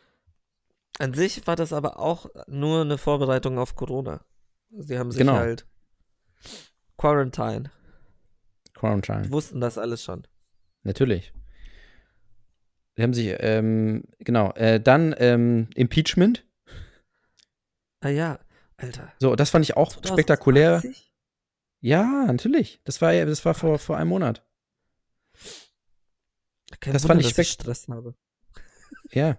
An 0.99 1.13
sich 1.13 1.47
war 1.47 1.57
das 1.57 1.75
aber 1.75 1.99
auch 2.01 2.27
nur 2.47 2.81
eine 2.83 2.97
Vorbereitung 2.97 3.59
auf 3.59 3.77
Corona. 3.77 4.25
Sie 4.71 4.99
haben 4.99 5.11
sich 5.11 5.19
Genau. 5.21 5.35
halt 5.35 5.67
Quarantine. 6.97 7.71
Quarantine. 8.81 9.23
Die 9.23 9.31
wussten 9.31 9.61
das 9.61 9.77
alles 9.77 10.03
schon. 10.03 10.27
Natürlich. 10.83 11.33
Die 12.97 13.03
haben 13.03 13.15
sich, 13.15 13.37
ähm, 13.39 14.05
genau, 14.19 14.53
äh, 14.53 14.81
dann 14.81 15.15
ähm, 15.19 15.69
Impeachment. 15.75 16.47
Ah 18.01 18.09
ja, 18.09 18.41
Alter. 18.79 19.13
So, 19.19 19.37
das 19.37 19.51
fand 19.51 19.65
ich 19.65 19.77
auch 19.77 19.91
2020? 19.93 20.13
spektakulär. 20.15 20.83
Ja, 21.81 22.25
natürlich. 22.27 22.81
Das 22.85 23.01
war 23.03 23.13
ja, 23.13 23.27
das 23.27 23.45
war 23.45 23.55
vor, 23.55 23.79
vor 23.79 23.97
einem 23.99 24.09
Monat. 24.09 24.47
Kein 26.81 26.95
Das 26.95 27.03
Wunder, 27.03 27.15
fand 27.15 27.21
ich 27.21 27.35
dass 27.35 27.39
ich 27.39 27.53
Stress 27.53 27.89
habe. 27.89 28.15
Ja. 29.13 29.39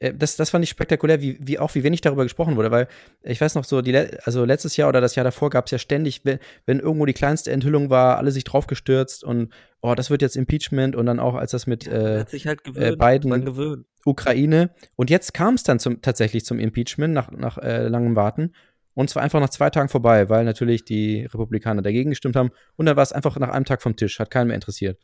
Äh, 0.00 0.14
Das, 0.14 0.36
das 0.36 0.50
fand 0.50 0.64
ich 0.64 0.70
spektakulär, 0.70 1.20
wie, 1.20 1.38
wie 1.40 1.58
auch 1.58 1.74
wie 1.74 1.82
wenig 1.82 2.00
darüber 2.00 2.22
gesprochen 2.24 2.56
wurde, 2.56 2.70
weil 2.70 2.88
ich 3.22 3.40
weiß 3.40 3.54
noch 3.54 3.64
so, 3.64 3.82
die, 3.82 3.96
also 3.96 4.44
letztes 4.44 4.76
Jahr 4.76 4.88
oder 4.88 5.00
das 5.00 5.14
Jahr 5.14 5.24
davor 5.24 5.50
gab 5.50 5.66
es 5.66 5.70
ja 5.72 5.78
ständig, 5.78 6.24
wenn, 6.24 6.38
wenn 6.66 6.80
irgendwo 6.80 7.06
die 7.06 7.12
kleinste 7.14 7.50
Enthüllung 7.50 7.90
war, 7.90 8.18
alle 8.18 8.30
sich 8.30 8.44
draufgestürzt 8.44 9.24
und 9.24 9.52
oh, 9.80 9.94
das 9.94 10.10
wird 10.10 10.22
jetzt 10.22 10.36
Impeachment 10.36 10.94
und 10.96 11.06
dann 11.06 11.20
auch 11.20 11.34
als 11.34 11.50
das 11.52 11.66
mit 11.66 11.86
äh, 11.86 12.24
halt 12.46 12.64
gewöhnt. 12.64 12.98
Biden- 12.98 13.30
dran 13.30 13.44
gewöhnt. 13.44 13.86
Ukraine 14.04 14.70
und 14.96 15.10
jetzt 15.10 15.34
kam 15.34 15.54
es 15.54 15.64
dann 15.64 15.78
zum, 15.80 16.00
tatsächlich 16.00 16.44
zum 16.44 16.58
Impeachment 16.60 17.12
nach, 17.12 17.30
nach 17.32 17.58
äh, 17.58 17.88
langem 17.88 18.16
Warten 18.16 18.54
und 18.94 19.10
zwar 19.10 19.22
einfach 19.22 19.40
nach 19.40 19.50
zwei 19.50 19.68
Tagen 19.70 19.88
vorbei, 19.88 20.28
weil 20.28 20.44
natürlich 20.44 20.84
die 20.84 21.24
Republikaner 21.26 21.82
dagegen 21.82 22.10
gestimmt 22.10 22.34
haben 22.36 22.50
und 22.76 22.86
dann 22.86 22.96
war 22.96 23.02
es 23.02 23.12
einfach 23.12 23.36
nach 23.38 23.50
einem 23.50 23.64
Tag 23.64 23.82
vom 23.82 23.96
Tisch, 23.96 24.18
hat 24.18 24.30
keinen 24.30 24.46
mehr 24.48 24.54
interessiert. 24.54 24.98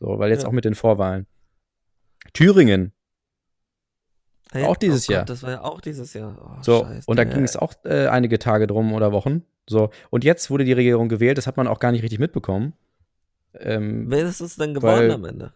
So, 0.00 0.18
weil 0.18 0.30
jetzt 0.30 0.42
Ja. 0.42 0.48
auch 0.48 0.52
mit 0.52 0.64
den 0.64 0.74
Vorwahlen. 0.74 1.26
Thüringen, 2.34 2.92
Ja, 4.54 4.66
Auch 4.68 4.76
dieses 4.76 5.04
oh 5.04 5.06
Gott, 5.08 5.14
Jahr. 5.16 5.24
Das 5.24 5.42
war 5.42 5.50
ja 5.50 5.60
auch 5.62 5.80
dieses 5.80 6.12
Jahr. 6.12 6.36
Oh, 6.58 6.62
So, 6.62 6.84
Scheiße, 6.84 7.04
und 7.06 7.16
da 7.18 7.24
ging 7.24 7.42
es 7.42 7.56
auch 7.56 7.72
äh, 7.84 8.06
einige 8.08 8.38
Tage 8.38 8.66
drum 8.66 8.92
oder 8.92 9.10
Wochen. 9.12 9.42
So, 9.68 9.90
und 10.10 10.24
jetzt 10.24 10.50
wurde 10.50 10.64
die 10.64 10.72
Regierung 10.72 11.08
gewählt, 11.08 11.38
das 11.38 11.46
hat 11.46 11.56
man 11.56 11.66
auch 11.66 11.78
gar 11.78 11.92
nicht 11.92 12.02
richtig 12.02 12.18
mitbekommen. 12.18 12.74
Ähm, 13.54 14.10
Wer 14.10 14.26
ist 14.26 14.40
es 14.40 14.56
denn 14.56 14.74
geworden 14.74 15.10
am 15.10 15.24
Ende? 15.24 15.52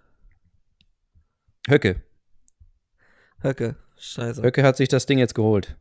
Höcke. 1.68 2.02
Höcke. 3.42 3.76
Scheiße. 3.98 4.42
Höcke 4.42 4.62
hat 4.62 4.76
sich 4.76 4.88
das 4.88 5.06
Ding 5.06 5.18
jetzt 5.18 5.34
geholt. 5.34 5.76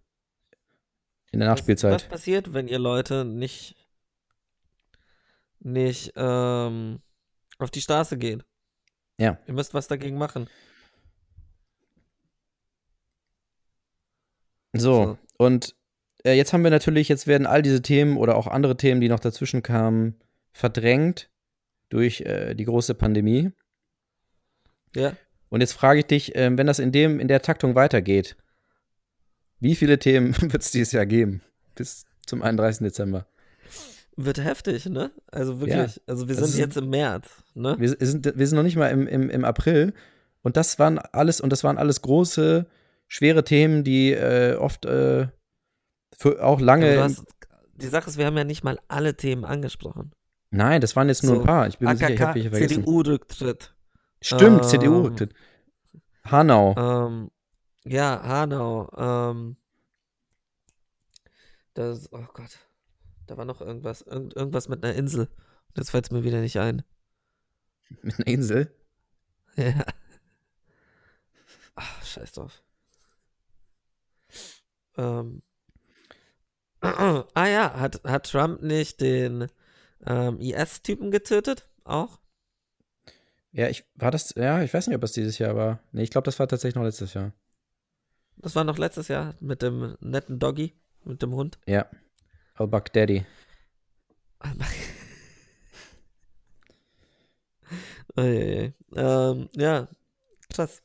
In 1.31 1.39
der 1.39 1.47
Was- 1.49 1.53
Was 1.53 1.59
Nachspielzeit. 1.59 2.09
passiert, 2.09 2.53
wenn 2.53 2.67
ihr 2.67 2.79
Leute 2.79 3.25
nicht, 3.25 3.75
nicht 5.59 6.13
ähm, 6.15 6.99
auf 7.59 7.71
die 7.71 7.81
Straße 7.81 8.17
gehen? 8.17 8.43
Ja. 9.17 9.37
Ihr 9.47 9.53
müsst 9.53 9.73
was 9.73 9.87
dagegen 9.87 10.17
machen. 10.17 10.47
So, 14.77 15.17
und 15.37 15.75
äh, 16.25 16.33
jetzt 16.33 16.53
haben 16.53 16.63
wir 16.63 16.71
natürlich, 16.71 17.07
jetzt 17.09 17.27
werden 17.27 17.47
all 17.47 17.61
diese 17.61 17.81
Themen 17.81 18.17
oder 18.17 18.35
auch 18.35 18.47
andere 18.47 18.77
Themen, 18.77 19.01
die 19.01 19.09
noch 19.09 19.19
dazwischen 19.19 19.63
kamen, 19.63 20.15
verdrängt 20.53 21.29
durch 21.89 22.21
äh, 22.21 22.55
die 22.55 22.65
große 22.65 22.93
Pandemie. 22.95 23.51
Ja. 24.95 25.13
Und 25.49 25.61
jetzt 25.61 25.73
frage 25.73 25.99
ich 25.99 26.05
dich, 26.07 26.35
ähm, 26.35 26.57
wenn 26.57 26.67
das 26.67 26.79
in 26.79 26.91
dem, 26.91 27.19
in 27.19 27.27
der 27.27 27.41
Taktung 27.41 27.75
weitergeht, 27.75 28.35
wie 29.59 29.75
viele 29.75 29.99
Themen 29.99 30.35
wird 30.41 30.61
es 30.61 30.71
dieses 30.71 30.91
Jahr 30.91 31.05
geben? 31.05 31.41
Bis 31.75 32.05
zum 32.25 32.41
31. 32.41 32.83
Dezember. 32.85 33.27
Wird 34.17 34.41
heftig, 34.43 34.85
ne? 34.85 35.11
Also 35.27 35.59
wirklich. 35.59 36.01
Also 36.07 36.27
wir 36.27 36.35
Das 36.35 36.45
sind 36.45 36.53
ist- 36.53 36.59
jetzt 36.59 36.77
im 36.77 36.89
März, 36.89 37.27
ne? 37.53 37.75
Wir 37.77 37.89
sind, 37.89 38.25
wir 38.37 38.47
sind 38.47 38.55
noch 38.55 38.63
nicht 38.63 38.77
mal 38.77 38.87
im, 38.87 39.07
im, 39.07 39.29
im 39.29 39.43
April 39.45 39.93
Und 40.41 40.55
das 40.57 40.79
waren 40.79 40.97
alles, 40.99 41.41
und 41.41 41.49
das 41.51 41.63
waren 41.65 41.77
alles 41.77 42.01
große, 42.01 42.65
schwere 43.07 43.43
Themen, 43.43 43.83
die 43.83 44.11
äh, 44.11 44.55
oft 44.55 44.85
äh, 44.85 45.27
für 46.17 46.43
auch 46.43 46.59
lange. 46.59 47.01
Hast, 47.01 47.23
die 47.75 47.87
Sache 47.87 48.09
ist, 48.09 48.17
wir 48.17 48.25
haben 48.25 48.37
ja 48.37 48.43
nicht 48.43 48.63
mal 48.63 48.79
alle 48.87 49.15
Themen 49.15 49.45
angesprochen. 49.45 50.11
Nein, 50.51 50.79
das 50.79 50.95
waren 50.95 51.09
jetzt 51.09 51.23
nur 51.23 51.35
So, 51.35 51.41
ein 51.41 51.45
paar. 51.45 51.67
Ich 51.67 51.77
bin 51.79 51.89
mir 51.89 51.97
sicher, 51.97 52.09
ich 52.11 52.21
AKK, 52.21 52.27
habe 52.27 52.35
welche 52.35 52.49
vergessen. 52.49 52.83
CDU-Rücktritt. 52.85 53.75
Stimmt, 54.21 54.61
Ähm, 54.63 54.67
CDU-Rücktritt. 54.69 55.33
Hanau. 56.23 56.75
Ähm, 56.77 57.31
ja, 57.83 58.21
Hanau. 58.23 58.89
Ähm, 58.97 59.57
das, 61.73 62.11
oh 62.13 62.25
Gott. 62.33 62.59
Da 63.27 63.37
war 63.37 63.45
noch 63.45 63.59
irgendwas. 63.59 64.01
Irgend, 64.03 64.35
irgendwas 64.35 64.69
mit 64.69 64.83
einer 64.83 64.93
Insel. 64.95 65.27
Jetzt 65.75 65.89
fällt 65.91 66.05
es 66.05 66.11
mir 66.11 66.23
wieder 66.23 66.39
nicht 66.39 66.57
ein. 66.59 66.83
Mit 68.01 68.15
einer 68.15 68.27
Insel. 68.27 68.73
Ja. 69.57 69.83
Ach, 71.75 72.03
scheiß 72.05 72.31
drauf. 72.33 72.63
Ähm. 74.97 75.41
Ah 76.81 77.47
ja, 77.47 77.79
hat, 77.79 78.03
hat 78.03 78.29
Trump 78.29 78.61
nicht 78.61 79.01
den 79.01 79.47
ähm, 80.05 80.39
IS-Typen 80.39 81.09
getötet? 81.09 81.67
Auch? 81.83 82.19
Ja, 83.51 83.69
ich 83.69 83.85
war 83.95 84.11
das, 84.11 84.35
ja, 84.35 84.61
ich 84.61 84.73
weiß 84.73 84.85
nicht, 84.87 84.95
ob 84.95 85.01
das 85.01 85.13
dieses 85.13 85.39
Jahr 85.39 85.55
war. 85.55 85.79
Nee, 85.93 86.03
ich 86.03 86.11
glaube, 86.11 86.25
das 86.25 86.37
war 86.39 86.47
tatsächlich 86.47 86.75
noch 86.75 86.83
letztes 86.83 87.13
Jahr. 87.13 87.31
Das 88.37 88.55
war 88.55 88.63
noch 88.65 88.77
letztes 88.77 89.07
Jahr 89.07 89.33
mit 89.39 89.61
dem 89.61 89.95
netten 90.01 90.39
Doggy, 90.39 90.73
mit 91.05 91.21
dem 91.21 91.33
Hund. 91.33 91.57
Ja. 91.65 91.89
Al-Baghdadi. 92.55 93.25
Eieiei. 98.15 98.73
Ähm, 98.95 99.49
ja, 99.55 99.87
krass. 100.49 100.81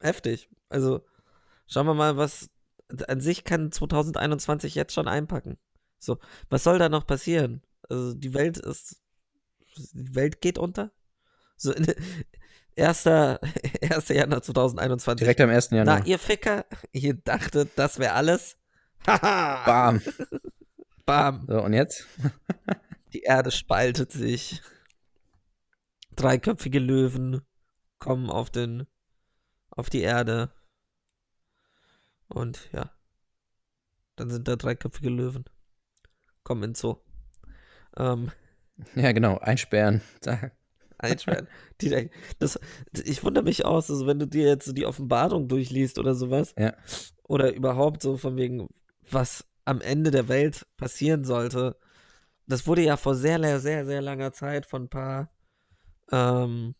Heftig. 0.00 0.48
Also, 0.68 1.04
schauen 1.66 1.86
wir 1.86 1.94
mal, 1.94 2.16
was 2.16 2.50
an 3.08 3.20
sich 3.20 3.44
kann 3.44 3.72
2021 3.72 4.74
jetzt 4.74 4.92
schon 4.92 5.08
einpacken. 5.08 5.58
So, 5.98 6.18
was 6.48 6.64
soll 6.64 6.78
da 6.78 6.88
noch 6.88 7.06
passieren? 7.06 7.62
Also, 7.88 8.14
die 8.14 8.34
Welt 8.34 8.58
ist. 8.58 9.00
Die 9.94 10.14
Welt 10.14 10.40
geht 10.40 10.58
unter. 10.58 10.92
So, 11.56 11.72
in, 11.72 11.86
erster, 12.76 13.40
1. 13.82 14.08
Januar 14.08 14.42
2021. 14.42 15.24
Direkt 15.24 15.40
am 15.40 15.50
1. 15.50 15.70
Januar. 15.70 16.00
Na, 16.00 16.06
ihr 16.06 16.18
Ficker, 16.18 16.66
ihr 16.92 17.14
dachtet, 17.14 17.70
das 17.76 17.98
wäre 17.98 18.12
alles. 18.12 18.56
Haha! 19.06 19.64
Bam. 19.64 20.02
Bam. 21.06 21.46
So, 21.48 21.62
und 21.62 21.72
jetzt? 21.72 22.06
Die 23.12 23.22
Erde 23.22 23.50
spaltet 23.50 24.12
sich. 24.12 24.62
Dreiköpfige 26.14 26.78
Löwen 26.78 27.40
kommen 27.98 28.30
auf 28.30 28.50
den 28.50 28.86
auf 29.70 29.90
die 29.90 30.02
Erde. 30.02 30.52
Und 32.32 32.70
ja. 32.72 32.90
Dann 34.16 34.30
sind 34.30 34.48
da 34.48 34.56
dreiköpfige 34.56 35.10
Löwen. 35.10 35.44
Kommen 36.44 36.62
in 36.62 36.74
Zoo. 36.74 36.96
Ähm, 37.96 38.30
Ja, 38.94 39.12
genau. 39.12 39.38
Einsperren. 39.38 40.02
Einsperren. 40.98 41.48
die, 41.80 42.10
das, 42.38 42.58
ich 42.92 43.24
wundere 43.24 43.44
mich 43.44 43.64
aus, 43.64 43.90
also 43.90 44.06
wenn 44.06 44.18
du 44.18 44.26
dir 44.26 44.46
jetzt 44.46 44.66
so 44.66 44.72
die 44.72 44.86
Offenbarung 44.86 45.48
durchliest 45.48 45.98
oder 45.98 46.14
sowas. 46.14 46.54
Ja. 46.58 46.74
Oder 47.24 47.54
überhaupt 47.54 48.02
so 48.02 48.16
von 48.16 48.36
wegen, 48.36 48.68
was 49.10 49.44
am 49.64 49.80
Ende 49.80 50.10
der 50.10 50.28
Welt 50.28 50.66
passieren 50.76 51.24
sollte. 51.24 51.76
Das 52.46 52.66
wurde 52.66 52.82
ja 52.82 52.96
vor 52.96 53.14
sehr, 53.14 53.40
sehr, 53.40 53.60
sehr, 53.60 53.86
sehr 53.86 54.02
langer 54.02 54.32
Zeit 54.32 54.66
von 54.66 54.84
ein 54.84 54.88
paar 54.88 55.30
ähm, 56.10 56.74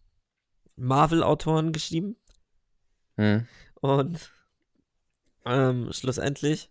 Marvel-Autoren 0.77 1.73
geschrieben. 1.73 2.17
Hm. 3.17 3.47
Und 3.81 4.33
ähm, 5.45 5.93
schlussendlich 5.93 6.71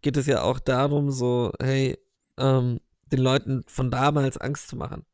geht 0.00 0.16
es 0.16 0.26
ja 0.26 0.42
auch 0.42 0.58
darum, 0.58 1.10
so, 1.10 1.52
hey, 1.60 1.98
ähm, 2.38 2.80
den 3.06 3.20
Leuten 3.20 3.62
von 3.66 3.90
damals 3.90 4.38
Angst 4.38 4.68
zu 4.68 4.76
machen. 4.76 5.04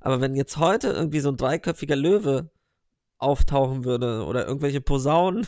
Aber 0.00 0.20
wenn 0.20 0.34
jetzt 0.34 0.56
heute 0.56 0.88
irgendwie 0.88 1.20
so 1.20 1.30
ein 1.30 1.36
dreiköpfiger 1.36 1.96
Löwe 1.96 2.50
auftauchen 3.18 3.84
würde 3.84 4.24
oder 4.24 4.46
irgendwelche 4.46 4.80
Posaunen 4.80 5.46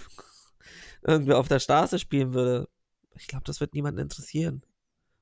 irgendwie 1.03 1.35
auf 1.35 1.49
der 1.49 1.59
Straße 1.59 1.99
spielen 1.99 2.35
würde, 2.35 2.69
ich 3.15 3.27
glaube, 3.27 3.45
das 3.45 3.61
wird 3.61 3.75
niemanden 3.75 4.01
interessieren. 4.01 4.63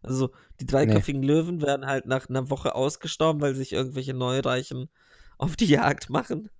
Also 0.03 0.31
die 0.61 0.67
dreiköpfigen 0.67 1.23
Löwen 1.23 1.62
werden 1.62 1.87
halt 1.87 2.07
nach 2.07 2.29
einer 2.29 2.51
Woche 2.51 2.75
ausgestorben, 2.75 3.41
weil 3.41 3.55
sich 3.55 3.73
irgendwelche 3.73 4.14
Neureichen 4.14 4.89
auf 5.39 5.57
die 5.57 5.67
Jagd 5.67 6.11
machen. 6.11 6.51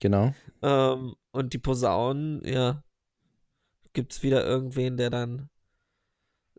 Genau. 0.00 0.34
Ähm, 0.62 1.14
und 1.32 1.52
die 1.52 1.58
Posaunen, 1.58 2.42
ja, 2.44 2.82
gibt's 3.96 4.22
wieder 4.22 4.44
irgendwen, 4.44 4.96
der 4.98 5.08
dann 5.10 5.48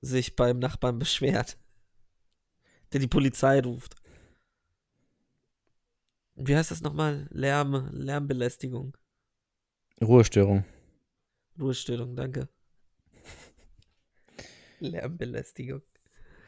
sich 0.01 0.35
beim 0.35 0.57
Nachbarn 0.59 0.99
beschwert. 0.99 1.57
Der 2.93 2.99
die 3.01 3.07
Polizei 3.07 3.59
ruft. 3.59 3.95
Wie 6.35 6.55
heißt 6.55 6.71
das 6.71 6.81
nochmal? 6.81 7.27
Lärm, 7.31 7.89
Lärmbelästigung. 7.91 8.95
Ruhestörung. 10.01 10.63
Ruhestörung, 11.59 12.15
danke. 12.15 12.47
Lärmbelästigung. 14.79 15.81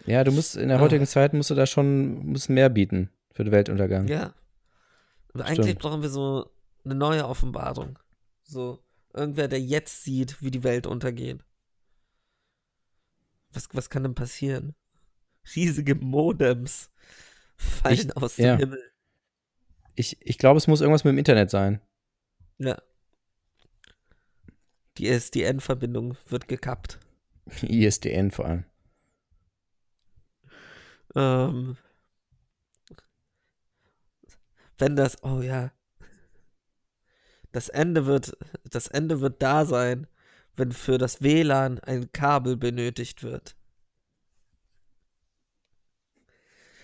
Ja, 0.06 0.24
du 0.24 0.32
musst 0.32 0.56
in 0.56 0.70
der 0.70 0.78
Ah. 0.78 0.82
heutigen 0.82 1.06
Zeit 1.06 1.34
musst 1.34 1.50
du 1.50 1.56
da 1.56 1.66
schon 1.66 2.26
musst 2.28 2.50
mehr 2.50 2.70
bieten 2.70 3.10
für 3.34 3.44
den 3.44 3.52
Weltuntergang. 3.52 4.08
Ja. 4.08 4.34
Eigentlich 5.34 5.66
Stimmt. 5.66 5.80
brauchen 5.80 6.02
wir 6.02 6.10
so 6.10 6.50
eine 6.86 6.96
neue 6.96 7.28
Offenbarung. 7.28 8.00
So, 8.44 8.82
irgendwer, 9.20 9.48
der 9.48 9.62
jetzt 9.62 10.04
sieht, 10.04 10.42
wie 10.42 10.52
die 10.52 10.64
Welt 10.64 10.88
untergeht. 10.88 11.44
Was, 13.52 13.68
was 13.74 13.90
kann 13.90 14.04
denn 14.04 14.16
passieren? 14.16 14.76
Riesige 15.56 15.96
Modems 15.96 16.90
fallen 17.58 17.94
Ich- 17.94 18.18
aus 18.18 18.36
dem 18.36 18.46
ja. 18.46 18.58
Himmel. 18.58 18.84
Ich, 19.96 20.18
ich 20.26 20.38
glaube, 20.38 20.58
es 20.58 20.68
muss 20.68 20.80
irgendwas 20.82 21.04
mit 21.04 21.12
dem 21.12 21.18
Internet 21.18 21.50
sein. 21.50 21.82
Ja. 22.58 22.82
Die 24.98 25.08
ISDN-Verbindung 25.08 26.16
wird 26.28 26.48
gekappt. 26.48 27.00
ISDN 27.62 28.32
vor 28.32 28.46
allem. 28.46 28.66
Ähm, 31.16 31.78
wenn 34.78 34.96
das, 34.96 35.22
oh 35.24 35.42
ja. 35.42 35.72
Das 37.52 37.70
Ende 37.70 38.06
wird, 38.06 38.38
das 38.64 38.88
Ende 38.88 39.22
wird 39.22 39.42
da 39.42 39.66
sein, 39.66 40.08
wenn 40.56 40.72
für 40.72 40.98
das 40.98 41.22
WLAN 41.22 41.80
ein 41.80 42.12
Kabel 42.12 42.58
benötigt 42.58 43.24
wird. 43.24 43.56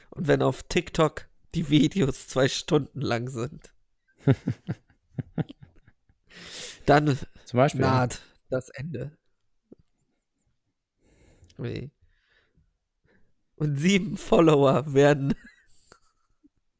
Und 0.09 0.27
wenn 0.27 0.41
auf 0.41 0.63
TikTok 0.63 1.27
die 1.53 1.69
Videos 1.69 2.27
zwei 2.27 2.47
Stunden 2.47 3.01
lang 3.01 3.29
sind. 3.29 3.73
Dann 6.85 7.17
Zum 7.45 7.57
Beispiel. 7.57 7.81
naht 7.81 8.21
das 8.49 8.69
Ende. 8.69 9.17
Ui. 11.57 11.91
Und 13.55 13.77
sieben 13.77 14.17
Follower 14.17 14.93
werden, 14.93 15.33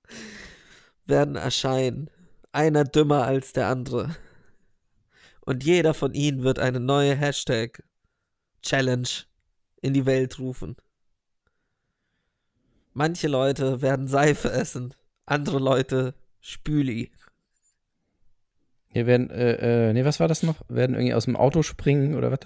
werden 1.05 1.36
erscheinen. 1.36 2.09
Einer 2.55 2.85
dümmer 2.85 3.25
als 3.25 3.51
der 3.51 3.67
andere. 3.67 4.15
Und 5.41 5.65
jeder 5.65 5.93
von 5.93 6.13
ihnen 6.13 6.43
wird 6.43 6.57
eine 6.57 6.79
neue 6.79 7.13
Hashtag 7.13 7.83
Challenge 8.61 9.09
in 9.81 9.93
die 9.93 10.05
Welt 10.05 10.39
rufen. 10.39 10.77
Manche 12.93 13.27
Leute 13.27 13.81
werden 13.81 14.07
Seife 14.07 14.53
essen, 14.53 14.93
andere 15.25 15.59
Leute 15.59 16.15
Spüli. 16.39 17.11
Hier 18.87 19.05
werden, 19.05 19.29
äh, 19.31 19.89
äh, 19.89 19.93
nee, 19.93 20.05
was 20.05 20.21
war 20.21 20.29
das 20.29 20.41
noch? 20.41 20.61
Werden 20.69 20.95
irgendwie 20.95 21.13
aus 21.13 21.25
dem 21.25 21.35
Auto 21.35 21.61
springen 21.61 22.15
oder 22.15 22.31
was? 22.31 22.39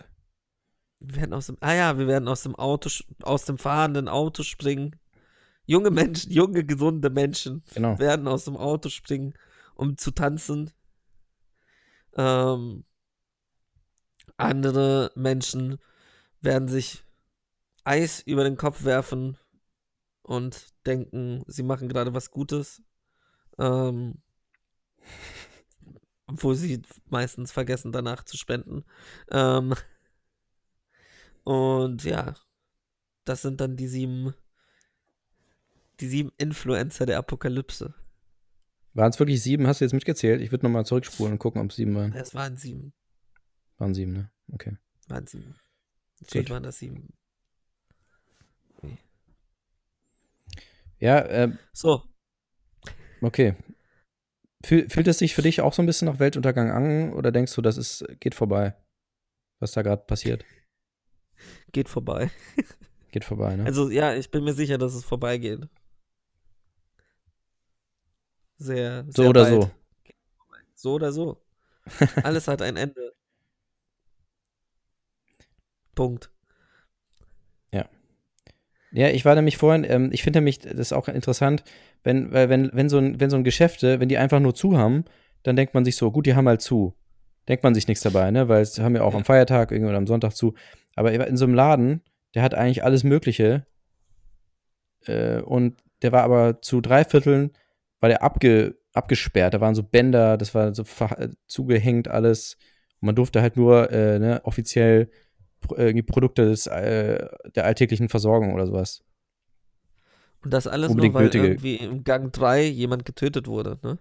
Wir 1.01 1.17
werden 1.17 1.33
aus 1.33 1.45
dem, 1.45 1.57
ah 1.59 1.73
ja, 1.75 1.99
wir 1.99 2.07
werden 2.07 2.27
aus 2.27 2.41
dem 2.41 2.55
Auto, 2.55 2.89
aus 3.21 3.45
dem 3.45 3.59
fahrenden 3.59 4.07
Auto 4.07 4.41
springen. 4.41 4.95
Junge 5.67 5.91
Menschen, 5.91 6.31
junge, 6.31 6.65
gesunde 6.65 7.11
Menschen 7.11 7.61
Genau. 7.75 7.99
werden 7.99 8.27
aus 8.27 8.45
dem 8.45 8.57
Auto 8.57 8.89
springen, 8.89 9.35
um 9.79 9.97
zu 9.97 10.11
tanzen. 10.11 10.71
Ähm, 12.15 12.83
andere 14.35 15.11
Menschen 15.15 15.79
werden 16.41 16.67
sich 16.67 17.05
Eis 17.85 18.19
über 18.21 18.43
den 18.43 18.57
Kopf 18.57 18.83
werfen 18.83 19.37
und 20.21 20.73
denken, 20.85 21.43
sie 21.47 21.63
machen 21.63 21.87
gerade 21.87 22.13
was 22.13 22.29
Gutes. 22.29 22.83
Ähm, 23.57 24.21
obwohl 26.27 26.55
sie 26.55 26.81
meistens 27.05 27.53
vergessen, 27.53 27.93
danach 27.93 28.23
zu 28.23 28.37
spenden. 28.37 28.83
Ähm, 29.31 29.73
und 31.45 32.03
ja, 32.03 32.35
das 33.23 33.43
sind 33.43 33.61
dann 33.61 33.77
die 33.77 33.87
sieben, 33.87 34.33
die 36.01 36.07
sieben 36.07 36.31
Influencer 36.37 37.05
der 37.05 37.17
Apokalypse. 37.17 37.93
Waren 38.99 39.11
es 39.11 39.19
wirklich 39.19 39.41
sieben? 39.41 39.65
Hast 39.65 39.79
du 39.79 39.85
jetzt 39.85 39.93
mitgezählt? 39.93 40.41
Ich 40.41 40.51
würde 40.51 40.65
nochmal 40.65 40.85
zurückspulen 40.85 41.31
und 41.31 41.39
gucken, 41.39 41.61
ob 41.61 41.69
es 41.69 41.77
sieben 41.77 41.95
waren. 41.95 42.11
Es 42.11 42.35
waren 42.35 42.57
sieben. 42.57 42.91
Waren 43.77 43.93
sieben, 43.93 44.11
ne? 44.11 44.31
Okay. 44.51 44.75
Waren 45.07 45.25
sieben. 45.25 45.55
Natürlich 46.19 46.47
Gut. 46.47 46.53
waren 46.53 46.63
das 46.63 46.79
sieben. 46.79 47.13
Ja, 50.99 51.19
äh, 51.19 51.53
So, 51.71 52.03
okay. 53.21 53.55
Fühl, 54.65 54.89
fühlt 54.89 55.07
es 55.07 55.19
sich 55.19 55.33
für 55.33 55.43
dich 55.43 55.61
auch 55.61 55.71
so 55.71 55.81
ein 55.81 55.85
bisschen 55.85 56.07
nach 56.07 56.19
Weltuntergang 56.19 56.69
an 56.69 57.13
oder 57.13 57.31
denkst 57.31 57.55
du, 57.55 57.61
das 57.61 57.77
ist, 57.77 58.05
geht 58.19 58.35
vorbei? 58.35 58.75
Was 59.61 59.71
da 59.71 59.81
gerade 59.81 60.03
passiert? 60.03 60.43
geht 61.71 61.87
vorbei. 61.87 62.29
Geht 63.11 63.23
vorbei, 63.23 63.55
ne? 63.55 63.63
Also 63.63 63.89
ja, 63.89 64.13
ich 64.13 64.29
bin 64.29 64.43
mir 64.43 64.53
sicher, 64.53 64.77
dass 64.77 64.93
es 64.93 65.05
vorbeigeht. 65.05 65.69
Sehr, 68.59 69.05
so 69.07 69.23
sehr 69.23 69.29
oder 69.31 69.43
bald. 69.43 69.63
so. 69.63 69.71
So 70.75 70.93
oder 70.93 71.11
so. 71.11 71.41
Alles 72.23 72.47
hat 72.47 72.61
ein 72.61 72.77
Ende. 72.77 73.13
Punkt. 75.95 76.29
Ja, 78.91 79.09
ich 79.09 79.23
war 79.25 79.35
nämlich 79.35 79.57
vorhin, 79.57 79.83
ähm, 79.87 80.09
ich 80.11 80.23
finde 80.23 80.39
nämlich, 80.39 80.59
das 80.59 80.73
ist 80.73 80.93
auch 80.93 81.07
interessant, 81.07 81.63
wenn, 82.03 82.31
weil 82.33 82.49
wenn, 82.49 82.71
wenn 82.73 82.89
so 82.89 82.97
ein, 82.97 83.19
wenn 83.19 83.29
so 83.29 83.37
ein 83.37 83.43
Geschäfte, 83.43 83.99
wenn 83.99 84.09
die 84.09 84.17
einfach 84.17 84.39
nur 84.39 84.55
zu 84.55 84.77
haben, 84.77 85.05
dann 85.43 85.55
denkt 85.55 85.73
man 85.73 85.85
sich 85.85 85.95
so, 85.95 86.11
gut, 86.11 86.25
die 86.25 86.35
haben 86.35 86.47
halt 86.47 86.61
zu. 86.61 86.95
Denkt 87.47 87.63
man 87.63 87.75
sich 87.75 87.87
nichts 87.87 88.03
dabei, 88.03 88.31
ne? 88.31 88.47
Weil 88.49 88.61
es 88.61 88.79
haben 88.79 88.95
ja 88.95 89.03
auch 89.03 89.13
Ja. 89.13 89.19
am 89.19 89.25
Feiertag 89.25 89.71
irgendwie 89.71 89.89
oder 89.89 89.97
am 89.97 90.07
Sonntag 90.07 90.33
zu. 90.35 90.53
Aber 90.95 91.11
in 91.13 91.37
so 91.37 91.45
einem 91.45 91.53
Laden, 91.53 92.01
der 92.33 92.41
hat 92.43 92.53
eigentlich 92.55 92.83
alles 92.83 93.03
Mögliche. 93.03 93.65
Äh, 95.05 95.41
und 95.41 95.77
der 96.01 96.11
war 96.11 96.23
aber 96.23 96.61
zu 96.61 96.81
drei 96.81 97.03
Vierteln, 97.03 97.51
war 97.99 98.09
der 98.09 98.23
abge, 98.23 98.77
abgesperrt. 98.93 99.53
Da 99.53 99.61
waren 99.61 99.75
so 99.75 99.83
Bänder, 99.83 100.37
das 100.37 100.55
war 100.55 100.73
so 100.73 100.83
äh, 101.17 101.29
zugehängt 101.47 102.07
alles. 102.07 102.57
Und 103.01 103.07
man 103.07 103.15
durfte 103.15 103.41
halt 103.41 103.57
nur 103.57 103.91
äh, 103.91 104.19
ne, 104.19 104.41
offiziell 104.43 105.09
irgendwie 105.75 106.03
Produkte 106.03 106.45
des, 106.45 106.67
äh, 106.67 107.27
der 107.55 107.65
alltäglichen 107.65 108.09
Versorgung 108.09 108.53
oder 108.53 108.65
sowas. 108.65 109.03
Und 110.41 110.53
das 110.53 110.67
alles 110.67 110.91
Unbedingt 110.91 111.13
nur, 111.15 111.21
weil 111.21 111.27
nötige- 111.27 111.47
irgendwie 111.47 111.75
im 111.75 112.03
Gang 112.03 112.31
3 112.31 112.63
jemand 112.65 113.05
getötet 113.05 113.47
wurde, 113.47 113.77
ne? 113.83 113.97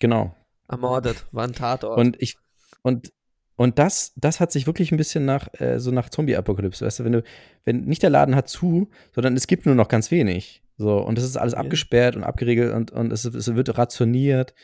Genau. 0.00 0.34
Ermordet, 0.68 1.24
war 1.30 1.44
ein 1.44 1.52
Tatort. 1.52 1.98
Und 1.98 2.20
ich, 2.20 2.36
und, 2.82 3.12
und 3.54 3.78
das, 3.78 4.12
das 4.16 4.40
hat 4.40 4.50
sich 4.50 4.66
wirklich 4.66 4.90
ein 4.90 4.96
bisschen 4.96 5.24
nach, 5.24 5.48
äh, 5.60 5.78
so 5.78 5.92
nach 5.92 6.08
Zombie-Apokalypse, 6.08 6.84
weißt 6.84 6.98
du, 6.98 7.04
wenn 7.04 7.12
du, 7.12 7.22
wenn 7.64 7.84
nicht 7.84 8.02
der 8.02 8.10
Laden 8.10 8.34
hat 8.34 8.48
zu, 8.48 8.90
sondern 9.14 9.36
es 9.36 9.46
gibt 9.46 9.66
nur 9.66 9.76
noch 9.76 9.88
ganz 9.88 10.10
wenig. 10.10 10.63
So, 10.76 10.98
und 10.98 11.18
es 11.18 11.24
ist 11.24 11.36
alles 11.36 11.54
abgesperrt 11.54 12.16
und 12.16 12.24
abgeriegelt 12.24 12.72
und, 12.72 12.90
und 12.90 13.12
es, 13.12 13.24
es 13.24 13.54
wird 13.54 13.78
rationiert 13.78 14.54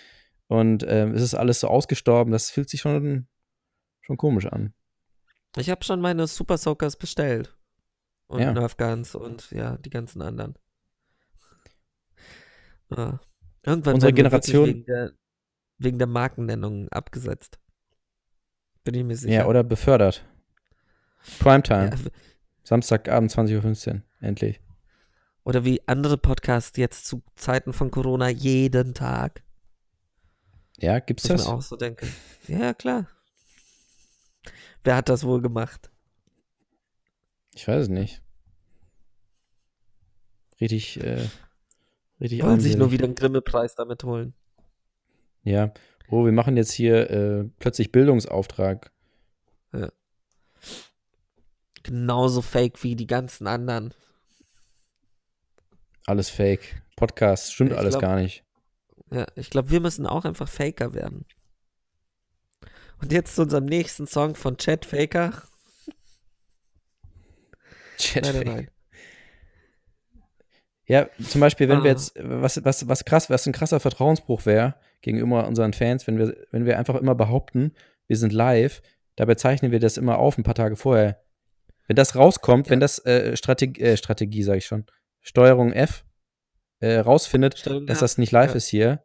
und 0.48 0.84
ähm, 0.88 1.14
es 1.14 1.22
ist 1.22 1.34
alles 1.34 1.60
so 1.60 1.68
ausgestorben, 1.68 2.32
das 2.32 2.50
fühlt 2.50 2.68
sich 2.68 2.80
schon, 2.80 3.28
schon 4.00 4.16
komisch 4.16 4.46
an. 4.46 4.74
ich 5.56 5.70
habe 5.70 5.84
schon 5.84 6.00
meine 6.00 6.26
Super 6.26 6.58
Soakers 6.58 6.96
bestellt. 6.96 7.56
Und 8.26 8.40
Ja. 8.40 8.52
Nerf 8.52 8.76
Guns 8.76 9.14
und 9.16 9.50
ja, 9.50 9.76
die 9.78 9.90
ganzen 9.90 10.22
anderen. 10.22 10.54
Ja. 12.90 13.20
Irgendwann 13.64 13.94
Unsere 13.94 14.12
Generation- 14.12 14.66
wegen 14.68 14.84
der, 14.84 15.12
wegen 15.78 15.98
der 15.98 16.06
Markennennung 16.06 16.88
abgesetzt. 16.90 17.58
Bin 18.84 18.94
ich 18.94 19.04
mir 19.04 19.16
sicher. 19.16 19.32
Ja, 19.34 19.46
oder 19.46 19.62
befördert. 19.62 20.24
Primetime, 21.40 21.90
Ja, 21.90 22.10
Samstagabend 22.64 23.30
20.15 23.30 23.94
Uhr, 23.94 24.02
endlich. 24.20 24.60
Oder 25.44 25.64
wie 25.64 25.80
andere 25.86 26.18
Podcasts 26.18 26.76
jetzt 26.76 27.06
zu 27.06 27.22
Zeiten 27.34 27.72
von 27.72 27.90
Corona 27.90 28.28
jeden 28.28 28.94
Tag. 28.94 29.42
Ja, 30.78 30.98
gibt's 30.98 31.24
Was 31.24 31.30
ich 31.30 31.36
das? 31.38 31.46
mir 31.46 31.54
auch 31.54 31.62
so 31.62 31.76
denke. 31.76 32.06
Ja, 32.46 32.74
klar. 32.74 33.06
Wer 34.84 34.96
hat 34.96 35.08
das 35.08 35.24
wohl 35.24 35.40
gemacht? 35.40 35.90
Ich 37.54 37.66
weiß 37.66 37.82
es 37.82 37.88
nicht. 37.88 38.22
Richtig, 40.60 41.02
äh, 41.02 41.26
richtig 42.20 42.42
Wollen 42.42 42.60
sich 42.60 42.76
nur 42.76 42.90
wieder 42.90 43.04
einen 43.04 43.14
Grimme-Preis 43.14 43.74
damit 43.74 44.04
holen. 44.04 44.34
Ja. 45.42 45.72
Oh, 46.10 46.24
wir 46.24 46.32
machen 46.32 46.56
jetzt 46.56 46.72
hier 46.72 47.10
äh, 47.10 47.44
plötzlich 47.58 47.92
Bildungsauftrag. 47.92 48.92
Genauso 51.82 52.42
fake 52.42 52.82
wie 52.82 52.94
die 52.94 53.06
ganzen 53.06 53.46
anderen. 53.46 53.94
Alles 56.06 56.30
fake. 56.30 56.82
Podcast, 56.96 57.52
stimmt 57.54 57.72
Ich 57.72 57.78
alles 57.78 57.92
glaub- 57.94 58.02
gar 58.02 58.16
nicht. 58.16 58.44
Ja, 59.10 59.26
ich 59.34 59.50
glaube, 59.50 59.70
wir 59.70 59.80
müssen 59.80 60.06
auch 60.06 60.24
einfach 60.24 60.48
Faker 60.48 60.94
werden. 60.94 61.24
Und 63.00 63.12
jetzt 63.12 63.34
zu 63.34 63.42
unserem 63.42 63.64
nächsten 63.64 64.06
Song 64.06 64.34
von 64.34 64.56
Chad 64.58 64.84
Faker. 64.84 65.32
Chat 67.98 68.24
Nein, 68.24 68.32
nein, 68.34 68.42
fake. 68.46 68.54
nein. 68.56 68.70
Ja, 70.86 71.08
zum 71.28 71.40
Beispiel, 71.40 71.68
wenn 71.68 71.82
wir 71.84 71.90
Ah. 71.90 71.94
jetzt, 71.94 72.14
was, 72.20 72.64
was, 72.64 72.88
was 72.88 73.04
krass, 73.04 73.30
was 73.30 73.46
ein 73.46 73.52
krasser 73.52 73.78
Vertrauensbruch 73.78 74.44
wäre 74.44 74.74
gegenüber 75.02 75.46
unseren 75.46 75.72
Fans, 75.72 76.06
wenn 76.06 76.18
wir, 76.18 76.36
wenn 76.50 76.64
wir 76.66 76.78
einfach 76.78 76.96
immer 76.96 77.14
behaupten, 77.14 77.74
wir 78.08 78.16
sind 78.16 78.32
live, 78.32 78.82
dabei 79.16 79.36
zeichnen 79.36 79.70
wir 79.70 79.78
das 79.78 79.96
immer 79.96 80.18
auf 80.18 80.36
ein 80.36 80.42
paar 80.42 80.54
Tage 80.56 80.74
vorher. 80.76 81.22
Wenn 81.86 81.94
das 81.96 82.16
rauskommt, 82.16 82.66
Ja. 82.66 82.70
wenn 82.72 82.80
das 82.80 82.98
äh, 83.06 83.36
Strategie, 83.36 83.80
äh, 83.82 83.96
Strategie 83.96 84.42
sage 84.42 84.58
ich 84.58 84.66
schon, 84.66 84.84
Steuerung 85.20 85.72
F 85.72 86.04
äh, 86.80 86.98
rausfindet, 86.98 87.58
Steuerung 87.58 87.86
dass 87.86 88.00
das 88.00 88.18
nicht 88.18 88.32
live 88.32 88.50
ja. 88.50 88.56
ist 88.56 88.68
hier, 88.68 89.04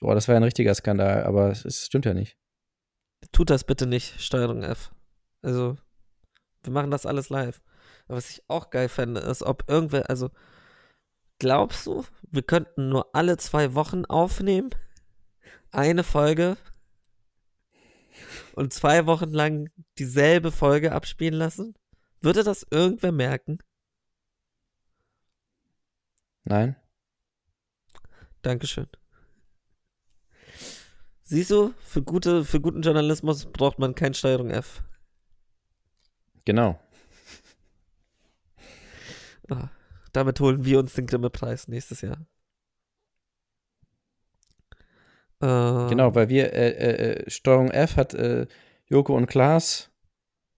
boah, 0.00 0.14
das 0.14 0.28
wäre 0.28 0.36
ein 0.36 0.42
richtiger 0.42 0.74
Skandal, 0.74 1.24
aber 1.24 1.50
es, 1.50 1.64
es 1.64 1.86
stimmt 1.86 2.04
ja 2.04 2.14
nicht. 2.14 2.36
Tut 3.30 3.50
das 3.50 3.64
bitte 3.64 3.86
nicht, 3.86 4.20
Steuerung 4.20 4.62
F. 4.62 4.90
Also, 5.42 5.76
wir 6.62 6.72
machen 6.72 6.90
das 6.90 7.06
alles 7.06 7.30
live. 7.30 7.62
Aber 8.06 8.16
was 8.16 8.30
ich 8.30 8.42
auch 8.48 8.70
geil 8.70 8.88
fände, 8.88 9.20
ist, 9.20 9.42
ob 9.42 9.68
irgendwer, 9.68 10.10
also, 10.10 10.30
glaubst 11.38 11.86
du, 11.86 12.04
wir 12.22 12.42
könnten 12.42 12.88
nur 12.88 13.14
alle 13.14 13.36
zwei 13.36 13.74
Wochen 13.74 14.04
aufnehmen? 14.04 14.70
Eine 15.70 16.04
Folge 16.04 16.56
und 18.54 18.72
zwei 18.72 19.06
Wochen 19.06 19.30
lang 19.30 19.70
dieselbe 19.98 20.50
Folge 20.50 20.92
abspielen 20.92 21.34
lassen? 21.34 21.74
Würde 22.20 22.44
das 22.44 22.66
irgendwer 22.70 23.12
merken? 23.12 23.58
Nein? 26.44 26.76
Dankeschön. 28.42 28.88
Siehst 31.22 31.50
du, 31.50 31.72
für, 31.80 32.02
gute, 32.02 32.44
für 32.44 32.60
guten 32.60 32.82
Journalismus 32.82 33.46
braucht 33.46 33.78
man 33.78 33.94
kein 33.94 34.14
Steuerung 34.14 34.50
F. 34.50 34.82
Genau. 36.44 36.78
Ah, 39.48 39.68
damit 40.12 40.40
holen 40.40 40.64
wir 40.64 40.78
uns 40.78 40.94
den 40.94 41.06
Grimme-Preis 41.06 41.68
nächstes 41.68 42.00
Jahr. 42.00 42.18
Äh, 45.40 45.88
Genau, 45.88 46.14
weil 46.14 46.28
wir, 46.28 46.52
äh, 46.52 46.70
äh, 46.70 47.12
äh, 47.12 47.30
Steuerung 47.30 47.70
F 47.70 47.96
hat 47.96 48.14
äh, 48.14 48.46
Joko 48.86 49.16
und 49.16 49.26
Klaas 49.26 49.90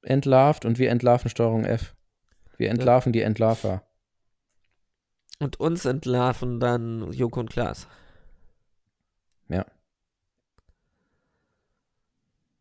entlarvt 0.03 0.64
und 0.64 0.78
wir 0.78 0.91
entlarven 0.91 1.30
Steuerung 1.30 1.64
F. 1.64 1.95
Wir 2.57 2.70
entlarven 2.70 3.12
die 3.12 3.22
Entlarver. 3.22 3.87
Und 5.41 5.59
uns 5.61 5.85
entlarven 5.85 6.61
dann 6.61 7.12
Joko 7.12 7.41
und 7.41 7.51
Klaas. 7.51 7.87
Ja. 9.49 9.66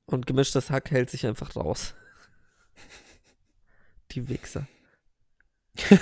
Und 0.05 0.25
gemischtes 0.27 0.69
Hack 0.69 0.91
hält 0.91 1.09
sich 1.09 1.25
einfach 1.25 1.55
raus. 1.55 1.93
Die 4.11 4.27
Wichser. 4.29 4.67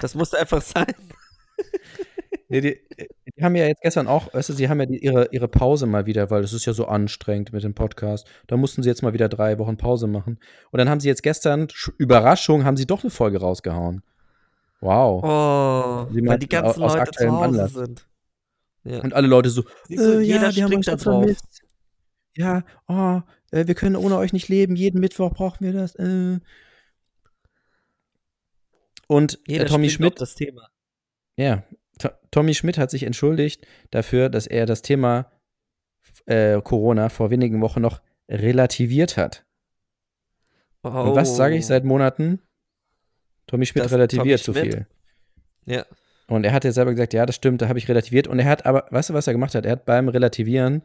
Das 0.00 0.16
muss 0.16 0.34
einfach 0.34 0.60
sein. 0.60 0.92
Nee, 2.48 2.60
die, 2.60 2.80
die 3.36 3.44
haben 3.44 3.54
ja 3.54 3.66
jetzt 3.66 3.80
gestern 3.80 4.08
auch, 4.08 4.34
weißt 4.34 4.48
du, 4.48 4.52
sie 4.54 4.68
haben 4.68 4.80
ja 4.80 4.86
die, 4.86 4.98
ihre, 4.98 5.28
ihre 5.30 5.46
Pause 5.46 5.86
mal 5.86 6.04
wieder, 6.04 6.30
weil 6.30 6.42
es 6.42 6.52
ist 6.52 6.66
ja 6.66 6.72
so 6.72 6.86
anstrengend 6.86 7.52
mit 7.52 7.62
dem 7.62 7.74
Podcast. 7.74 8.26
Da 8.48 8.56
mussten 8.56 8.82
sie 8.82 8.88
jetzt 8.88 9.02
mal 9.02 9.12
wieder 9.12 9.28
drei 9.28 9.56
Wochen 9.60 9.76
Pause 9.76 10.08
machen. 10.08 10.40
Und 10.72 10.78
dann 10.78 10.88
haben 10.90 10.98
sie 10.98 11.06
jetzt 11.08 11.22
gestern, 11.22 11.68
Sch- 11.68 11.92
Überraschung, 11.96 12.64
haben 12.64 12.76
sie 12.76 12.86
doch 12.86 13.02
eine 13.04 13.10
Folge 13.10 13.38
rausgehauen. 13.40 14.02
Wow. 14.84 15.24
Oh, 15.24 16.12
Sie 16.12 16.26
weil 16.26 16.38
die 16.38 16.48
ganzen 16.48 16.82
aus 16.82 16.94
Leute 16.94 17.10
zu 17.12 17.30
Hause 17.30 17.44
Anlass. 17.44 17.72
sind. 17.72 18.06
Ja. 18.84 19.00
Und 19.00 19.14
alle 19.14 19.26
Leute 19.26 19.48
so, 19.48 19.62
äh, 19.88 20.20
jeder 20.20 20.50
ja, 20.50 20.56
wir 20.56 20.64
haben 20.64 20.74
euch 20.74 20.84
da 20.84 20.98
so 20.98 21.04
drauf. 21.10 21.22
vermisst. 21.22 21.62
Ja, 22.36 22.64
oh, 22.86 23.22
äh, 23.50 23.66
wir 23.66 23.74
können 23.74 23.96
ohne 23.96 24.18
euch 24.18 24.34
nicht 24.34 24.48
leben. 24.48 24.76
Jeden 24.76 25.00
Mittwoch 25.00 25.32
brauchen 25.32 25.64
wir 25.64 25.72
das. 25.72 25.94
Äh. 25.94 26.38
Und 29.08 29.36
äh, 29.48 29.52
Jeder 29.52 29.66
Tommy 29.66 29.88
Schmidt, 29.88 30.20
das 30.20 30.34
Thema. 30.34 30.68
ja, 31.36 31.64
To 31.98 32.10
Tommy 32.30 32.52
Schmidt 32.54 32.76
hat 32.76 32.90
sich 32.90 33.04
entschuldigt 33.04 33.66
dafür, 33.90 34.28
dass 34.28 34.46
er 34.46 34.66
das 34.66 34.82
Thema 34.82 35.30
äh, 36.26 36.60
Corona 36.60 37.08
vor 37.08 37.30
wenigen 37.30 37.60
Wochen 37.62 37.80
noch 37.80 38.02
relativiert 38.28 39.16
hat. 39.16 39.46
Oh, 40.82 40.88
Und 40.88 41.14
was 41.14 41.36
sage 41.36 41.56
ich 41.56 41.64
seit 41.64 41.84
Monaten? 41.84 42.42
Tommy 43.46 43.66
Schmidt 43.66 43.90
relativiert 43.90 44.42
Tommy 44.44 44.54
zu 44.54 44.60
Schmidt- 44.60 44.74
viel. 44.74 44.86
Ja. 45.66 45.86
Und 46.26 46.44
er 46.44 46.52
hat 46.52 46.64
ja 46.64 46.72
selber 46.72 46.92
gesagt, 46.92 47.12
ja, 47.12 47.26
das 47.26 47.34
stimmt, 47.36 47.60
da 47.62 47.68
habe 47.68 47.78
ich 47.78 47.88
relativiert. 47.88 48.26
Und 48.26 48.38
er 48.38 48.46
hat 48.46 48.64
aber, 48.64 48.86
weißt 48.90 49.10
du, 49.10 49.14
was 49.14 49.26
er 49.26 49.34
gemacht 49.34 49.54
hat? 49.54 49.66
Er 49.66 49.72
hat 49.72 49.84
beim 49.84 50.08
Relativieren, 50.08 50.82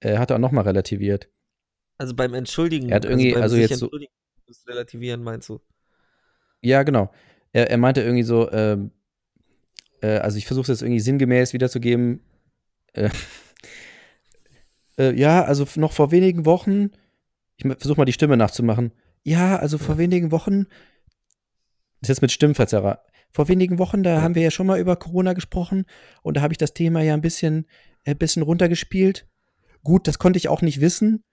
äh, 0.00 0.16
hat 0.18 0.30
er 0.30 0.36
auch 0.36 0.40
nochmal 0.40 0.64
relativiert. 0.64 1.28
Also 1.98 2.14
beim 2.14 2.34
Entschuldigen. 2.34 2.90
Er 2.90 2.96
hat 2.96 3.04
irgendwie- 3.04 3.32
beim 3.32 3.42
also 3.42 3.56
sich 3.56 3.68
jetzt 3.68 3.80
so- 3.80 3.90
Relativieren 4.68 5.22
meinst 5.24 5.48
du? 5.48 5.60
Ja, 6.60 6.84
genau. 6.84 7.10
Er, 7.52 7.68
er 7.70 7.78
meinte 7.78 8.00
irgendwie 8.02 8.22
so, 8.22 8.50
ähm, 8.52 8.92
äh, 10.02 10.18
also 10.18 10.38
ich 10.38 10.46
versuche 10.46 10.62
es 10.62 10.68
jetzt 10.68 10.82
irgendwie 10.82 11.00
sinngemäß 11.00 11.52
wiederzugeben. 11.52 12.20
Äh, 12.92 13.10
äh, 14.98 15.12
ja, 15.18 15.42
also 15.44 15.66
noch 15.76 15.92
vor 15.92 16.10
wenigen 16.12 16.44
Wochen, 16.46 16.90
ich 17.56 17.64
versuche 17.66 17.98
mal 17.98 18.04
die 18.04 18.12
Stimme 18.12 18.36
nachzumachen. 18.36 18.92
Ja, 19.24 19.56
also 19.56 19.78
vor 19.78 19.98
wenigen 19.98 20.30
Wochen, 20.30 20.66
ist 22.00 22.08
jetzt 22.08 22.22
mit 22.22 22.32
Stimmverzerrer. 22.32 23.00
Vor 23.32 23.48
wenigen 23.48 23.78
Wochen, 23.78 24.02
da 24.02 24.14
Ja. 24.16 24.22
haben 24.22 24.34
wir 24.34 24.42
ja 24.42 24.50
schon 24.50 24.66
mal 24.66 24.78
über 24.78 24.96
Corona 24.96 25.32
gesprochen 25.32 25.84
und 26.22 26.36
da 26.36 26.42
habe 26.42 26.52
ich 26.54 26.58
das 26.58 26.72
Thema 26.74 27.02
ja 27.02 27.14
ein 27.14 27.20
bisschen, 27.20 27.66
äh, 28.04 28.14
bisschen 28.14 28.42
runtergespielt. 28.42 29.26
Gut, 29.82 30.08
das 30.08 30.18
konnte 30.18 30.36
ich 30.38 30.48
auch 30.48 30.62
nicht 30.62 30.80
wissen. 30.80 31.24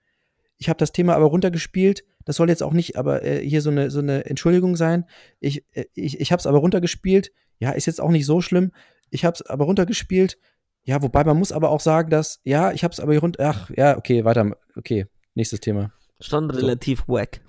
Ich 0.58 0.68
habe 0.68 0.76
das 0.78 0.92
Thema 0.92 1.14
aber 1.14 1.26
runtergespielt. 1.26 2.04
Das 2.24 2.36
soll 2.36 2.48
jetzt 2.48 2.62
auch 2.62 2.72
nicht 2.72 2.96
aber 2.96 3.22
äh, 3.24 3.46
hier 3.46 3.60
so 3.62 3.70
eine, 3.70 3.90
so 3.90 3.98
eine 4.00 4.24
Entschuldigung 4.26 4.76
sein. 4.76 5.04
Ich, 5.40 5.64
äh, 5.72 5.84
ich, 5.94 6.20
ich 6.20 6.32
habe 6.32 6.40
es 6.40 6.46
aber 6.46 6.58
runtergespielt. 6.58 7.32
Ja, 7.58 7.70
ist 7.70 7.86
jetzt 7.86 8.00
auch 8.00 8.10
nicht 8.10 8.26
so 8.26 8.40
schlimm. 8.40 8.72
Ich 9.10 9.24
habe 9.24 9.34
es 9.34 9.42
aber 9.42 9.64
runtergespielt. 9.64 10.38
Ja, 10.84 11.02
wobei 11.02 11.24
man 11.24 11.38
muss 11.38 11.52
aber 11.52 11.70
auch 11.70 11.80
sagen, 11.80 12.10
dass, 12.10 12.40
ja, 12.44 12.72
ich 12.72 12.84
habe 12.84 12.92
es 12.92 13.00
aber 13.00 13.12
hier 13.12 13.20
runter. 13.22 13.42
Ach, 13.48 13.70
ja, 13.76 13.96
okay, 13.96 14.24
weiter. 14.24 14.56
Okay, 14.76 15.06
nächstes 15.34 15.60
Thema. 15.60 15.92
Schon 16.20 16.50
relativ 16.50 17.08
wack. 17.08 17.40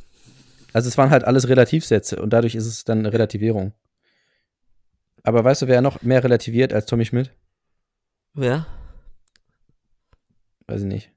Also 0.76 0.89
es 0.89 0.97
waren 0.97 1.09
halt 1.09 1.23
alles 1.23 1.47
Relativsätze 1.47 2.21
und 2.21 2.32
dadurch 2.32 2.53
ist 2.53 2.65
es 2.65 2.84
dann 2.84 2.99
eine 2.99 3.13
Relativierung. 3.13 3.71
Aber 5.23 5.41
weißt 5.41 5.61
du, 5.61 5.67
wer 5.67 5.82
noch 5.82 6.01
mehr 6.01 6.21
relativiert 6.21 6.73
als 6.73 6.86
Tommy 6.86 7.05
Schmidt? 7.05 7.32
Wer? 8.34 8.67
Weiß 10.67 10.82
ich 10.82 10.88
nicht. 10.88 11.13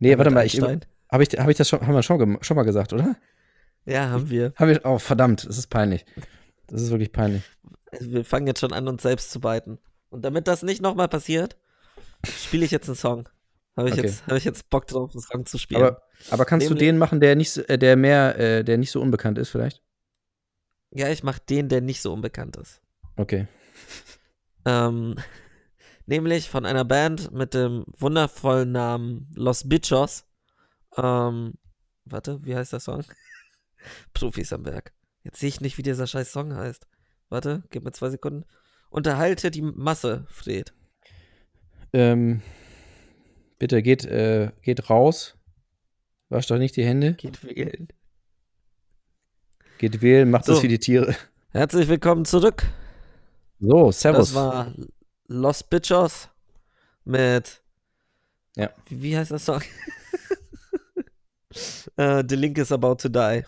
Nee, 0.00 0.18
warte 0.18 0.30
mal, 0.30 0.44
ich, 0.44 0.62
Einstein? 0.62 0.84
habe 1.10 1.22
ich, 1.22 1.30
hab 1.30 1.48
ich 1.48 1.56
das 1.56 1.66
schon, 1.66 1.80
haben 1.80 1.94
wir 1.94 2.02
schon, 2.02 2.36
schon 2.42 2.56
mal 2.58 2.64
gesagt, 2.64 2.92
oder? 2.92 3.16
Ja, 3.86 4.10
haben 4.10 4.28
wir. 4.28 4.52
Hab 4.56 4.68
ich, 4.68 4.84
oh, 4.84 4.98
verdammt, 4.98 5.48
das 5.48 5.56
ist 5.56 5.68
peinlich. 5.68 6.04
Das 6.66 6.82
ist 6.82 6.90
wirklich 6.90 7.10
peinlich. 7.10 7.44
Also 7.90 8.12
wir 8.12 8.22
fangen 8.22 8.48
jetzt 8.48 8.60
schon 8.60 8.74
an, 8.74 8.86
uns 8.86 9.00
selbst 9.00 9.30
zu 9.30 9.40
beiten. 9.40 9.78
Und 10.10 10.26
damit 10.26 10.46
das 10.46 10.62
nicht 10.62 10.82
nochmal 10.82 11.08
passiert, 11.08 11.56
spiele 12.26 12.66
ich 12.66 12.70
jetzt 12.70 12.90
einen 12.90 12.96
Song. 12.96 13.30
Habe 13.78 13.88
ich, 13.90 13.94
Okay. 13.94 14.06
jetzt, 14.06 14.26
hab 14.26 14.36
ich 14.36 14.44
jetzt 14.44 14.68
Bock 14.70 14.86
drauf, 14.86 15.12
einen 15.12 15.20
Song 15.22 15.46
zu 15.46 15.56
spielen. 15.56 15.82
Aber, 15.82 16.02
aber 16.30 16.44
kannst 16.44 16.66
du 16.66 16.74
Nämlich- 16.74 16.88
den 16.88 16.98
machen, 16.98 17.20
der 17.20 17.36
nicht, 17.36 17.50
so- 17.52 17.62
äh, 17.62 17.78
der 17.78 17.96
mehr, 17.96 18.38
äh, 18.38 18.64
der 18.64 18.76
nicht 18.76 18.90
so 18.90 19.00
unbekannt 19.00 19.38
ist, 19.38 19.48
vielleicht? 19.50 19.82
ja, 20.90 21.08
ich 21.10 21.22
mache 21.22 21.40
den, 21.48 21.68
der 21.68 21.80
nicht 21.82 22.00
so 22.02 22.12
unbekannt 22.12 22.56
ist. 22.56 22.80
Okay. 23.16 23.46
Ähm, 24.64 25.14
nämlich 26.06 26.50
von 26.50 26.66
einer 26.66 26.84
Band 26.84 27.30
mit 27.32 27.54
dem 27.54 27.84
wundervollen 27.96 28.72
Namen 28.72 29.30
Los 29.34 29.66
Bichos. 29.68 30.26
Ähm, 30.96 31.54
warte, 32.04 32.44
wie 32.44 32.54
heißt 32.56 32.72
der 32.72 32.80
Song? 32.80 33.04
Profis 34.12 34.52
am 34.52 34.66
Werk. 34.66 34.92
Jetzt 35.22 35.38
sehe 35.38 35.48
ich 35.48 35.60
nicht, 35.60 35.78
wie 35.78 35.82
dieser 35.82 36.06
scheiß 36.06 36.32
Song 36.32 36.54
heißt. 36.54 36.86
Warte, 37.30 37.62
gib 37.70 37.84
mir 37.84 37.92
zwei 37.92 38.10
Sekunden. 38.10 38.44
Unterhalte 38.90 39.50
die 39.50 39.62
Masse, 39.62 40.26
Fred. 40.28 40.74
Ähm, 41.92 42.42
bitte 43.58 43.82
geht, 43.82 44.04
äh, 44.04 44.50
geht 44.62 44.90
raus. 44.90 45.36
Wascht 46.28 46.50
euch 46.50 46.58
nicht 46.58 46.76
die 46.76 46.84
Hände. 46.84 47.14
Geht 47.14 47.42
wählen. 47.44 47.88
Geht 49.78 50.02
wählen, 50.02 50.30
macht 50.30 50.48
das 50.48 50.58
So. 50.58 50.62
wie 50.62 50.68
die 50.68 50.78
Tiere. 50.78 51.14
Herzlich 51.50 51.88
willkommen 51.88 52.24
zurück. 52.24 52.66
So, 53.60 53.90
Servus. 53.90 54.28
Das 54.28 54.34
war 54.34 54.74
Los 55.26 55.62
Bichos 55.62 56.28
mit. 57.04 57.62
Ja. 58.56 58.70
Wie, 58.88 59.02
wie 59.02 59.16
heißt 59.16 59.30
der 59.30 59.38
Song? 59.38 59.62
äh, 61.96 62.22
The 62.28 62.36
Link 62.36 62.58
is 62.58 62.72
about 62.72 62.96
to 62.96 63.08
die. 63.08 63.44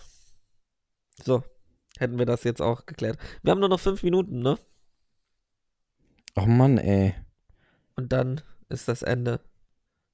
So, 1.22 1.44
hätten 1.98 2.18
wir 2.18 2.26
das 2.26 2.44
jetzt 2.44 2.62
auch 2.62 2.86
geklärt. 2.86 3.18
Wir 3.42 3.50
haben 3.50 3.61
nur 3.61 3.68
noch 3.68 3.80
fünf 3.80 4.02
Minuten, 4.02 4.40
ne? 4.40 4.58
Ach 6.34 6.46
Mann, 6.46 6.78
ey. 6.78 7.14
Und 7.96 8.12
dann 8.12 8.40
ist 8.68 8.88
das 8.88 9.02
Ende. 9.02 9.40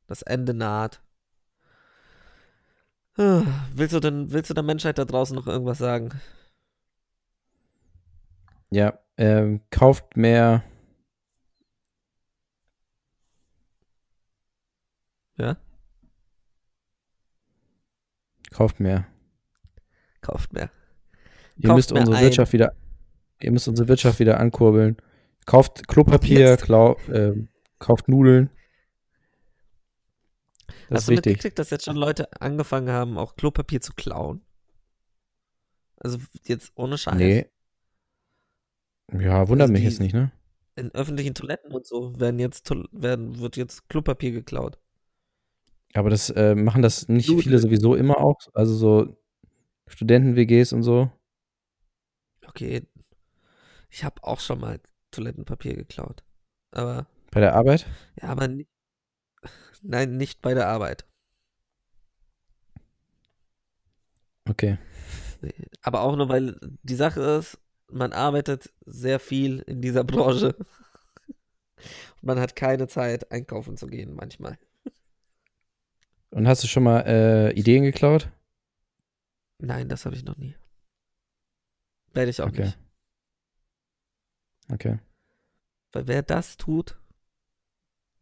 Das 0.07 0.23
Ende 0.23 0.55
naht. 0.55 1.03
Ah, 3.19 3.43
Willst 3.75 3.95
du 3.95 4.01
denn, 4.01 4.31
willst 4.33 4.51
du 4.51 4.55
der 4.55 4.63
Menschheit 4.63 4.99
da 4.99 5.05
draußen 5.05 5.35
noch 5.35 5.47
irgendwas 5.47 5.79
sagen? 5.79 6.11
Ja, 8.71 8.99
ähm, 9.17 9.63
kauft 9.71 10.17
mehr. 10.17 10.63
Ja? 15.37 15.57
Kauft 18.51 18.81
mehr. 18.81 19.07
Kauft 20.21 20.53
mehr. 20.53 20.71
Ihr 21.57 21.69
Kauft 21.69 21.77
müsst 21.77 21.93
mehr 21.93 22.01
unsere 22.01 22.19
ein. 22.19 22.25
Wirtschaft 22.25 22.53
wieder, 22.53 22.75
ihr 23.41 23.53
müsst 23.53 23.69
unsere 23.69 23.89
Wirtschaft 23.89 24.19
wieder 24.19 24.41
ankurbeln. 24.41 24.97
Kauft 25.47 25.87
Klopapier, 25.89 26.57
klau, 26.57 26.97
ähm, 27.13 27.49
kauft 27.79 28.09
Nudeln. 28.09 28.51
Das 30.89 30.99
Hast 30.99 31.09
du 31.09 31.13
wichtig. 31.13 31.33
mitgekriegt, 31.33 31.59
dass 31.59 31.71
jetzt 31.71 31.85
schon 31.85 31.97
Leute 31.97 32.29
angefangen 32.41 32.91
haben, 32.91 33.19
auch 33.19 33.37
Klopapier 33.37 33.81
zu 33.81 33.93
klauen? 33.95 34.43
Also 35.99 36.19
jetzt 36.45 36.73
ohne 36.75 36.99
Scheiß. 36.99 37.17
Nee. 37.17 37.47
Ja, 39.13 39.49
wundert 39.49 39.67
Also 39.67 39.73
mich 39.73 39.85
jetzt 39.85 40.01
nicht, 40.01 40.15
ne? 40.15 40.33
In 40.75 40.91
öffentlichen 40.95 41.35
Toiletten 41.35 41.73
und 41.73 41.87
so 41.87 42.19
werden 42.21 42.39
jetzt 42.39 42.69
werden, 42.93 43.39
wird 43.39 43.57
jetzt 43.57 43.89
Klopapier 43.89 44.33
geklaut. 44.33 44.79
Aber 45.95 46.11
das 46.11 46.29
äh, 46.31 46.55
machen 46.55 46.83
das 46.83 47.09
nicht 47.09 47.29
Nudeln. 47.29 47.43
viele 47.45 47.59
sowieso 47.59 47.95
immer 47.95 48.19
auch. 48.21 48.37
Also 48.53 48.75
so 48.75 49.17
Studenten-WGs 49.89 50.73
und 50.73 50.83
so. 50.83 51.11
Okay. 52.47 52.83
Ich 53.91 54.05
habe 54.05 54.23
auch 54.25 54.41
schon 54.41 54.61
mal 54.61 54.81
Toilettenpapier 55.11 55.75
geklaut. 55.77 56.23
Aber, 56.73 57.07
Bei 57.31 57.41
der 57.41 57.55
Arbeit? 57.55 57.87
ja, 58.21 58.29
aber 58.29 58.49
nicht, 58.49 58.69
nein, 59.83 60.17
nicht 60.17 60.43
bei 60.43 60.55
der 60.55 60.69
Arbeit. 60.69 61.07
Okay. 64.49 64.79
Aber 65.83 66.03
auch 66.03 66.17
nur, 66.17 66.29
weil 66.29 66.59
die 66.83 66.95
Sache 66.95 67.21
ist, 67.21 67.59
man 67.91 68.13
arbeitet 68.13 68.73
sehr 68.85 69.21
viel 69.21 69.61
in 69.61 69.81
dieser 69.83 70.05
Branche. 70.05 70.55
Und 70.57 72.23
man 72.23 72.41
hat 72.41 72.57
keine 72.57 72.89
Zeit, 72.89 73.31
einkaufen 73.31 73.77
zu 73.77 73.87
gehen 73.87 74.15
manchmal. 74.15 74.59
Und 76.31 76.49
hast 76.49 76.65
du 76.65 76.69
schon 76.69 76.83
mal 76.83 77.01
äh, 77.07 77.53
Ideen 77.53 77.85
geklaut? 77.85 78.31
Nein, 79.59 79.89
das 79.89 80.05
habe 80.05 80.17
ich 80.17 80.25
noch 80.25 80.37
nie. 80.37 80.57
Werde 82.13 82.31
ich 82.31 82.41
auch 82.41 82.49
Okay. 82.49 82.65
nicht. 82.65 82.79
Okay. 84.73 84.99
Weil 85.93 86.09
wer 86.09 86.23
das 86.23 86.57
tut, 86.57 86.99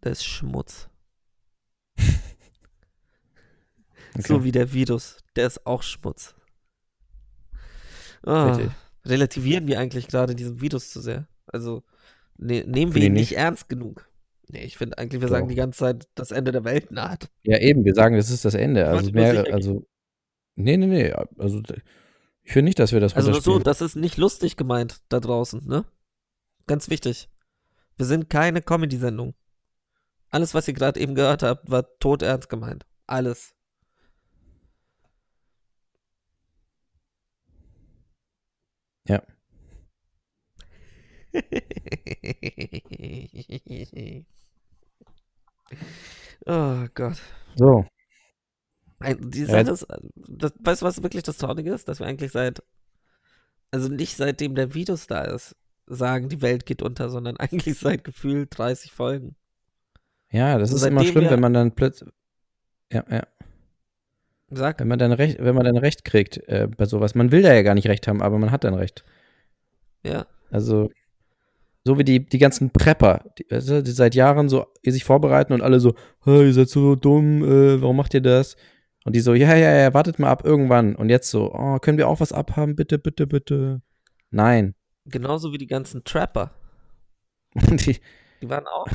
der 0.02 0.12
ist 0.12 0.24
Schmutz. 0.24 0.88
Okay. 4.16 4.26
So 4.26 4.44
wie 4.44 4.52
der 4.52 4.72
Virus, 4.72 5.18
der 5.36 5.46
ist 5.46 5.66
auch 5.66 5.82
Schmutz. 5.82 6.34
Ah, 8.22 8.58
relativieren 9.04 9.66
wir 9.66 9.78
eigentlich 9.78 10.08
gerade 10.08 10.34
diesen 10.34 10.60
Virus 10.60 10.90
zu 10.90 11.00
sehr? 11.00 11.28
Also 11.46 11.82
ne, 12.36 12.64
nehmen 12.66 12.94
wir 12.94 13.02
ich 13.02 13.08
ihn 13.08 13.12
nicht 13.12 13.30
nicht. 13.30 13.38
ernst 13.38 13.68
genug? 13.68 14.08
Nee, 14.48 14.64
ich 14.64 14.76
finde 14.76 14.98
eigentlich, 14.98 15.20
wir 15.20 15.28
sagen 15.28 15.46
Doch. 15.46 15.50
die 15.50 15.56
ganze 15.56 15.78
Zeit, 15.78 16.08
das 16.14 16.30
Ende 16.30 16.52
der 16.52 16.64
Welt 16.64 16.90
naht. 16.90 17.30
Ja, 17.42 17.58
eben, 17.58 17.84
wir 17.84 17.94
sagen, 17.94 18.16
das 18.16 18.30
ist 18.30 18.44
das 18.44 18.54
Ende. 18.54 18.86
Also 18.86 19.10
mehr, 19.10 19.52
also. 19.52 19.86
Nee, 20.54 20.76
nee, 20.76 20.86
nee. 20.86 21.12
Also 21.38 21.62
ich 22.42 22.52
finde 22.52 22.66
nicht, 22.66 22.78
dass 22.78 22.92
wir 22.92 23.00
das 23.00 23.16
Also 23.16 23.32
so, 23.40 23.58
das 23.58 23.80
ist 23.80 23.96
nicht 23.96 24.18
lustig 24.18 24.56
gemeint 24.56 25.00
da 25.08 25.18
draußen, 25.18 25.66
ne? 25.66 25.84
Ganz 26.66 26.90
wichtig. 26.90 27.28
Wir 27.96 28.06
sind 28.06 28.28
keine 28.28 28.60
Comedy-Sendung. 28.60 29.34
Alles, 30.30 30.52
was 30.54 30.68
ihr 30.68 30.74
gerade 30.74 31.00
eben 31.00 31.14
gehört 31.14 31.42
habt, 31.42 31.70
war 31.70 31.98
todernst 31.98 32.48
gemeint. 32.48 32.84
Alles. 33.06 33.53
Ja. 39.06 39.22
oh 46.46 46.86
Gott. 46.94 47.20
So. 47.56 47.84
Die 49.02 49.44
Sache 49.44 49.70
ist, 49.70 49.86
das, 50.14 50.52
weißt 50.58 50.82
du, 50.82 50.86
was 50.86 51.02
wirklich 51.02 51.24
das 51.24 51.36
Traurige 51.36 51.72
ist? 51.72 51.88
Dass 51.88 52.00
wir 52.00 52.06
eigentlich 52.06 52.32
seit, 52.32 52.62
also 53.70 53.88
nicht 53.88 54.16
seitdem 54.16 54.54
der 54.54 54.74
Virus 54.74 55.06
da 55.06 55.24
ist, 55.24 55.56
sagen, 55.86 56.28
die 56.28 56.40
Welt 56.40 56.64
geht 56.64 56.82
unter, 56.82 57.10
sondern 57.10 57.36
eigentlich 57.38 57.78
seit 57.78 58.04
gefühlt 58.04 58.56
30 58.56 58.92
Folgen. 58.92 59.36
Ja, 60.30 60.58
das 60.58 60.72
Also 60.72 60.86
ist 60.86 60.90
immer 60.90 61.04
schlimm, 61.04 61.30
wenn 61.30 61.40
man 61.40 61.52
dann 61.52 61.74
plötzlich. 61.74 62.10
Ja, 62.92 63.04
ja. 63.10 63.26
Sag, 64.56 64.80
Wenn 64.80 64.88
man 64.88 64.98
dann 64.98 65.12
recht, 65.12 65.38
wenn 65.40 65.54
man 65.54 65.64
dann 65.64 65.76
recht 65.76 66.04
kriegt 66.04 66.38
äh, 66.48 66.68
bei 66.76 66.84
sowas. 66.86 67.14
Man 67.14 67.32
will 67.32 67.42
da 67.42 67.52
ja 67.52 67.62
gar 67.62 67.74
nicht 67.74 67.88
recht 67.88 68.06
haben, 68.08 68.22
aber 68.22 68.38
man 68.38 68.50
hat 68.50 68.64
dann 68.64 68.74
recht. 68.74 69.04
ja. 70.04 70.26
Also, 70.50 70.90
So 71.86 71.98
wie 71.98 72.04
die, 72.04 72.24
die 72.26 72.38
ganzen 72.38 72.70
Prepper, 72.70 73.24
die, 73.38 73.46
du, 73.48 73.82
die 73.82 73.90
seit 73.90 74.14
Jahren 74.14 74.48
so 74.48 74.66
sich 74.84 75.04
vorbereiten 75.04 75.52
und 75.52 75.62
alle 75.62 75.80
so, 75.80 75.94
hey, 76.24 76.46
ihr 76.46 76.54
seid 76.54 76.68
so 76.68 76.94
dumm, 76.96 77.42
äh, 77.42 77.82
warum 77.82 77.96
macht 77.96 78.14
ihr 78.14 78.20
das? 78.22 78.56
Und 79.04 79.14
die 79.16 79.20
so, 79.20 79.34
ja, 79.34 79.54
ja, 79.56 79.72
ja, 79.74 79.92
wartet 79.94 80.18
mal 80.18 80.30
ab 80.30 80.44
irgendwann. 80.46 80.96
Und 80.96 81.10
jetzt 81.10 81.30
so, 81.30 81.52
oh, 81.52 81.78
können 81.80 81.98
wir 81.98 82.08
auch 82.08 82.20
was 82.20 82.32
abhaben? 82.32 82.76
Bitte, 82.76 82.98
bitte, 82.98 83.26
bitte. 83.26 83.82
Nein. 84.30 84.74
Genauso 85.06 85.52
wie 85.52 85.58
die 85.58 85.66
ganzen 85.66 86.04
Trapper. 86.04 86.52
Die, 87.54 87.98
Die 88.42 88.48
waren 88.50 88.66
auch. 88.66 88.86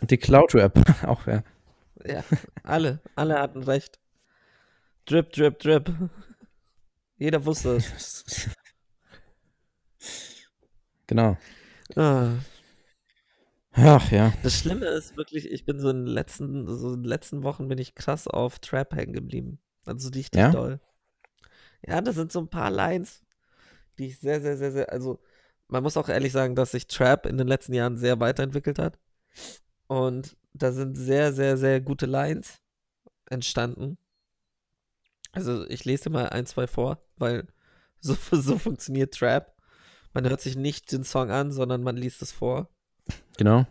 und 0.00 0.10
die 0.10 0.18
Cloud-Rap 0.18 0.78
auch, 1.06 1.26
ja. 1.26 1.42
Ja, 2.06 2.22
alle. 2.62 3.00
Alle 3.16 3.40
hatten 3.40 3.62
recht. 3.64 3.98
Drip, 5.08 5.32
drip, 5.32 5.58
drip. 5.58 5.90
Jeder 7.18 7.44
wusste 7.46 7.76
es. 7.76 8.50
genau. 11.06 11.38
Ah. 11.96 12.34
Ach 13.72 14.10
ja. 14.12 14.34
Das 14.42 14.58
Schlimme 14.58 14.84
ist 14.86 15.16
wirklich, 15.16 15.50
ich 15.50 15.64
bin 15.64 15.80
so 15.80 15.88
in 15.88 16.04
den 16.04 16.12
letzten, 16.14 16.66
so 16.66 16.92
in 16.92 17.02
den 17.02 17.08
letzten 17.08 17.42
Wochen 17.42 17.68
bin 17.68 17.78
ich 17.78 17.94
krass 17.94 18.28
auf 18.28 18.58
Trap 18.58 18.94
hängen 18.94 19.14
geblieben. 19.14 19.60
Also 19.86 20.10
richtig 20.10 20.40
Ja? 20.40 20.50
doll. 20.50 20.78
Ja, 21.86 22.02
das 22.02 22.16
sind 22.16 22.30
so 22.30 22.40
ein 22.40 22.50
paar 22.50 22.70
Lines, 22.70 23.22
die 23.98 24.08
ich 24.08 24.18
sehr, 24.18 24.42
sehr, 24.42 24.58
sehr, 24.58 24.72
sehr, 24.72 24.92
also 24.92 25.20
man 25.68 25.82
muss 25.82 25.96
auch 25.96 26.10
ehrlich 26.10 26.32
sagen, 26.32 26.54
dass 26.54 26.72
sich 26.72 26.86
Trap 26.86 27.24
in 27.24 27.38
den 27.38 27.48
letzten 27.48 27.72
Jahren 27.72 27.96
sehr 27.96 28.20
weiterentwickelt 28.20 28.78
hat. 28.78 28.98
Und 29.86 30.36
da 30.52 30.72
sind 30.72 30.96
sehr, 30.96 31.32
sehr, 31.32 31.56
sehr 31.56 31.80
gute 31.80 32.04
Lines 32.04 32.60
entstanden. 33.30 33.96
Also 35.32 35.68
ich 35.68 35.84
lese 35.84 36.04
dir 36.04 36.10
mal 36.10 36.28
ein, 36.30 36.46
zwei 36.46 36.66
vor, 36.66 37.02
weil 37.16 37.46
so, 38.00 38.14
so 38.30 38.58
funktioniert 38.58 39.14
Trap. 39.14 39.54
Man 40.14 40.28
hört 40.28 40.40
sich 40.40 40.56
nicht 40.56 40.90
den 40.92 41.04
Song 41.04 41.30
an, 41.30 41.52
sondern 41.52 41.82
man 41.82 41.96
liest 41.96 42.22
es 42.22 42.32
vor. 42.32 42.70
Genau. 43.36 43.66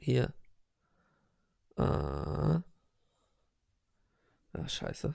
Hier. 0.00 0.32
Ah. 1.76 2.62
Ah, 4.52 4.68
scheiße. 4.68 5.14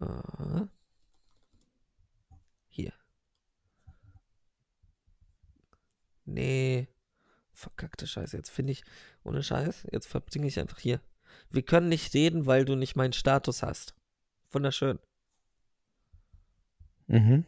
Ah. 0.00 0.68
Hier. 2.68 2.92
Nee. 6.24 6.88
Verkackte 7.52 8.06
Scheiße. 8.06 8.36
Jetzt 8.36 8.50
finde 8.50 8.72
ich, 8.72 8.84
ohne 9.24 9.42
Scheiß, 9.42 9.88
jetzt 9.90 10.06
verbringe 10.06 10.46
ich 10.46 10.60
einfach 10.60 10.78
hier. 10.78 11.00
Wir 11.50 11.62
können 11.62 11.88
nicht 11.88 12.14
reden, 12.14 12.46
weil 12.46 12.64
du 12.64 12.74
nicht 12.74 12.96
meinen 12.96 13.12
Status 13.12 13.62
hast. 13.62 13.94
Wunderschön. 14.50 14.98
Mhm. 17.06 17.44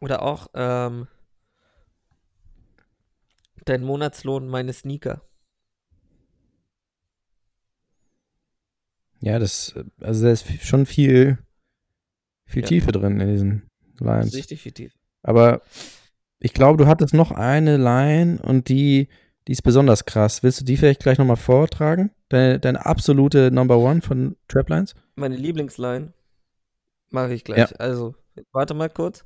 Oder 0.00 0.22
auch, 0.22 0.48
ähm, 0.54 1.06
dein 3.64 3.82
Monatslohn, 3.82 4.48
meine 4.48 4.72
Sneaker. 4.72 5.22
Ja, 9.20 9.38
das, 9.38 9.74
also 10.00 10.24
da 10.24 10.32
ist 10.32 10.46
schon 10.62 10.84
viel, 10.84 11.38
viel 12.46 12.62
Ja. 12.62 12.68
Tiefe 12.68 12.92
drin 12.92 13.20
in 13.20 13.28
diesen 13.28 13.62
Lines. 13.98 14.34
richtig 14.34 14.60
viel 14.60 14.72
tief. 14.72 14.92
Aber 15.22 15.62
ich 16.40 16.52
glaube, 16.52 16.76
du 16.82 16.86
hattest 16.86 17.14
noch 17.14 17.30
eine 17.30 17.78
Line 17.78 18.38
und 18.42 18.68
die, 18.68 19.08
die 19.46 19.52
ist 19.52 19.62
besonders 19.62 20.04
krass. 20.04 20.42
Willst 20.42 20.60
du 20.60 20.64
die 20.64 20.76
vielleicht 20.76 21.02
gleich 21.02 21.18
nochmal 21.18 21.36
vortragen? 21.36 22.10
Deine, 22.28 22.58
deine 22.58 22.84
absolute 22.86 23.50
Number 23.50 23.78
One 23.78 24.00
von 24.00 24.36
Traplines? 24.48 24.94
Meine 25.16 25.36
Lieblingsline 25.36 26.12
mache 27.10 27.34
ich 27.34 27.44
gleich. 27.44 27.78
Also, 27.80 28.14
warte 28.52 28.74
mal 28.74 28.88
kurz. 28.88 29.24